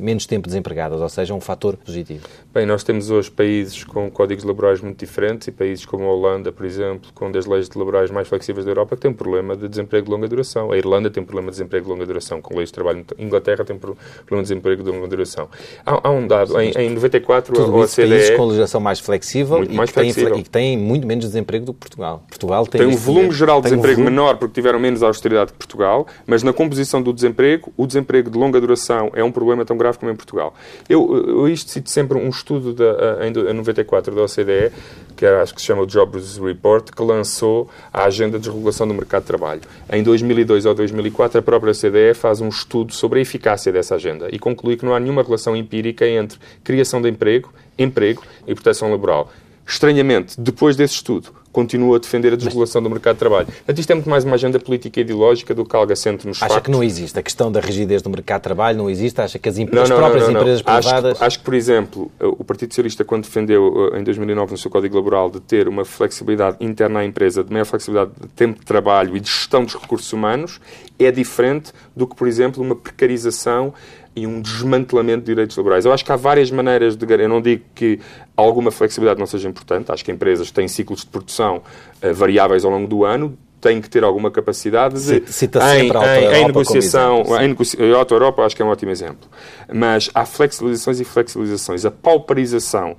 menos 0.00 0.26
tempo 0.26 0.48
desempregadas, 0.48 1.00
ou 1.00 1.08
seja, 1.08 1.34
um 1.34 1.40
fator 1.40 1.76
positivo? 1.76 2.26
Bem, 2.52 2.66
nós 2.66 2.82
temos 2.82 3.10
hoje 3.10 3.30
países 3.30 3.84
com 3.84 4.10
códigos 4.10 4.44
laborais 4.44 4.80
muito 4.80 4.98
diferentes 4.98 5.48
e 5.48 5.52
países 5.52 5.84
como 5.86 6.04
a 6.04 6.12
Holanda, 6.12 6.50
por 6.50 6.66
exemplo, 6.66 7.10
com 7.14 7.30
das 7.30 7.46
leis 7.46 7.68
laborais 7.70 8.10
mais 8.10 8.28
flexíveis 8.28 8.64
da 8.64 8.70
Europa, 8.72 8.96
que 8.96 9.02
têm 9.02 9.10
um 9.10 9.14
problema 9.14 9.56
de 9.56 9.68
desemprego 9.68 10.06
de 10.06 10.10
longa 10.12 10.28
duração. 10.28 10.72
A 10.72 10.76
Irlanda 10.76 11.10
tem 11.10 11.22
um 11.22 11.26
problema 11.26 11.50
de 11.50 11.56
desemprego 11.56 11.86
de 11.86 11.92
longa 11.92 12.06
duração, 12.06 12.40
com 12.40 12.56
leis 12.56 12.68
de 12.68 12.74
trabalho. 12.74 13.04
A 13.16 13.22
Inglaterra 13.22 13.64
tem 13.64 13.76
um 13.76 13.78
problema 13.78 13.96
de 14.28 14.42
desemprego 14.42 14.82
de 14.82 14.90
longa 14.90 15.06
duração. 15.06 15.48
Há, 15.86 16.08
há 16.08 16.10
um 16.10 16.26
dado, 16.26 16.60
em, 16.60 16.72
em 16.72 16.90
94, 16.90 17.54
tudo 17.54 17.76
a 17.76 17.84
OCDE... 17.84 18.08
países 18.08 18.30
com 18.30 18.44
legislação 18.44 18.80
mais 18.80 19.00
flexível, 19.00 19.58
muito 19.58 19.72
e, 19.72 19.76
mais 19.76 19.90
que 19.90 19.94
flexível. 19.94 20.42
Têm, 20.50 20.74
e 20.74 20.76
que 20.76 20.82
muito 20.82 21.06
menos 21.06 21.24
desemprego 21.24 21.66
do 21.66 21.72
que 21.72 21.80
Portugal. 21.80 22.22
Portugal 22.28 22.66
tem, 22.66 22.80
tem 22.80 22.90
um 22.90 22.96
volume 22.96 23.32
geral 23.32 23.60
de 23.60 23.68
desemprego 23.68 24.00
um 24.00 24.04
menor 24.04 24.36
porque 24.36 24.54
tiveram 24.54 24.78
menos 24.78 25.02
austeridade 25.02 25.52
que 25.52 25.58
Portugal, 25.58 26.06
mas 26.26 26.42
na 26.42 26.52
composição 26.52 27.02
do 27.02 27.12
desemprego, 27.12 27.72
o 27.76 27.86
desemprego 27.86 28.30
de 28.30 28.38
longa 28.38 28.60
duração 28.60 29.10
é 29.14 29.22
um 29.22 29.30
problema 29.30 29.59
tão 29.64 29.76
grave 29.76 29.98
como 29.98 30.10
em 30.10 30.16
Portugal. 30.16 30.54
Eu, 30.88 31.24
eu 31.26 31.48
isto 31.48 31.70
cito 31.70 31.90
sempre 31.90 32.18
um 32.18 32.28
estudo 32.28 32.72
da, 32.72 33.26
em 33.26 33.54
94 33.54 34.14
da 34.14 34.22
OCDE, 34.22 34.72
que 35.16 35.26
acho 35.26 35.54
que 35.54 35.60
se 35.60 35.66
chama 35.66 35.82
o 35.82 35.86
Jobs 35.86 36.38
Report, 36.38 36.90
que 36.90 37.02
lançou 37.02 37.68
a 37.92 38.04
agenda 38.04 38.38
de 38.38 38.44
desregulação 38.44 38.86
do 38.86 38.94
mercado 38.94 39.22
de 39.22 39.26
trabalho. 39.26 39.60
Em 39.92 40.02
2002 40.02 40.66
ou 40.66 40.74
2004, 40.74 41.38
a 41.38 41.42
própria 41.42 41.72
OCDE 41.72 42.14
faz 42.14 42.40
um 42.40 42.48
estudo 42.48 42.92
sobre 42.92 43.18
a 43.18 43.22
eficácia 43.22 43.72
dessa 43.72 43.94
agenda 43.94 44.28
e 44.32 44.38
conclui 44.38 44.76
que 44.76 44.84
não 44.84 44.94
há 44.94 45.00
nenhuma 45.00 45.22
relação 45.22 45.56
empírica 45.56 46.06
entre 46.06 46.38
criação 46.64 47.00
de 47.02 47.08
emprego, 47.08 47.52
emprego 47.78 48.22
e 48.46 48.54
proteção 48.54 48.90
laboral. 48.90 49.30
Estranhamente, 49.66 50.40
depois 50.40 50.74
desse 50.74 50.94
estudo, 50.94 51.39
continua 51.52 51.96
a 51.96 51.98
defender 51.98 52.32
a 52.32 52.36
desregulação 52.36 52.82
do 52.82 52.88
mercado 52.88 53.14
de 53.16 53.18
trabalho. 53.18 53.46
Portanto, 53.46 53.78
isto 53.78 53.90
é 53.90 53.94
muito 53.94 54.08
mais 54.08 54.24
uma 54.24 54.34
agenda 54.34 54.58
política 54.58 55.00
e 55.00 55.02
ideológica 55.02 55.54
do 55.54 55.64
que 55.64 55.74
algo 55.74 55.92
assente 55.92 56.26
nos 56.26 56.38
Acha 56.38 56.54
factos. 56.54 56.66
que 56.66 56.70
não 56.70 56.82
existe. 56.82 57.18
A 57.18 57.22
questão 57.22 57.50
da 57.50 57.60
rigidez 57.60 58.02
do 58.02 58.10
mercado 58.10 58.40
de 58.40 58.44
trabalho 58.44 58.78
não 58.78 58.88
existe? 58.88 59.20
Acha 59.20 59.38
que 59.38 59.48
as, 59.48 59.58
não, 59.58 59.82
as 59.82 59.88
próprias 59.88 60.26
não, 60.26 60.32
não, 60.32 60.40
empresas 60.40 60.62
privadas... 60.62 60.92
Acho 60.92 61.18
que, 61.18 61.24
acho 61.24 61.38
que, 61.38 61.44
por 61.44 61.54
exemplo, 61.54 62.10
o 62.20 62.44
Partido 62.44 62.72
Socialista, 62.72 63.04
quando 63.04 63.24
defendeu 63.24 63.90
eh, 63.94 64.00
em 64.00 64.04
2009 64.04 64.52
no 64.52 64.58
seu 64.58 64.70
Código 64.70 64.96
Laboral 64.96 65.30
de 65.30 65.40
ter 65.40 65.68
uma 65.68 65.84
flexibilidade 65.84 66.56
interna 66.60 67.00
à 67.00 67.04
empresa, 67.04 67.42
de 67.42 67.52
maior 67.52 67.64
flexibilidade 67.64 68.12
de 68.20 68.28
tempo 68.28 68.60
de 68.60 68.66
trabalho 68.66 69.16
e 69.16 69.20
de 69.20 69.28
gestão 69.28 69.64
dos 69.64 69.74
recursos 69.74 70.12
humanos, 70.12 70.60
é 70.98 71.10
diferente 71.10 71.72
do 71.96 72.06
que, 72.06 72.14
por 72.14 72.28
exemplo, 72.28 72.62
uma 72.62 72.76
precarização 72.76 73.74
e 74.14 74.26
um 74.26 74.40
desmantelamento 74.40 75.20
de 75.20 75.26
direitos 75.26 75.56
laborais. 75.56 75.84
Eu 75.84 75.92
acho 75.92 76.04
que 76.04 76.12
há 76.12 76.16
várias 76.16 76.50
maneiras 76.50 76.96
de. 76.96 77.06
Eu 77.10 77.28
não 77.28 77.40
digo 77.40 77.62
que 77.74 78.00
alguma 78.44 78.70
flexibilidade 78.70 79.18
não 79.18 79.26
seja 79.26 79.48
importante, 79.48 79.92
acho 79.92 80.04
que 80.04 80.10
empresas 80.12 80.50
têm 80.50 80.68
ciclos 80.68 81.00
de 81.00 81.06
produção 81.06 81.62
uh, 82.02 82.14
variáveis 82.14 82.64
ao 82.64 82.70
longo 82.70 82.86
do 82.86 83.04
ano, 83.04 83.36
têm 83.60 83.80
que 83.80 83.90
ter 83.90 84.02
alguma 84.02 84.30
capacidade 84.30 84.94
de. 84.94 85.32
Cita 85.32 85.58
em, 85.76 85.82
sempre 85.82 85.98
a 85.98 86.20
em, 86.20 86.42
em 86.42 86.46
negociação. 86.46 87.20
Exemplo, 87.20 87.36
em 87.42 87.48
negocia 87.48 87.94
a 87.94 87.98
Auto 87.98 88.14
Europa 88.14 88.42
acho 88.42 88.56
que 88.56 88.62
é 88.62 88.64
um 88.64 88.68
ótimo 88.68 88.90
exemplo. 88.90 89.28
Mas 89.72 90.10
há 90.14 90.24
flexibilizações 90.24 91.00
e 91.00 91.04
flexibilizações. 91.04 91.84
A 91.84 91.90
pauperização 91.90 92.96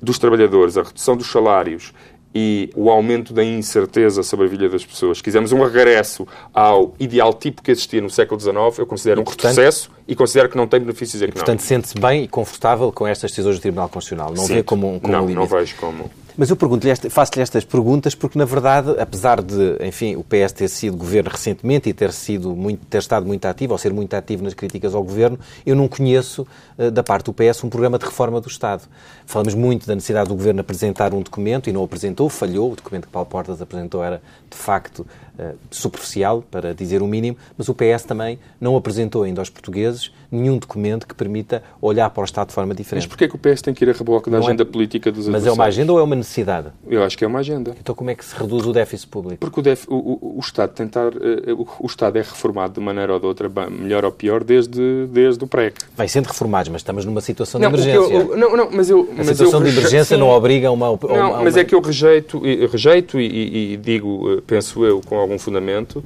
dos 0.00 0.18
trabalhadores, 0.18 0.76
a 0.76 0.82
redução 0.82 1.16
dos 1.16 1.30
salários 1.30 1.92
e 2.34 2.70
o 2.76 2.90
aumento 2.90 3.32
da 3.32 3.42
incerteza 3.42 4.22
sobre 4.22 4.46
a 4.46 4.48
vida 4.48 4.68
das 4.68 4.84
pessoas. 4.84 5.18
Se 5.18 5.24
quisermos 5.24 5.52
um 5.52 5.62
regresso 5.62 6.26
ao 6.52 6.94
ideal 6.98 7.32
tipo 7.32 7.62
que 7.62 7.70
existia 7.70 8.00
no 8.00 8.10
século 8.10 8.40
XIX, 8.40 8.78
eu 8.78 8.86
considero 8.86 9.20
e, 9.20 9.22
um 9.22 9.24
portanto, 9.24 9.48
retrocesso 9.48 9.90
e 10.06 10.14
considero 10.14 10.48
que 10.48 10.56
não 10.56 10.66
tem 10.66 10.80
benefícios 10.80 11.22
económicos. 11.22 11.42
E, 11.42 11.44
portanto, 11.44 11.66
sente-se 11.66 11.98
bem 11.98 12.24
e 12.24 12.28
confortável 12.28 12.92
com 12.92 13.06
estas 13.06 13.30
decisões 13.30 13.56
do 13.56 13.62
Tribunal 13.62 13.88
Constitucional? 13.88 14.34
Não 14.34 14.44
Sim. 14.44 14.54
vê 14.54 14.62
como 14.62 14.94
um, 14.94 14.98
como 14.98 15.12
não, 15.12 15.20
limite? 15.20 15.38
Não 15.38 15.46
vejo 15.46 15.76
como... 15.76 16.10
Mas 16.38 16.50
eu 16.50 16.56
pergunto-lhe, 16.56 16.94
faço-lhe 17.10 17.42
estas 17.42 17.64
perguntas 17.64 18.14
porque, 18.14 18.38
na 18.38 18.44
verdade, 18.44 18.94
apesar 19.00 19.42
de, 19.42 19.76
enfim, 19.84 20.14
o 20.14 20.22
PS 20.22 20.52
ter 20.52 20.68
sido 20.68 20.96
governo 20.96 21.30
recentemente 21.30 21.88
e 21.88 21.92
ter, 21.92 22.12
sido 22.12 22.54
muito, 22.54 22.86
ter 22.86 22.98
estado 22.98 23.26
muito 23.26 23.44
ativo, 23.44 23.72
ou 23.72 23.78
ser 23.78 23.92
muito 23.92 24.14
ativo 24.14 24.44
nas 24.44 24.54
críticas 24.54 24.94
ao 24.94 25.02
governo, 25.02 25.36
eu 25.66 25.74
não 25.74 25.88
conheço, 25.88 26.46
da 26.92 27.02
parte 27.02 27.24
do 27.24 27.32
PS, 27.32 27.64
um 27.64 27.68
programa 27.68 27.98
de 27.98 28.04
reforma 28.04 28.40
do 28.40 28.48
Estado. 28.48 28.84
Falamos 29.26 29.54
muito 29.54 29.86
da 29.86 29.94
necessidade 29.94 30.28
do 30.28 30.34
governo 30.34 30.60
apresentar 30.60 31.12
um 31.12 31.20
documento 31.20 31.68
e 31.68 31.72
não 31.72 31.82
apresentou, 31.82 32.28
falhou. 32.28 32.72
O 32.72 32.76
documento 32.76 33.06
que 33.06 33.12
Paulo 33.12 33.28
Portas 33.28 33.60
apresentou 33.60 34.02
era, 34.02 34.22
de 34.48 34.56
facto, 34.56 35.04
uh, 35.38 35.56
superficial, 35.70 36.42
para 36.50 36.74
dizer 36.74 37.02
o 37.02 37.06
mínimo, 37.06 37.36
mas 37.56 37.68
o 37.68 37.74
PS 37.74 38.04
também 38.04 38.38
não 38.60 38.76
apresentou 38.76 39.24
ainda 39.24 39.40
aos 39.40 39.50
portugueses 39.50 40.12
nenhum 40.30 40.58
documento 40.58 41.06
que 41.06 41.14
permita 41.14 41.62
olhar 41.80 42.10
para 42.10 42.20
o 42.20 42.24
Estado 42.24 42.48
de 42.48 42.54
forma 42.54 42.74
diferente. 42.74 43.04
Mas 43.04 43.08
porquê 43.08 43.28
que 43.28 43.34
o 43.34 43.38
PS 43.38 43.62
tem 43.62 43.72
que 43.72 43.84
ir 43.84 43.90
a 43.90 43.92
reboque 43.92 44.30
da 44.30 44.38
não 44.38 44.44
é- 44.44 44.46
agenda 44.48 44.62
é... 44.62 44.66
política 44.66 45.10
dos 45.10 45.26
Mas 45.28 45.46
é 45.46 45.52
uma 45.52 45.64
agenda 45.64 45.92
ou 45.92 45.98
é 45.98 46.02
uma 46.02 46.16
necessidade? 46.16 46.68
Eu 46.86 47.02
acho 47.02 47.16
que 47.16 47.24
é 47.24 47.26
uma 47.26 47.38
agenda. 47.38 47.74
Então 47.80 47.94
como 47.94 48.10
é 48.10 48.14
que 48.14 48.24
se 48.24 48.36
reduz 48.36 48.66
o 48.66 48.72
déficit 48.72 49.08
público? 49.08 49.38
Porque 49.40 49.60
o, 49.60 49.62
def... 49.62 49.86
o, 49.88 49.94
o, 49.94 50.36
o 50.36 50.40
Estado 50.40 50.72
tentar... 50.72 51.14
Uh, 51.14 51.66
o, 51.80 51.86
Estado 51.86 52.18
é 52.18 52.22
reformado 52.22 52.74
de 52.74 52.80
maneira 52.80 53.14
ou 53.14 53.20
de 53.20 53.26
outra, 53.26 53.48
melhor 53.70 54.04
ou 54.04 54.12
pior, 54.12 54.44
desde, 54.44 55.06
desde 55.06 55.42
o 55.42 55.46
PREC. 55.46 55.76
Vai 55.96 56.08
sendo 56.08 56.26
mas 56.68 56.80
estamos 56.80 57.04
numa 57.04 57.20
situação 57.20 57.60
não, 57.60 57.70
de 57.70 57.80
emergência. 57.80 58.14
Eu, 58.14 58.36
não, 58.36 58.56
não, 58.56 58.70
mas 58.70 58.90
eu... 58.90 59.08
A 59.12 59.14
mas 59.16 59.26
situação 59.28 59.60
eu 59.60 59.66
de 59.66 59.78
emergência 59.78 60.16
sim. 60.16 60.20
não 60.20 60.28
obriga 60.28 60.68
a 60.68 60.70
uma... 60.70 60.86
A 60.86 60.90
não, 60.90 61.30
uma... 61.32 61.42
mas 61.42 61.56
é 61.56 61.64
que 61.64 61.74
eu 61.74 61.80
rejeito, 61.80 62.40
rejeito 62.70 63.20
e, 63.20 63.26
e, 63.26 63.72
e 63.72 63.76
digo, 63.76 64.32
eh, 64.32 64.42
penso 64.46 64.84
eu, 64.84 65.00
com 65.00 65.18
algum 65.18 65.38
fundamento, 65.38 66.04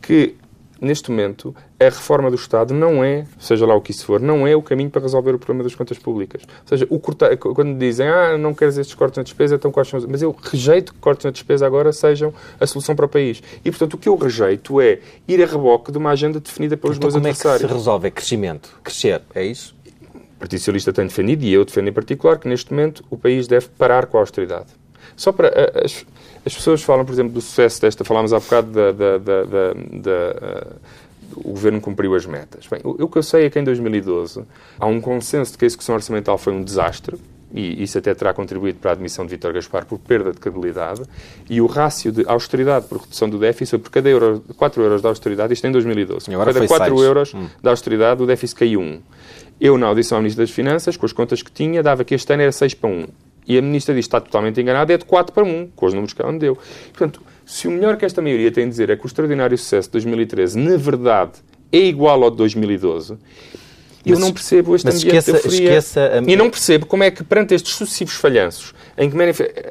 que 0.00 0.34
neste 0.84 1.10
momento, 1.10 1.54
a 1.80 1.84
reforma 1.84 2.30
do 2.30 2.36
Estado 2.36 2.74
não 2.74 3.02
é, 3.02 3.24
seja 3.38 3.66
lá 3.66 3.74
o 3.74 3.80
que 3.80 3.90
isso 3.90 4.04
for, 4.04 4.20
não 4.20 4.46
é 4.46 4.54
o 4.54 4.62
caminho 4.62 4.90
para 4.90 5.02
resolver 5.02 5.34
o 5.34 5.38
problema 5.38 5.64
das 5.64 5.74
contas 5.74 5.98
públicas. 5.98 6.42
Ou 6.42 6.68
seja, 6.68 6.86
cortar, 6.86 7.36
quando 7.36 7.78
dizem, 7.78 8.06
ah, 8.06 8.36
não 8.36 8.54
queres 8.54 8.76
estes 8.76 8.94
cortes 8.94 9.16
na 9.16 9.22
despesa, 9.22 9.54
então 9.56 9.72
quais 9.72 9.88
são. 9.88 10.00
Mas 10.08 10.22
eu 10.22 10.34
rejeito 10.40 10.92
que 10.92 11.00
cortes 11.00 11.24
na 11.24 11.30
despesa 11.30 11.66
agora 11.66 11.92
sejam 11.92 12.32
a 12.60 12.66
solução 12.66 12.94
para 12.94 13.06
o 13.06 13.08
país. 13.08 13.42
E, 13.64 13.70
portanto, 13.70 13.94
o 13.94 13.98
que 13.98 14.08
eu 14.08 14.16
rejeito 14.16 14.80
é 14.80 14.98
ir 15.26 15.42
a 15.42 15.46
reboque 15.46 15.90
de 15.90 15.98
uma 15.98 16.10
agenda 16.10 16.38
definida 16.38 16.76
pelos 16.76 16.96
então, 16.96 17.06
meus 17.06 17.14
como 17.14 17.26
adversários. 17.26 17.62
como 17.62 17.66
é 17.66 17.68
que 17.68 17.74
se 17.74 17.78
resolve? 17.78 18.08
É 18.08 18.10
crescimento? 18.10 18.80
Crescer, 18.82 19.22
é 19.34 19.44
isso? 19.44 19.73
O 20.36 20.40
Partido 20.40 20.58
Socialista 20.58 20.92
tem 20.92 21.06
defendido, 21.06 21.44
e 21.44 21.52
eu 21.52 21.64
defendo 21.64 21.88
em 21.88 21.92
particular, 21.92 22.38
que 22.38 22.48
neste 22.48 22.72
momento 22.72 23.04
o 23.10 23.16
país 23.16 23.46
deve 23.46 23.68
parar 23.78 24.06
com 24.06 24.18
a 24.18 24.20
austeridade. 24.20 24.68
Só 25.16 25.32
para... 25.32 25.48
As, 25.82 26.04
as 26.46 26.54
pessoas 26.54 26.82
falam, 26.82 27.06
por 27.06 27.12
exemplo, 27.12 27.32
do 27.32 27.40
sucesso 27.40 27.80
desta, 27.80 28.04
falámos 28.04 28.32
há 28.32 28.38
bocado 28.38 28.70
da, 28.70 28.92
da, 28.92 29.18
da, 29.18 29.44
da 29.44 30.66
o 31.36 31.50
governo 31.50 31.80
cumpriu 31.80 32.14
as 32.14 32.26
metas. 32.26 32.66
Bem, 32.66 32.80
o, 32.84 33.04
o 33.04 33.08
que 33.08 33.18
eu 33.18 33.22
sei 33.22 33.46
é 33.46 33.50
que 33.50 33.58
em 33.58 33.64
2012 33.64 34.42
há 34.78 34.86
um 34.86 35.00
consenso 35.00 35.52
de 35.52 35.58
que 35.58 35.64
a 35.64 35.66
execução 35.66 35.94
orçamental 35.94 36.36
foi 36.36 36.52
um 36.52 36.62
desastre, 36.62 37.16
e 37.52 37.82
isso 37.82 37.96
até 37.96 38.12
terá 38.14 38.34
contribuído 38.34 38.78
para 38.80 38.90
a 38.90 38.94
admissão 38.94 39.24
de 39.24 39.30
Vítor 39.30 39.52
Gaspar 39.52 39.86
por 39.86 39.98
perda 39.98 40.32
de 40.32 40.38
credibilidade, 40.38 41.02
e 41.48 41.60
o 41.60 41.66
rácio 41.66 42.10
de 42.10 42.24
austeridade 42.26 42.86
por 42.86 42.98
redução 42.98 43.28
do 43.28 43.38
déficit 43.38 43.70
foi 43.70 43.78
por 43.78 43.90
cada 43.90 44.08
euro, 44.08 44.44
4 44.56 44.82
euros 44.82 45.00
de 45.00 45.06
austeridade, 45.06 45.52
isto 45.54 45.66
em 45.66 45.72
2012, 45.72 46.30
por 46.30 46.44
cada 46.44 46.66
4 46.66 47.02
euros 47.02 47.32
hum. 47.32 47.48
de 47.62 47.68
austeridade 47.68 48.22
o 48.22 48.26
déficit 48.26 48.58
caiu 48.58 48.80
1. 48.80 49.00
Eu, 49.60 49.78
na 49.78 49.86
audição 49.86 50.16
ao 50.16 50.22
Ministro 50.22 50.44
das 50.44 50.50
Finanças, 50.50 50.96
com 50.96 51.06
as 51.06 51.12
contas 51.12 51.42
que 51.42 51.50
tinha, 51.50 51.82
dava 51.82 52.04
que 52.04 52.14
este 52.14 52.32
ano 52.32 52.42
era 52.42 52.52
6 52.52 52.74
para 52.74 52.90
1. 52.90 53.06
E 53.46 53.58
a 53.58 53.62
Ministra 53.62 53.94
diz 53.94 54.06
que 54.06 54.08
está 54.08 54.20
totalmente 54.20 54.60
enganada, 54.60 54.92
é 54.92 54.98
de 54.98 55.04
4 55.04 55.32
para 55.32 55.44
1, 55.44 55.68
com 55.76 55.86
os 55.86 55.92
números 55.92 56.12
que 56.12 56.22
ela 56.22 56.32
me 56.32 56.38
deu. 56.38 56.56
Portanto, 56.92 57.22
se 57.44 57.68
o 57.68 57.70
melhor 57.70 57.96
que 57.96 58.04
esta 58.04 58.22
maioria 58.22 58.50
tem 58.50 58.64
a 58.64 58.68
dizer 58.68 58.90
é 58.90 58.96
que 58.96 59.04
o 59.04 59.06
extraordinário 59.06 59.56
sucesso 59.56 59.88
de 59.88 59.92
2013, 59.92 60.58
na 60.58 60.76
verdade, 60.76 61.32
é 61.70 61.78
igual 61.78 62.22
ao 62.22 62.30
de 62.30 62.38
2012, 62.38 63.18
eu 64.06 64.18
não 64.18 64.32
percebo 64.32 64.74
este 64.76 64.86
ambiente 64.86 65.06
esqueça, 65.06 65.32
de 65.32 65.38
euforia. 65.38 65.68
Esqueça 65.78 66.00
a... 66.18 66.30
E 66.30 66.36
não 66.36 66.50
percebo 66.50 66.84
como 66.84 67.02
é 67.02 67.10
que, 67.10 67.24
perante 67.24 67.54
estes 67.54 67.74
sucessivos 67.74 68.14
falhanços, 68.14 68.74
em 68.98 69.10
que 69.10 69.16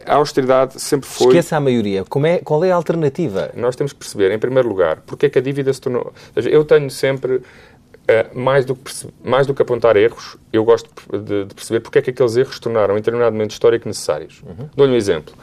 a 0.05 0.15
austeridade 0.15 0.81
sempre 0.81 1.07
foi... 1.07 1.27
Esqueça 1.27 1.55
a 1.55 1.59
maioria. 1.59 2.03
Como 2.03 2.25
é, 2.25 2.39
qual 2.39 2.63
é 2.63 2.71
a 2.71 2.75
alternativa? 2.75 3.51
Nós 3.55 3.75
temos 3.75 3.93
que 3.93 3.99
perceber, 3.99 4.31
em 4.31 4.39
primeiro 4.39 4.67
lugar, 4.67 5.01
porque 5.05 5.27
é 5.27 5.29
que 5.29 5.37
a 5.37 5.41
dívida 5.41 5.71
se 5.71 5.79
tornou... 5.79 6.11
Eu 6.35 6.65
tenho 6.65 6.89
sempre 6.89 7.41
Uh, 8.03 8.37
mais, 8.37 8.65
do 8.65 8.75
que, 8.75 8.91
mais 9.23 9.47
do 9.47 9.53
que 9.53 9.61
apontar 9.61 9.95
erros, 9.95 10.35
eu 10.51 10.65
gosto 10.65 10.89
de, 11.09 11.45
de, 11.45 11.55
perceber 11.55 11.79
porque 11.79 11.99
é 11.99 12.01
que 12.01 12.09
aqueles 12.09 12.35
erros 12.35 12.55
se 12.55 12.61
tornaram, 12.61 12.95
em 12.95 12.97
determinado 12.97 13.31
momento 13.31 13.51
histórico, 13.51 13.87
necessários. 13.87 14.41
Uhum. 14.43 14.69
Dou-lhe 14.75 14.91
um 14.91 14.95
exemplo. 14.95 15.33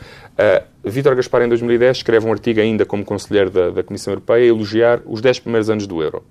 Uh, 0.41 0.63
Vítor 0.85 1.15
Gaspar, 1.15 1.43
em 1.43 1.49
2010, 1.49 1.99
escreve 1.99 2.27
um 2.27 2.33
artigo 2.33 2.61
ainda 2.61 2.85
como 2.85 3.05
conselheiro 3.05 3.51
da, 3.51 3.71
da, 3.71 3.83
Comissão 3.83 4.13
Europeia 4.13 4.45
a 4.45 4.47
elogiar 4.47 5.01
os 5.05 5.21
10 5.21 5.41
primeiros 5.41 5.69
anos 5.69 5.87
do 5.87 6.03
euro. 6.03 6.23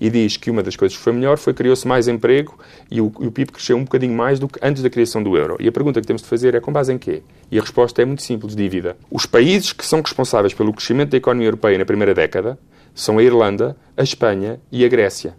E 0.00 0.08
diz 0.08 0.36
que 0.36 0.50
uma 0.50 0.62
das 0.62 0.76
coisas 0.76 0.96
que 0.96 1.02
foi 1.02 1.12
melhor 1.12 1.36
foi 1.36 1.52
que 1.54 1.58
criou-se 1.58 1.86
mais 1.88 2.08
emprego 2.08 2.58
e 2.90 3.00
o, 3.00 3.12
e 3.20 3.26
o, 3.26 3.30
PIB 3.30 3.52
cresceu 3.52 3.76
um 3.76 3.84
bocadinho 3.84 4.14
mais 4.14 4.38
do 4.38 4.48
que 4.48 4.58
antes 4.62 4.82
da 4.82 4.88
criação 4.88 5.22
do 5.22 5.36
euro. 5.36 5.56
E 5.60 5.68
a 5.68 5.72
pergunta 5.72 6.00
que 6.00 6.06
temos 6.06 6.22
de 6.22 6.28
fazer 6.28 6.54
é 6.54 6.60
com 6.60 6.72
base 6.72 6.92
em 6.92 6.98
quê? 6.98 7.22
E 7.50 7.58
a 7.58 7.60
resposta 7.60 8.00
é 8.00 8.04
muito 8.04 8.22
simples, 8.22 8.56
dívida. 8.56 8.96
Os 9.10 9.26
países 9.26 9.72
que 9.72 9.84
são 9.84 10.00
responsáveis 10.00 10.54
pelo 10.54 10.72
crescimento 10.72 11.10
da 11.10 11.18
economia 11.18 11.48
europeia 11.48 11.76
na 11.76 11.84
primeira 11.84 12.14
década 12.14 12.58
são 12.94 13.18
a 13.18 13.22
Irlanda, 13.22 13.76
a 13.96 14.02
Espanha 14.02 14.60
e 14.72 14.84
a 14.84 14.88
Grécia. 14.88 15.34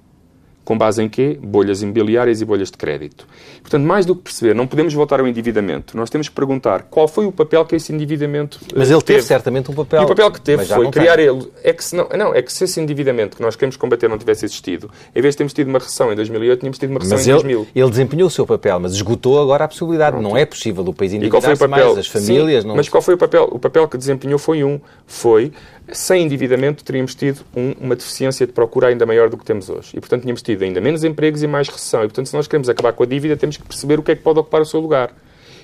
Com 0.64 0.78
base 0.78 1.02
em 1.02 1.10
quê? 1.10 1.40
Bolhas 1.42 1.82
imobiliárias 1.82 2.40
e 2.40 2.46
bolhas 2.46 2.70
de 2.70 2.78
crédito. 2.78 3.28
Portanto, 3.62 3.84
mais 3.84 4.06
do 4.06 4.16
que 4.16 4.22
perceber, 4.22 4.54
não 4.54 4.68
podemos 4.68 4.94
voltar 4.94 5.20
ao 5.20 5.28
endividamento. 5.28 5.98
Nós 5.98 6.10
temos 6.10 6.30
que 6.30 6.36
perguntar 6.36 6.84
qual 6.84 7.08
foi 7.08 7.26
o 7.26 7.32
papel 7.32 7.66
que 7.66 7.76
esse 7.76 7.92
endividamento 7.92 8.60
Mas 8.76 8.92
ele 8.92 9.02
teve, 9.02 9.18
teve 9.18 9.28
certamente 9.28 9.72
um 9.72 9.74
papel. 9.74 10.02
E 10.02 10.06
o 10.06 10.08
papel 10.08 10.32
que 10.32 10.42
teve 10.42 10.66
foi 10.66 10.90
criar 10.92 11.16
tem. 11.16 11.26
ele. 11.26 11.48
É 11.64 11.74
que, 11.74 11.84
se 11.84 11.96
não, 11.96 12.08
não, 12.10 12.36
é 12.36 12.42
que 12.42 12.54
se 12.54 12.64
esse 12.64 12.80
endividamento 12.80 13.38
que 13.38 13.42
nós 13.42 13.56
queremos 13.56 13.76
combater 13.76 14.08
não 14.08 14.18
tivesse 14.18 14.46
existido, 14.46 14.90
em 15.16 15.22
vez 15.22 15.34
de 15.34 15.38
termos 15.38 15.54
tido 15.54 15.68
uma 15.68 15.80
recessão 15.80 16.12
em 16.12 16.16
2008, 16.16 16.60
tínhamos 16.60 16.78
tido 16.78 16.90
uma 16.92 17.00
recessão 17.00 17.18
mas 17.18 17.28
em 17.28 17.32
2000. 17.32 17.68
Ele 17.76 17.90
desempenhou 17.90 18.28
o 18.28 18.32
seu 18.32 18.46
papel, 18.46 18.80
mas 18.80 18.94
esgotou 18.94 19.42
agora 19.42 19.66
a 19.66 19.68
possibilidade. 19.68 20.12
Pronto. 20.12 20.30
Não 20.30 20.38
é 20.38 20.46
possível 20.46 20.84
o 20.86 20.94
país 20.94 21.14
endividar-se 21.14 21.68
mais, 21.68 21.98
as 21.98 22.08
famílias... 22.08 22.62
Sim, 22.62 22.68
não... 22.68 22.76
Mas 22.76 22.88
qual 22.88 23.02
foi 23.02 23.16
o 23.16 23.18
papel? 23.18 23.50
O 23.52 23.58
papel 23.58 23.88
que 23.88 23.98
desempenhou 23.98 24.38
foi 24.38 24.64
um. 24.64 24.80
Foi 25.08 25.52
sem 25.92 26.24
endividamento, 26.24 26.84
teríamos 26.84 27.16
tido 27.16 27.42
um, 27.56 27.72
uma 27.80 27.96
deficiência 27.96 28.46
de 28.48 28.54
procura 28.54 28.88
ainda 28.88 29.06
maior 29.06 29.30
do 29.30 29.38
que 29.38 29.44
temos 29.44 29.70
hoje. 29.70 29.92
E, 29.96 30.00
portanto, 30.00 30.22
tínhamos 30.22 30.42
tido 30.42 30.64
ainda 30.64 30.80
menos 30.80 31.04
empregos 31.04 31.44
e 31.44 31.48
mais 31.48 31.68
recessão. 31.68 32.02
E, 32.02 32.08
portanto, 32.08 32.28
se 32.28 32.36
nós 32.36 32.48
queremos 32.48 32.70
acabar 32.70 32.94
com 32.94 33.04
a 33.04 33.06
dívida, 33.06 33.36
temos 33.36 33.58
que 33.58 33.64
perceber 33.64 34.00
o 34.00 34.04
que 34.04 34.12
é 34.12 34.16
que 34.16 34.22
pode 34.22 34.40
ocupar 34.40 34.62
o 34.62 34.66
seu 34.66 34.80
lugar. 34.80 35.14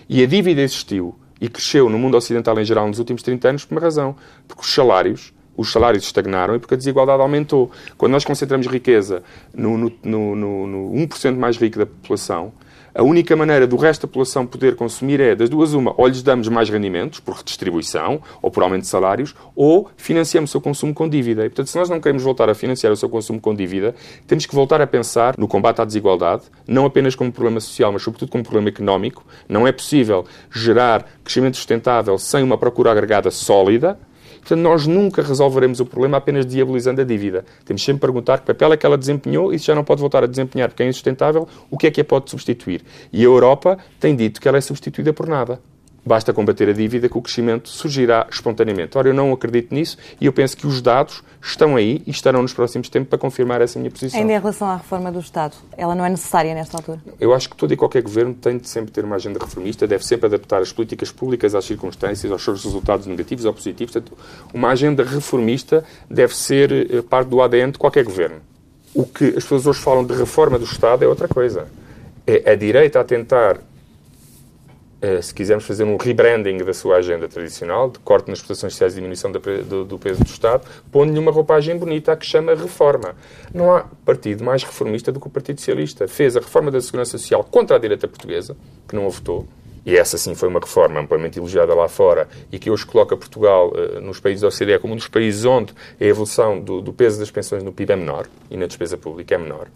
E 0.09 0.21
a 0.23 0.25
dívida 0.25 0.61
existiu 0.61 1.15
e 1.39 1.47
cresceu 1.47 1.89
no 1.89 1.97
mundo 1.97 2.17
ocidental 2.17 2.59
em 2.59 2.65
geral 2.65 2.87
nos 2.87 2.99
últimos 2.99 3.21
30 3.23 3.49
anos 3.49 3.65
por 3.65 3.75
uma 3.75 3.81
razão. 3.81 4.15
Porque 4.47 4.63
os 4.63 4.73
salários, 4.73 5.33
os 5.55 5.71
salários 5.71 6.03
estagnaram 6.03 6.55
e 6.55 6.59
porque 6.59 6.73
a 6.73 6.77
desigualdade 6.77 7.21
aumentou. 7.21 7.71
Quando 7.97 8.11
nós 8.11 8.25
concentramos 8.25 8.67
riqueza 8.67 9.23
no, 9.53 9.77
no, 9.77 9.91
no, 10.03 10.67
no 10.67 10.91
1% 10.93 11.35
mais 11.35 11.57
rico 11.57 11.77
da 11.77 11.85
população, 11.85 12.51
a 12.97 13.03
única 13.03 13.35
maneira 13.35 13.67
do 13.67 13.75
resto 13.75 14.01
da 14.01 14.07
população 14.07 14.43
poder 14.43 14.75
consumir 14.75 15.19
é, 15.19 15.35
das 15.35 15.47
duas, 15.47 15.73
uma, 15.73 15.93
ou 15.95 16.07
lhes 16.07 16.23
damos 16.23 16.47
mais 16.47 16.67
rendimentos, 16.67 17.19
por 17.19 17.35
redistribuição, 17.35 18.19
ou 18.41 18.49
por 18.49 18.63
aumento 18.63 18.81
de 18.81 18.87
salários, 18.87 19.35
ou 19.55 19.87
financiamos 19.95 20.49
o 20.49 20.51
seu 20.53 20.59
consumo 20.59 20.95
com 20.95 21.07
dívida. 21.07 21.45
E, 21.45 21.49
portanto, 21.49 21.67
se 21.67 21.77
nós 21.77 21.91
não 21.91 22.01
queremos 22.01 22.23
voltar 22.23 22.49
a 22.49 22.55
financiar 22.55 22.91
o 22.91 22.97
seu 22.97 23.07
consumo 23.07 23.39
com 23.39 23.53
dívida, 23.53 23.93
temos 24.25 24.47
que 24.47 24.55
voltar 24.55 24.81
a 24.81 24.87
pensar 24.87 25.35
no 25.37 25.47
combate 25.47 25.79
à 25.79 25.85
desigualdade, 25.85 26.45
não 26.67 26.87
apenas 26.87 27.13
como 27.13 27.31
problema 27.31 27.59
social, 27.59 27.91
mas 27.91 28.01
sobretudo 28.01 28.31
como 28.31 28.43
problema 28.43 28.69
económico. 28.69 29.23
Não 29.47 29.67
é 29.67 29.71
possível 29.71 30.25
gerar 30.51 31.05
crescimento 31.23 31.55
sustentável 31.55 32.17
sem 32.17 32.41
uma 32.41 32.57
procura 32.57 32.91
agregada 32.91 33.29
sólida, 33.29 33.99
Portanto, 34.47 34.63
nós 34.63 34.87
nunca 34.87 35.21
resolveremos 35.21 35.81
o 35.81 35.85
problema 35.85 36.15
apenas 36.15 36.45
diabolizando 36.45 37.01
a 37.01 37.03
dívida. 37.03 37.43
Temos 37.65 37.83
sempre 37.83 37.99
que 37.99 38.05
perguntar 38.05 38.37
que 38.39 38.45
papel 38.45 38.71
é 38.71 38.77
que 38.77 38.85
ela 38.85 38.97
desempenhou 38.97 39.53
e 39.53 39.59
se 39.59 39.65
já 39.65 39.75
não 39.75 39.83
pode 39.83 39.99
voltar 39.99 40.23
a 40.23 40.27
desempenhar 40.27 40.69
porque 40.69 40.83
é 40.83 40.87
insustentável, 40.87 41.45
o 41.69 41.77
que 41.77 41.87
é 41.87 41.91
que 41.91 41.99
a 41.99 42.05
pode 42.05 42.29
substituir? 42.29 42.81
E 43.11 43.19
a 43.19 43.25
Europa 43.25 43.77
tem 43.99 44.15
dito 44.15 44.39
que 44.39 44.47
ela 44.47 44.57
é 44.57 44.61
substituída 44.61 45.11
por 45.11 45.27
nada. 45.27 45.59
Basta 46.07 46.31
combater 46.31 46.69
a 46.69 46.71
dívida 46.71 47.09
que 47.09 47.17
o 47.17 47.21
crescimento 47.21 47.67
surgirá 47.67 48.25
espontaneamente. 48.31 48.97
Ora, 48.97 49.09
eu 49.09 49.13
não 49.13 49.33
acredito 49.33 49.75
nisso 49.75 49.97
e 50.21 50.25
eu 50.25 50.31
penso 50.31 50.55
que 50.55 50.65
os 50.65 50.81
dados 50.81 51.21
estão 51.41 51.75
aí 51.75 52.01
e 52.07 52.11
estarão 52.11 52.41
nos 52.41 52.53
próximos 52.53 52.87
tempos 52.87 53.09
para 53.09 53.19
confirmar 53.19 53.59
essa 53.59 53.77
minha 53.77 53.91
posição. 53.91 54.17
Ainda 54.17 54.31
em 54.31 54.39
relação 54.39 54.69
à 54.69 54.77
reforma 54.77 55.11
do 55.11 55.19
Estado, 55.19 55.57
ela 55.75 55.93
não 55.93 56.05
é 56.05 56.09
necessária 56.09 56.55
nesta 56.55 56.77
altura? 56.77 57.01
Eu 57.19 57.33
acho 57.33 57.49
que 57.49 57.57
todo 57.57 57.73
e 57.73 57.75
qualquer 57.75 58.01
governo 58.01 58.33
tem 58.33 58.57
de 58.57 58.69
sempre 58.69 58.89
ter 58.89 59.03
uma 59.03 59.17
agenda 59.17 59.37
reformista, 59.37 59.85
deve 59.85 60.05
sempre 60.05 60.27
adaptar 60.27 60.61
as 60.61 60.71
políticas 60.71 61.11
públicas 61.11 61.53
às 61.53 61.65
circunstâncias, 61.65 62.31
aos 62.31 62.41
seus 62.41 62.63
resultados 62.63 63.05
negativos 63.05 63.43
ou 63.43 63.53
positivos. 63.53 63.91
Portanto, 63.91 64.17
uma 64.53 64.69
agenda 64.69 65.03
reformista 65.03 65.83
deve 66.09 66.33
ser 66.33 66.71
eh, 66.71 67.01
parte 67.01 67.27
do 67.27 67.41
ADN 67.41 67.73
de 67.73 67.77
qualquer 67.77 68.05
governo. 68.05 68.37
O 68.95 69.05
que 69.05 69.25
as 69.25 69.43
pessoas 69.43 69.67
hoje 69.67 69.81
falam 69.81 70.05
de 70.05 70.13
reforma 70.13 70.57
do 70.57 70.63
Estado 70.63 71.03
é 71.03 71.07
outra 71.07 71.27
coisa. 71.27 71.67
É 72.25 72.49
a 72.51 72.55
direita 72.55 73.01
a 73.01 73.03
tentar 73.03 73.59
se 75.21 75.33
quisermos 75.33 75.65
fazer 75.65 75.83
um 75.83 75.97
rebranding 75.97 76.57
da 76.57 76.73
sua 76.73 76.97
agenda 76.97 77.27
tradicional, 77.27 77.89
de 77.89 77.99
corte 77.99 78.29
nas 78.29 78.39
prestações 78.39 78.73
sociais 78.73 78.93
e 78.93 78.95
diminuição 78.95 79.31
do, 79.31 79.39
peso 79.99 80.23
do 80.23 80.29
Estado, 80.29 80.67
pondo-lhe 80.91 81.19
uma 81.19 81.31
roupagem 81.31 81.77
bonita 81.77 82.15
que 82.15 82.25
chama 82.25 82.55
reforma. 82.55 83.15
Não 83.53 83.75
há 83.75 83.85
partido 84.05 84.43
mais 84.43 84.63
reformista 84.63 85.11
do 85.11 85.19
que 85.19 85.27
o 85.27 85.29
Partido 85.29 85.59
Socialista. 85.59 86.07
Fez 86.07 86.35
a 86.35 86.39
reforma 86.39 86.71
da 86.71 86.81
Segurança 86.81 87.17
Social 87.17 87.43
contra 87.43 87.75
a 87.75 87.79
direita 87.79 88.07
portuguesa, 88.07 88.55
que 88.87 88.95
não 88.95 89.05
a 89.05 89.09
votou, 89.09 89.47
e 89.85 89.95
essa 89.95 90.17
sim 90.17 90.35
foi 90.35 90.49
uma 90.49 90.59
reforma 90.59 90.99
amplamente 90.99 91.39
elogiada 91.39 91.73
lá 91.73 91.87
fora 91.87 92.27
e 92.51 92.59
que 92.59 92.69
hoje 92.69 92.85
coloca 92.85 93.15
Portugal 93.15 93.71
uh, 93.71 94.01
nos 94.01 94.19
países 94.19 94.41
da 94.41 94.49
OCDE 94.49 94.79
como 94.79 94.93
um 94.93 94.97
dos 94.97 95.07
países 95.07 95.45
onde 95.45 95.73
a 95.99 96.03
evolução 96.03 96.59
do 96.59 96.91
peso 96.91 97.17
das 97.17 97.31
pensões 97.31 97.63
no 97.63 97.71
PIB 97.71 97.93
é 97.93 97.95
menor 97.95 98.27
e 98.51 98.57
na 98.57 98.65
despesa 98.65 98.97
pública 98.97 99.35
é 99.35 99.37
menor 99.37 99.67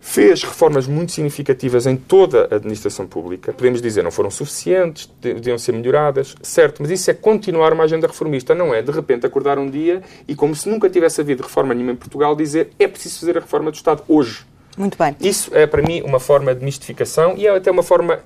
fez 0.00 0.42
reformas 0.42 0.86
muito 0.86 1.12
significativas 1.12 1.86
em 1.86 1.94
toda 1.96 2.48
a 2.50 2.56
administração 2.56 3.06
pública. 3.06 3.52
Podemos 3.52 3.82
dizer, 3.82 4.02
não 4.02 4.10
foram 4.10 4.30
suficientes, 4.30 5.10
deviam 5.20 5.58
ser 5.58 5.72
melhoradas, 5.72 6.34
certo, 6.42 6.80
mas 6.80 6.90
isso 6.90 7.10
é 7.10 7.14
continuar 7.14 7.72
uma 7.72 7.84
agenda 7.84 8.06
reformista, 8.06 8.54
não 8.54 8.74
é 8.74 8.80
de 8.80 8.90
repente 8.90 9.26
acordar 9.26 9.58
um 9.58 9.68
dia 9.68 10.02
e, 10.26 10.34
como 10.34 10.56
se 10.56 10.68
nunca 10.68 10.88
tivesse 10.88 11.20
havido 11.20 11.42
reforma 11.42 11.74
nenhuma 11.74 11.92
em 11.92 11.96
Portugal, 11.96 12.34
dizer 12.34 12.70
é 12.78 12.88
preciso 12.88 13.20
fazer 13.20 13.36
a 13.36 13.40
reforma 13.40 13.70
do 13.70 13.74
Estado 13.74 14.02
hoje. 14.08 14.46
Muito 14.76 14.96
bem. 14.96 15.14
Isso 15.20 15.50
é, 15.54 15.66
para 15.66 15.82
mim, 15.82 16.00
uma 16.02 16.18
forma 16.18 16.54
de 16.54 16.64
mistificação 16.64 17.36
e 17.36 17.46
é 17.46 17.54
até 17.54 17.70
uma 17.70 17.82
forma 17.82 18.20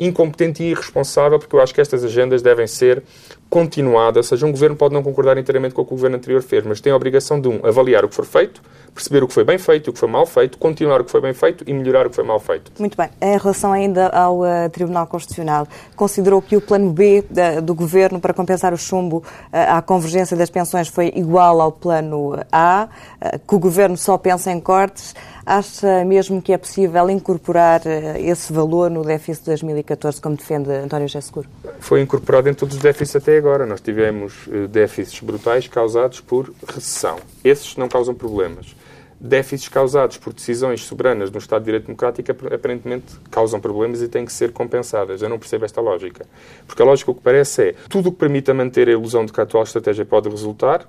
incompetente 0.00 0.62
e 0.62 0.70
irresponsável, 0.70 1.38
porque 1.38 1.54
eu 1.54 1.60
acho 1.60 1.74
que 1.74 1.80
estas 1.80 2.02
agendas 2.02 2.40
devem 2.40 2.66
ser 2.66 3.02
continuadas. 3.50 4.16
Ou 4.16 4.22
seja, 4.22 4.46
um 4.46 4.50
governo 4.50 4.76
pode 4.76 4.94
não 4.94 5.02
concordar 5.02 5.36
inteiramente 5.36 5.74
com 5.74 5.82
o 5.82 5.84
que 5.84 5.92
o 5.92 5.96
governo 5.96 6.16
anterior 6.16 6.42
fez, 6.42 6.64
mas 6.64 6.80
tem 6.80 6.92
a 6.92 6.96
obrigação 6.96 7.40
de, 7.40 7.48
um, 7.48 7.60
avaliar 7.64 8.04
o 8.04 8.08
que 8.08 8.14
for 8.14 8.24
feito, 8.24 8.62
perceber 8.94 9.22
o 9.22 9.28
que 9.28 9.34
foi 9.34 9.44
bem 9.44 9.58
feito 9.58 9.88
e 9.88 9.90
o 9.90 9.92
que 9.92 9.98
foi 9.98 10.08
mal 10.08 10.24
feito, 10.24 10.56
continuar 10.56 11.00
o 11.00 11.04
que 11.04 11.10
foi 11.10 11.20
bem 11.20 11.34
feito 11.34 11.64
e 11.66 11.72
melhorar 11.72 12.06
o 12.06 12.10
que 12.10 12.16
foi 12.16 12.24
mal 12.24 12.40
feito. 12.40 12.72
Muito 12.78 12.96
bem. 12.96 13.10
Em 13.20 13.36
relação 13.36 13.72
ainda 13.72 14.08
ao 14.08 14.40
uh, 14.40 14.70
Tribunal 14.72 15.06
Constitucional, 15.06 15.66
considerou 15.94 16.40
que 16.40 16.56
o 16.56 16.60
plano 16.60 16.90
B 16.92 17.24
da, 17.28 17.60
do 17.60 17.74
Governo 17.74 18.20
para 18.20 18.32
compensar 18.32 18.72
o 18.72 18.78
chumbo 18.78 19.18
uh, 19.18 19.24
à 19.52 19.82
convergência 19.82 20.36
das 20.36 20.48
pensões 20.48 20.88
foi 20.88 21.12
igual 21.14 21.60
ao 21.60 21.72
plano 21.72 22.38
A, 22.50 22.88
uh, 23.20 23.38
que 23.38 23.54
o 23.54 23.58
Governo 23.58 23.96
só 23.96 24.16
pensa 24.16 24.50
em 24.50 24.60
cortes. 24.60 25.14
Acha 25.44 26.04
mesmo 26.04 26.40
que 26.40 26.52
é 26.52 26.58
possível 26.58 27.10
incorporar 27.10 27.82
eh, 27.84 28.20
esse 28.20 28.52
valor 28.52 28.88
no 28.90 29.02
déficit 29.02 29.40
de 29.40 29.46
2014, 29.46 29.89
como 30.20 30.36
defende 30.36 30.70
António 30.70 31.08
José 31.08 31.20
Seguro? 31.20 31.48
Foi 31.78 32.00
incorporado 32.00 32.48
em 32.48 32.54
todos 32.54 32.76
os 32.76 32.82
déficits 32.82 33.16
até 33.16 33.36
agora. 33.36 33.66
Nós 33.66 33.80
tivemos 33.80 34.48
eh, 34.50 34.66
déficits 34.66 35.20
brutais 35.20 35.68
causados 35.68 36.20
por 36.20 36.52
recessão. 36.66 37.18
Esses 37.44 37.76
não 37.76 37.88
causam 37.88 38.14
problemas 38.14 38.74
déficits 39.20 39.68
causados 39.68 40.16
por 40.16 40.32
decisões 40.32 40.82
soberanas 40.82 41.30
no 41.30 41.38
Estado 41.38 41.60
de 41.60 41.66
Direito 41.66 41.86
Democrático 41.86 42.32
aparentemente 42.32 43.04
causam 43.30 43.60
problemas 43.60 44.00
e 44.00 44.08
têm 44.08 44.24
que 44.24 44.32
ser 44.32 44.50
compensadas. 44.50 45.20
Eu 45.20 45.28
não 45.28 45.38
percebo 45.38 45.66
esta 45.66 45.80
lógica. 45.80 46.24
Porque 46.66 46.80
a 46.80 46.84
lógica 46.86 47.10
o 47.10 47.14
que 47.14 47.20
parece 47.20 47.62
é 47.68 47.74
tudo 47.88 48.08
o 48.08 48.12
que 48.12 48.18
permita 48.18 48.54
manter 48.54 48.88
a 48.88 48.92
ilusão 48.92 49.26
de 49.26 49.32
que 49.32 49.38
a 49.38 49.42
atual 49.42 49.64
estratégia 49.64 50.06
pode 50.06 50.30
resultar 50.30 50.88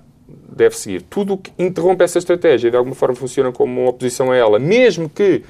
deve 0.49 0.77
seguir. 0.77 1.01
Tudo 1.01 1.33
o 1.33 1.37
que 1.37 1.51
interrompe 1.59 2.05
essa 2.05 2.17
estratégia 2.17 2.69
e 2.69 2.71
de 2.71 2.77
alguma 2.77 2.95
forma 2.95 3.15
funciona 3.15 3.51
como 3.51 3.81
uma 3.81 3.89
oposição 3.89 4.31
a 4.31 4.35
ela, 4.35 4.57
mesmo 4.59 5.09
que 5.09 5.43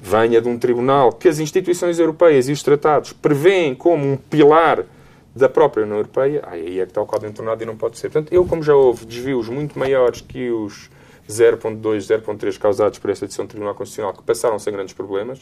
venha 0.00 0.40
de 0.40 0.48
um 0.48 0.58
tribunal 0.58 1.12
que 1.12 1.28
as 1.28 1.38
instituições 1.38 1.98
europeias 1.98 2.48
e 2.48 2.52
os 2.52 2.62
tratados 2.62 3.12
prevêem 3.12 3.74
como 3.74 4.12
um 4.12 4.16
pilar 4.16 4.84
da 5.34 5.48
própria 5.48 5.84
União 5.84 5.98
Europeia, 5.98 6.42
aí 6.46 6.80
é 6.80 6.84
que 6.84 6.90
está 6.90 7.00
o 7.00 7.06
caldo 7.06 7.26
entornado 7.26 7.62
e 7.62 7.66
não 7.66 7.76
pode 7.76 7.98
ser. 7.98 8.10
Portanto, 8.10 8.32
eu, 8.32 8.44
como 8.44 8.62
já 8.62 8.74
houve 8.74 9.04
desvios 9.04 9.48
muito 9.48 9.78
maiores 9.78 10.20
que 10.20 10.50
os 10.50 10.90
0.2, 11.28 11.80
0.3 11.80 12.58
causados 12.58 12.98
por 12.98 13.10
esta 13.10 13.26
decisão 13.26 13.46
do 13.46 13.50
Tribunal 13.50 13.74
Constitucional, 13.74 14.12
que 14.12 14.22
passaram 14.22 14.58
sem 14.58 14.72
grandes 14.72 14.94
problemas, 14.94 15.40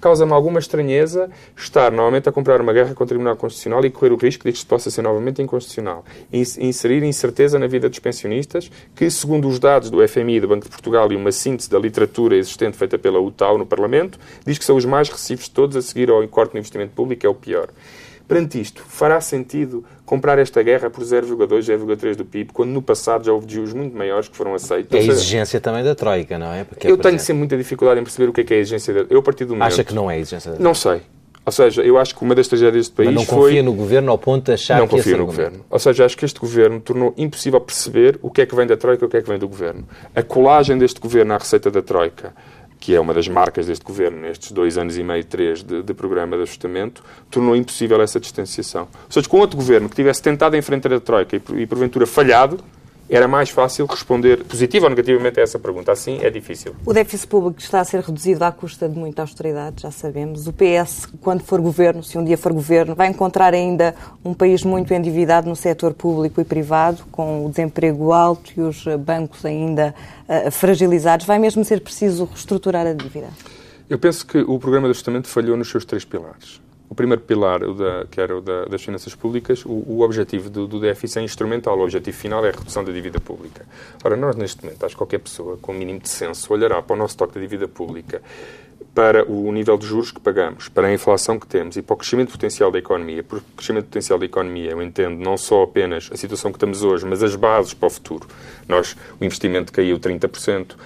causa-me 0.00 0.32
alguma 0.32 0.58
estranheza 0.58 1.30
estar 1.56 1.92
novamente 1.92 2.28
a 2.28 2.32
comprar 2.32 2.60
uma 2.60 2.72
guerra 2.72 2.94
com 2.94 3.04
o 3.04 3.06
Tribunal 3.06 3.36
Constitucional 3.36 3.84
e 3.84 3.90
correr 3.90 4.12
o 4.12 4.16
risco 4.16 4.44
de 4.44 4.52
que 4.52 4.58
isto 4.58 4.66
possa 4.66 4.90
ser 4.90 5.02
novamente 5.02 5.40
inconstitucional. 5.40 6.04
Inserir 6.32 7.04
incerteza 7.04 7.58
na 7.58 7.68
vida 7.68 7.88
dos 7.88 7.98
pensionistas, 8.00 8.70
que, 8.96 9.08
segundo 9.10 9.48
os 9.48 9.58
dados 9.58 9.90
do 9.90 10.06
FMI, 10.06 10.40
do 10.40 10.48
Banco 10.48 10.64
de 10.64 10.70
Portugal 10.70 11.10
e 11.12 11.16
uma 11.16 11.30
síntese 11.30 11.70
da 11.70 11.78
literatura 11.78 12.36
existente 12.36 12.76
feita 12.76 12.98
pela 12.98 13.20
UTAU 13.20 13.58
no 13.58 13.64
Parlamento, 13.64 14.18
diz 14.44 14.58
que 14.58 14.64
são 14.64 14.76
os 14.76 14.84
mais 14.84 15.08
recibos 15.08 15.44
de 15.44 15.50
todos 15.52 15.76
a 15.76 15.82
seguir 15.82 16.10
ao 16.10 16.26
corte 16.26 16.54
no 16.54 16.58
investimento 16.58 16.92
público, 16.94 17.24
é 17.24 17.28
o 17.28 17.34
pior. 17.34 17.68
Perante 18.32 18.60
isto, 18.60 18.82
fará 18.88 19.20
sentido 19.20 19.84
comprar 20.06 20.38
esta 20.38 20.62
guerra 20.62 20.88
por 20.88 21.04
0,2, 21.04 21.46
0,3 21.46 22.16
do 22.16 22.24
PIB, 22.24 22.52
quando 22.52 22.70
no 22.70 22.80
passado 22.80 23.24
já 23.24 23.32
houve 23.32 23.46
desvios 23.46 23.72
muito 23.72 23.96
maiores 23.96 24.28
que 24.28 24.36
foram 24.36 24.54
aceitos? 24.54 24.94
É 24.94 25.00
a 25.00 25.04
exigência 25.04 25.60
também 25.60 25.84
da 25.84 25.94
Troika, 25.94 26.38
não 26.38 26.52
é? 26.52 26.64
Porque 26.64 26.90
eu 26.90 26.96
tenho 26.96 27.18
sempre 27.18 27.40
muita 27.40 27.56
dificuldade 27.56 28.00
em 28.00 28.02
perceber 28.02 28.30
o 28.30 28.32
que 28.32 28.40
é, 28.40 28.44
que 28.44 28.54
é 28.54 28.56
a 28.56 28.60
exigência 28.60 28.94
da... 28.94 29.06
Eu, 29.10 29.20
a 29.20 29.22
partir 29.22 29.44
do 29.44 29.54
momento... 29.54 29.72
Acha 29.72 29.84
que 29.84 29.94
não 29.94 30.10
é 30.10 30.14
a 30.14 30.18
exigência 30.18 30.50
da 30.50 30.56
Troika? 30.56 30.64
Não 30.64 30.74
sei. 30.74 31.02
Ou 31.44 31.50
seja, 31.50 31.82
eu 31.82 31.98
acho 31.98 32.14
que 32.14 32.22
uma 32.22 32.34
das 32.36 32.46
tragédias 32.46 32.86
deste 32.86 32.92
país 32.94 33.08
Mas 33.08 33.16
não 33.16 33.24
foi... 33.24 33.50
confia 33.50 33.62
no 33.64 33.72
governo 33.72 34.12
ao 34.12 34.18
ponto 34.18 34.44
de 34.44 34.52
achar 34.52 34.78
não 34.78 34.86
que 34.86 34.94
Não 34.94 34.98
confio 35.02 35.18
no 35.18 35.26
governo. 35.26 35.64
Ou 35.68 35.78
seja, 35.78 36.04
acho 36.04 36.16
que 36.16 36.24
este 36.24 36.38
governo 36.38 36.80
tornou 36.80 37.12
impossível 37.18 37.60
perceber 37.60 38.18
o 38.22 38.30
que 38.30 38.42
é 38.42 38.46
que 38.46 38.54
vem 38.54 38.66
da 38.66 38.76
Troika 38.76 39.04
e 39.04 39.06
o 39.06 39.10
que 39.10 39.16
é 39.16 39.22
que 39.22 39.28
vem 39.28 39.38
do 39.38 39.48
governo. 39.48 39.84
A 40.14 40.22
colagem 40.22 40.78
deste 40.78 41.00
governo 41.00 41.34
à 41.34 41.38
receita 41.38 41.68
da 41.68 41.82
Troika 41.82 42.32
que 42.82 42.92
é 42.96 43.00
uma 43.00 43.14
das 43.14 43.28
marcas 43.28 43.68
deste 43.68 43.84
governo 43.84 44.20
nestes 44.20 44.50
dois 44.50 44.76
anos 44.76 44.98
e 44.98 45.04
meio, 45.04 45.22
três 45.24 45.62
de, 45.62 45.84
de, 45.84 45.94
programa 45.94 46.36
de 46.36 46.42
ajustamento, 46.42 47.00
tornou 47.30 47.54
impossível 47.54 48.02
essa 48.02 48.18
distanciação. 48.18 48.88
Ou 49.04 49.12
seja, 49.12 49.28
com 49.28 49.38
outro 49.38 49.56
governo 49.56 49.88
que 49.88 49.94
tivesse 49.94 50.20
tentado 50.20 50.56
enfrentar 50.56 50.92
a 50.92 50.98
Troika 50.98 51.36
e, 51.36 51.62
e 51.62 51.64
porventura 51.64 52.08
falhado, 52.08 52.58
era 53.14 53.28
mais 53.28 53.50
fácil 53.50 53.84
responder 53.84 54.42
positivo 54.44 54.86
ou 54.86 54.90
negativamente 54.90 55.38
a 55.38 55.42
essa 55.42 55.58
pergunta. 55.58 55.92
Assim 55.92 56.18
é 56.22 56.30
difícil. 56.30 56.74
O 56.86 56.94
déficit 56.94 57.28
público 57.28 57.60
está 57.60 57.80
a 57.80 57.84
ser 57.84 58.00
reduzido 58.00 58.42
à 58.42 58.50
custa 58.50 58.88
de 58.88 58.98
muita 58.98 59.22
austeridade, 59.22 59.82
já 59.82 59.90
sabemos. 59.90 60.46
O 60.46 60.52
PS, 60.52 61.06
quando 61.20 61.42
for 61.42 61.60
governo, 61.60 62.02
se 62.02 62.16
um 62.16 62.24
dia 62.24 62.38
for 62.38 62.52
governo, 62.52 62.94
vai 62.94 63.08
encontrar 63.08 63.52
ainda 63.52 63.94
um 64.24 64.32
país 64.32 64.64
muito 64.64 64.94
endividado 64.94 65.48
no 65.48 65.54
setor 65.54 65.92
público 65.92 66.40
e 66.40 66.44
privado, 66.44 67.04
com 67.12 67.44
o 67.44 67.50
desemprego 67.50 68.12
alto 68.12 68.52
e 68.56 68.62
os 68.62 68.84
bancos 68.98 69.44
ainda 69.44 69.94
uh, 70.26 70.50
fragilizados. 70.50 71.26
Vai 71.26 71.38
mesmo 71.38 71.64
ser 71.64 71.80
preciso 71.80 72.24
reestruturar 72.24 72.86
a 72.86 72.94
dívida? 72.94 73.28
Eu 73.90 73.98
penso 73.98 74.26
que 74.26 74.38
o 74.38 74.58
programa 74.58 74.86
de 74.86 74.92
ajustamento 74.92 75.28
falhou 75.28 75.56
nos 75.56 75.68
seus 75.68 75.84
três 75.84 76.04
pilares 76.04 76.62
o 76.92 76.94
primeiro 76.94 77.22
pilar, 77.22 77.62
o 77.62 77.72
da, 77.72 78.04
que 78.10 78.20
era 78.20 78.36
o 78.36 78.42
da, 78.42 78.66
das 78.66 78.82
finanças 78.82 79.14
públicas, 79.14 79.64
o, 79.64 79.70
o 79.70 80.00
objetivo 80.02 80.50
do, 80.50 80.66
do, 80.66 80.78
déficit 80.78 81.20
é 81.20 81.22
instrumental. 81.22 81.78
O 81.78 81.82
objetivo 81.82 82.14
final 82.14 82.44
é 82.44 82.50
a 82.50 82.52
redução 82.52 82.84
da 82.84 82.92
dívida 82.92 83.18
pública. 83.18 83.64
Ora, 84.04 84.14
nós, 84.14 84.36
neste 84.36 84.62
momento, 84.62 84.84
acho 84.84 84.94
que 84.94 84.98
qualquer 84.98 85.20
pessoa 85.20 85.56
com 85.56 85.72
o 85.72 85.74
mínimo 85.74 86.00
de 86.00 86.10
senso 86.10 86.52
olhará 86.52 86.82
para 86.82 86.94
o 86.94 86.98
nosso 86.98 87.16
toque 87.16 87.32
de 87.32 87.40
dívida 87.40 87.66
pública, 87.66 88.20
para 88.94 89.24
o 89.30 89.50
nível 89.52 89.78
de 89.78 89.86
juros 89.86 90.10
que 90.10 90.20
pagamos, 90.20 90.68
para 90.68 90.88
a 90.88 90.92
inflação 90.92 91.38
que 91.38 91.46
temos 91.46 91.76
e 91.76 91.82
para 91.82 91.94
o 91.94 91.96
crescimento 91.96 92.32
potencial 92.32 92.70
da 92.70 92.78
economia. 92.78 93.22
Por 93.22 93.42
crescimento 93.56 93.86
potencial 93.86 94.18
da 94.18 94.26
economia, 94.26 94.72
eu 94.72 94.82
entendo 94.82 95.18
não 95.18 95.36
só 95.36 95.62
apenas 95.62 96.10
a 96.12 96.16
situação 96.16 96.52
que 96.52 96.56
estamos 96.56 96.82
hoje, 96.82 97.06
mas 97.06 97.22
as 97.22 97.34
bases 97.34 97.72
para 97.72 97.86
o 97.86 97.90
futuro. 97.90 98.26
Nós, 98.68 98.94
o 99.18 99.24
investimento 99.24 99.72
caiu 99.72 99.98
30%, 99.98 100.76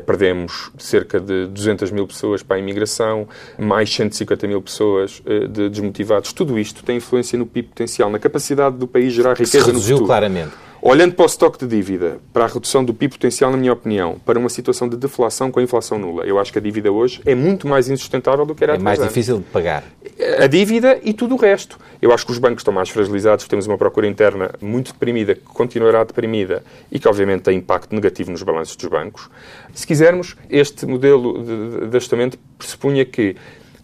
perdemos 0.00 0.70
cerca 0.78 1.20
de 1.20 1.46
200 1.46 1.90
mil 1.90 2.06
pessoas 2.06 2.42
para 2.42 2.56
a 2.56 2.58
imigração, 2.58 3.28
mais 3.58 3.92
150 3.94 4.46
mil 4.48 4.60
pessoas 4.60 5.22
eh, 5.24 5.46
de 5.46 5.68
desmotivados. 5.68 6.32
Tudo 6.32 6.58
isto 6.58 6.82
tem 6.82 6.96
influência 6.96 7.38
no 7.38 7.46
PIB 7.46 7.68
potencial, 7.68 8.10
na 8.10 8.18
capacidade 8.18 8.76
do 8.76 8.88
país 8.88 9.12
gerar 9.12 9.32
riqueza 9.32 9.60
se 9.60 9.66
reduziu 9.66 9.96
no 9.96 9.98
futuro. 9.98 10.06
claramente. 10.06 10.71
Olhando 10.84 11.14
para 11.14 11.22
o 11.22 11.26
estoque 11.26 11.64
de 11.64 11.76
dívida, 11.76 12.18
para 12.32 12.42
a 12.42 12.48
redução 12.48 12.84
do 12.84 12.92
PIB 12.92 13.12
potencial, 13.12 13.52
na 13.52 13.56
minha 13.56 13.72
opinião, 13.72 14.18
para 14.26 14.36
uma 14.36 14.48
situação 14.48 14.88
de 14.88 14.96
deflação 14.96 15.48
com 15.48 15.60
a 15.60 15.62
inflação 15.62 15.96
nula, 15.96 16.24
eu 16.24 16.40
acho 16.40 16.52
que 16.52 16.58
a 16.58 16.60
dívida 16.60 16.90
hoje 16.90 17.22
é 17.24 17.36
muito 17.36 17.68
mais 17.68 17.88
insustentável 17.88 18.44
do 18.44 18.52
que 18.52 18.64
era 18.64 18.74
É 18.74 18.78
mais 18.78 18.98
difícil 19.00 19.38
de 19.38 19.44
pagar. 19.44 19.84
A 20.40 20.48
dívida 20.48 20.98
e 21.04 21.12
tudo 21.12 21.36
o 21.36 21.38
resto. 21.38 21.78
Eu 22.02 22.12
acho 22.12 22.26
que 22.26 22.32
os 22.32 22.38
bancos 22.38 22.62
estão 22.62 22.74
mais 22.74 22.88
fragilizados, 22.88 23.46
temos 23.46 23.68
uma 23.68 23.78
procura 23.78 24.08
interna 24.08 24.50
muito 24.60 24.92
deprimida, 24.92 25.36
que 25.36 25.42
continuará 25.42 26.02
deprimida 26.02 26.64
e 26.90 26.98
que, 26.98 27.06
obviamente, 27.06 27.42
tem 27.42 27.58
impacto 27.58 27.94
negativo 27.94 28.32
nos 28.32 28.42
balanços 28.42 28.74
dos 28.74 28.90
bancos. 28.90 29.30
Se 29.72 29.86
quisermos, 29.86 30.36
este 30.50 30.84
modelo 30.84 31.44
de, 31.44 31.90
de 31.90 31.96
ajustamento 31.96 32.36
pressupunha 32.58 33.04
que 33.04 33.36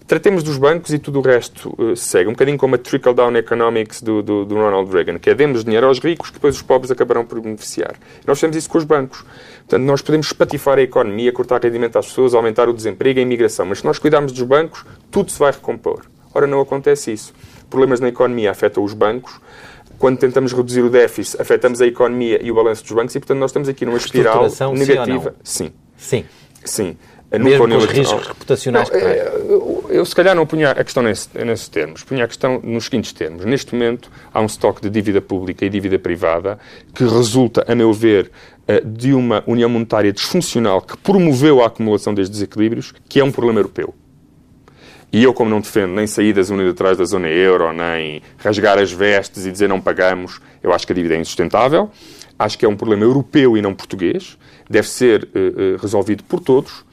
tratemos 0.08 0.42
dos 0.42 0.56
bancos 0.56 0.92
e 0.92 0.98
tudo 0.98 1.18
o 1.18 1.22
resto 1.22 1.72
uh, 1.78 1.94
segue. 1.94 2.28
Um 2.28 2.32
bocadinho 2.32 2.56
como 2.56 2.74
a 2.74 2.78
trickle-down 2.78 3.36
economics 3.36 4.00
do, 4.00 4.22
do, 4.22 4.44
do, 4.46 4.54
Ronald 4.54 4.90
Reagan, 4.90 5.18
que 5.18 5.28
é 5.28 5.34
demos 5.34 5.62
dinheiro 5.62 5.86
aos 5.86 5.98
ricos 5.98 6.30
que 6.30 6.34
depois 6.34 6.56
os 6.56 6.62
pobres 6.62 6.90
acabarão 6.90 7.26
por 7.26 7.38
beneficiar. 7.40 7.94
Nós 8.26 8.40
fazemos 8.40 8.56
isso 8.56 8.70
com 8.70 8.78
os 8.78 8.84
bancos. 8.84 9.22
Portanto, 9.58 9.82
nós 9.82 10.00
podemos 10.00 10.26
espatifar 10.28 10.78
a 10.78 10.82
economia, 10.82 11.30
cortar 11.30 11.62
rendimento 11.62 11.98
às 11.98 12.06
pessoas, 12.06 12.32
aumentar 12.32 12.70
o 12.70 12.72
desemprego 12.72 13.18
e 13.18 13.20
a 13.20 13.22
imigração, 13.22 13.66
mas 13.66 13.80
se 13.80 13.84
nós 13.84 13.98
cuidarmos 13.98 14.32
dos 14.32 14.42
bancos, 14.42 14.82
tudo 15.10 15.30
se 15.30 15.38
vai 15.38 15.52
recompor. 15.52 16.06
Ora, 16.34 16.46
não 16.46 16.60
acontece 16.60 17.12
isso. 17.12 17.34
Problemas 17.68 18.00
na 18.00 18.08
economia 18.08 18.50
afetam 18.50 18.82
os 18.82 18.94
bancos, 18.94 19.38
quando 19.98 20.16
tentamos 20.16 20.52
reduzir 20.54 20.80
o 20.80 20.88
déficit, 20.88 21.40
afetamos 21.40 21.82
a 21.82 21.86
economia 21.86 22.40
e 22.42 22.50
o 22.50 22.54
balanço 22.54 22.82
dos 22.82 22.92
bancos 22.92 23.14
e, 23.14 23.20
portanto, 23.20 23.38
nós 23.38 23.50
estamos 23.50 23.68
aqui 23.68 23.84
numa 23.84 23.98
espiral 23.98 24.48
negativa. 24.72 25.34
Sim. 25.42 25.70
Sim. 25.98 26.24
Sim. 26.64 26.96
Mesmo 27.30 27.68
com 27.68 27.76
os 27.76 27.84
riscos 27.84 28.26
reputacionais 28.26 28.88
não, 28.88 28.98
que 28.98 29.04
é, 29.04 29.37
eu, 29.88 30.04
se 30.04 30.14
calhar, 30.14 30.34
não 30.34 30.46
punha 30.46 30.70
a 30.70 30.84
questão 30.84 31.02
nesse, 31.02 31.28
nesses 31.44 31.68
termos. 31.68 32.02
Punha 32.04 32.24
a 32.24 32.28
questão 32.28 32.60
nos 32.62 32.84
seguintes 32.84 33.12
termos. 33.12 33.44
Neste 33.44 33.74
momento, 33.74 34.10
há 34.32 34.40
um 34.40 34.46
estoque 34.46 34.82
de 34.82 34.90
dívida 34.90 35.20
pública 35.20 35.64
e 35.64 35.68
dívida 35.68 35.98
privada 35.98 36.58
que 36.94 37.04
resulta, 37.04 37.64
a 37.66 37.74
meu 37.74 37.92
ver, 37.92 38.30
eh, 38.66 38.80
de 38.84 39.12
uma 39.12 39.42
união 39.46 39.68
monetária 39.68 40.12
disfuncional 40.12 40.82
que 40.82 40.96
promoveu 40.96 41.62
a 41.62 41.66
acumulação 41.66 42.14
destes 42.14 42.30
desequilíbrios, 42.30 42.92
que 43.08 43.20
é 43.20 43.24
um 43.24 43.32
problema 43.32 43.60
europeu. 43.60 43.94
E 45.10 45.24
eu, 45.24 45.32
como 45.32 45.48
não 45.48 45.60
defendo 45.60 45.94
nem 45.94 46.06
saídas 46.06 46.50
unilaterais 46.50 46.98
da 46.98 47.04
zona 47.04 47.28
euro, 47.28 47.72
nem 47.72 48.20
rasgar 48.36 48.78
as 48.78 48.92
vestes 48.92 49.46
e 49.46 49.50
dizer 49.50 49.68
não 49.68 49.80
pagamos, 49.80 50.40
eu 50.62 50.72
acho 50.72 50.86
que 50.86 50.92
a 50.92 50.96
dívida 50.96 51.14
é 51.14 51.18
insustentável. 51.18 51.90
Acho 52.38 52.58
que 52.58 52.64
é 52.64 52.68
um 52.68 52.76
problema 52.76 53.04
europeu 53.04 53.56
e 53.56 53.62
não 53.62 53.74
português. 53.74 54.36
Deve 54.68 54.86
ser 54.86 55.24
uh, 55.24 55.80
resolvido 55.80 56.22
por 56.24 56.40
todos. 56.40 56.84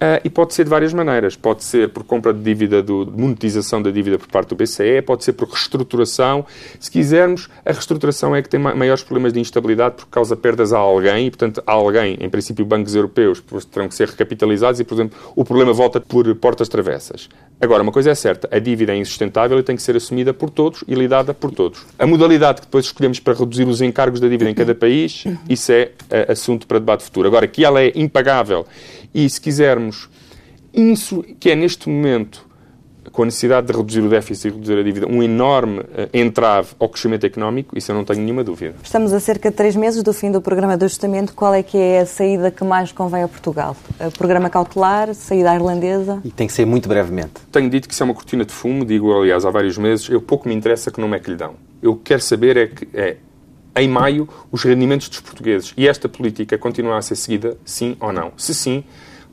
Uh, 0.00 0.16
e 0.24 0.30
pode 0.30 0.54
ser 0.54 0.64
de 0.64 0.70
várias 0.70 0.94
maneiras. 0.94 1.36
Pode 1.36 1.62
ser 1.62 1.90
por 1.90 2.04
compra 2.04 2.32
de 2.32 2.40
dívida, 2.42 2.82
do, 2.82 3.04
de 3.04 3.20
monetização 3.20 3.82
da 3.82 3.90
dívida 3.90 4.18
por 4.18 4.28
parte 4.28 4.48
do 4.48 4.56
BCE, 4.56 5.02
pode 5.04 5.24
ser 5.24 5.34
por 5.34 5.46
reestruturação. 5.46 6.46
Se 6.78 6.90
quisermos, 6.90 7.50
a 7.66 7.70
reestruturação 7.70 8.34
é 8.34 8.40
que 8.40 8.48
tem 8.48 8.58
maiores 8.58 9.02
problemas 9.02 9.34
de 9.34 9.40
instabilidade 9.40 9.96
porque 9.96 10.10
causa 10.10 10.34
perdas 10.34 10.72
a 10.72 10.78
alguém 10.78 11.26
e, 11.26 11.30
portanto, 11.30 11.62
a 11.66 11.72
alguém, 11.72 12.16
em 12.18 12.30
princípio, 12.30 12.64
bancos 12.64 12.94
europeus 12.94 13.42
terão 13.70 13.88
que 13.88 13.94
ser 13.94 14.08
recapitalizados 14.08 14.80
e, 14.80 14.84
por 14.84 14.94
exemplo, 14.94 15.18
o 15.36 15.44
problema 15.44 15.72
volta 15.72 16.00
por 16.00 16.34
portas 16.36 16.68
travessas. 16.70 17.28
Agora, 17.60 17.82
uma 17.82 17.92
coisa 17.92 18.10
é 18.10 18.14
certa, 18.14 18.48
a 18.50 18.58
dívida 18.58 18.94
é 18.94 18.96
insustentável 18.96 19.58
e 19.58 19.62
tem 19.62 19.76
que 19.76 19.82
ser 19.82 19.94
assumida 19.94 20.32
por 20.32 20.48
todos 20.48 20.82
e 20.88 20.94
lidada 20.94 21.34
por 21.34 21.50
todos. 21.50 21.84
A 21.98 22.06
modalidade 22.06 22.62
que 22.62 22.66
depois 22.66 22.86
escolhemos 22.86 23.20
para 23.20 23.34
reduzir 23.34 23.68
os 23.68 23.82
encargos 23.82 24.18
da 24.18 24.28
dívida 24.28 24.50
em 24.50 24.54
cada 24.54 24.74
país, 24.74 25.24
isso 25.46 25.70
é 25.70 25.90
uh, 26.04 26.32
assunto 26.32 26.66
para 26.66 26.78
debate 26.78 27.04
futuro. 27.04 27.28
Agora, 27.28 27.46
que 27.46 27.62
ela 27.62 27.82
é 27.82 27.92
impagável 27.94 28.64
e, 29.14 29.28
se 29.28 29.40
quisermos, 29.40 30.08
isso 30.72 31.24
que 31.38 31.50
é 31.50 31.54
neste 31.54 31.88
momento, 31.88 32.48
com 33.12 33.22
a 33.22 33.24
necessidade 33.24 33.66
de 33.66 33.72
reduzir 33.72 34.00
o 34.00 34.08
déficit 34.08 34.48
e 34.48 34.50
reduzir 34.52 34.78
a 34.78 34.82
dívida, 34.82 35.06
um 35.06 35.22
enorme 35.22 35.80
uh, 35.80 36.08
entrave 36.14 36.70
ao 36.78 36.88
crescimento 36.88 37.24
económico, 37.24 37.76
isso 37.76 37.90
eu 37.90 37.96
não 37.96 38.04
tenho 38.04 38.20
nenhuma 38.20 38.44
dúvida. 38.44 38.74
Estamos 38.82 39.12
a 39.12 39.18
cerca 39.18 39.50
de 39.50 39.56
três 39.56 39.74
meses 39.74 40.02
do 40.02 40.12
fim 40.12 40.30
do 40.30 40.40
programa 40.40 40.76
de 40.76 40.84
ajustamento. 40.84 41.34
Qual 41.34 41.52
é 41.52 41.62
que 41.62 41.76
é 41.76 42.00
a 42.00 42.06
saída 42.06 42.50
que 42.50 42.62
mais 42.62 42.92
convém 42.92 43.22
a 43.22 43.28
Portugal? 43.28 43.76
O 43.98 44.16
programa 44.16 44.48
cautelar, 44.48 45.12
saída 45.14 45.54
irlandesa? 45.54 46.20
E 46.24 46.30
tem 46.30 46.46
que 46.46 46.52
ser 46.52 46.64
muito 46.64 46.88
brevemente. 46.88 47.32
Tenho 47.50 47.68
dito 47.68 47.88
que 47.88 47.94
isso 47.94 48.02
é 48.02 48.04
uma 48.04 48.14
cortina 48.14 48.44
de 48.44 48.52
fumo, 48.52 48.84
digo, 48.84 49.12
aliás, 49.12 49.44
há 49.44 49.50
vários 49.50 49.76
meses, 49.76 50.08
eu 50.08 50.20
pouco 50.20 50.48
me 50.48 50.54
interessa 50.54 50.90
que 50.90 51.00
nome 51.00 51.16
é 51.16 51.20
que 51.20 51.30
lhe 51.30 51.36
dão. 51.36 51.54
Eu 51.82 51.96
quero 51.96 52.20
saber 52.20 52.56
é 52.56 52.66
que 52.68 52.88
é, 52.94 53.16
em 53.80 53.88
maio, 53.88 54.28
os 54.50 54.62
rendimentos 54.62 55.08
dos 55.08 55.20
portugueses. 55.20 55.72
E 55.76 55.88
esta 55.88 56.08
política 56.08 56.58
continua 56.58 56.98
a 56.98 57.02
ser 57.02 57.16
seguida, 57.16 57.56
sim 57.64 57.96
ou 58.00 58.12
não? 58.12 58.32
Se 58.36 58.54
sim, 58.54 58.84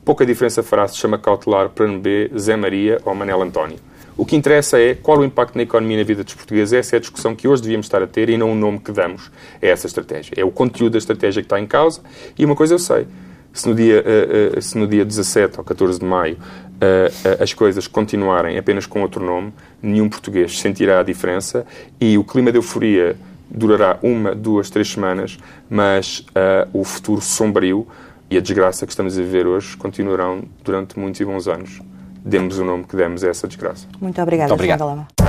pouca 0.04 0.24
diferença 0.24 0.62
fará 0.62 0.86
se 0.88 0.96
chama 0.96 1.18
cautelar 1.18 1.68
Plano 1.68 1.98
B, 2.00 2.30
Zé 2.36 2.56
Maria 2.56 3.00
ou 3.04 3.14
Manel 3.14 3.42
António. 3.42 3.78
O 4.16 4.26
que 4.26 4.34
interessa 4.34 4.80
é 4.80 4.96
qual 4.96 5.18
o 5.18 5.24
impacto 5.24 5.54
na 5.54 5.62
economia 5.62 5.96
e 5.96 6.00
na 6.00 6.04
vida 6.04 6.24
dos 6.24 6.34
portugueses. 6.34 6.72
Essa 6.72 6.96
é 6.96 6.98
a 6.98 7.00
discussão 7.00 7.36
que 7.36 7.46
hoje 7.46 7.62
devíamos 7.62 7.86
estar 7.86 8.02
a 8.02 8.06
ter 8.06 8.28
e 8.28 8.36
não 8.36 8.50
o 8.50 8.54
nome 8.54 8.80
que 8.80 8.90
damos 8.90 9.30
a 9.62 9.66
essa 9.66 9.86
estratégia. 9.86 10.34
É 10.36 10.44
o 10.44 10.50
conteúdo 10.50 10.94
da 10.94 10.98
estratégia 10.98 11.40
que 11.40 11.46
está 11.46 11.60
em 11.60 11.66
causa. 11.66 12.00
E 12.36 12.44
uma 12.44 12.56
coisa 12.56 12.74
eu 12.74 12.80
sei, 12.80 13.06
se 13.52 13.68
no 13.68 13.76
dia, 13.76 14.02
uh, 14.02 14.58
uh, 14.58 14.62
se 14.62 14.76
no 14.76 14.88
dia 14.88 15.04
17 15.04 15.58
ou 15.58 15.64
14 15.64 16.00
de 16.00 16.04
maio 16.04 16.36
uh, 16.36 17.42
as 17.42 17.52
coisas 17.52 17.86
continuarem 17.86 18.58
apenas 18.58 18.86
com 18.86 19.02
outro 19.02 19.24
nome, 19.24 19.52
nenhum 19.80 20.08
português 20.08 20.58
sentirá 20.58 20.98
a 20.98 21.02
diferença 21.02 21.64
e 22.00 22.18
o 22.18 22.24
clima 22.24 22.50
de 22.50 22.58
euforia 22.58 23.16
durará 23.50 23.98
uma, 24.02 24.34
duas, 24.34 24.70
três 24.70 24.90
semanas, 24.90 25.38
mas 25.68 26.24
o 26.72 26.84
futuro 26.84 27.20
sombrio 27.20 27.86
e 28.30 28.36
a 28.36 28.40
desgraça 28.40 28.86
que 28.86 28.92
estamos 28.92 29.18
a 29.18 29.22
viver 29.22 29.46
hoje 29.46 29.76
continuarão 29.76 30.44
durante 30.62 30.98
muitos 30.98 31.20
e 31.20 31.24
bons 31.24 31.48
anos 31.48 31.80
demos 32.24 32.58
o 32.58 32.64
nome 32.64 32.84
que 32.84 32.96
demos 32.96 33.24
a 33.24 33.28
essa 33.28 33.48
desgraça. 33.48 33.86
Muito 34.00 34.20
obrigada, 34.20 34.48
Muito 34.48 34.60
obrigado. 34.60 35.27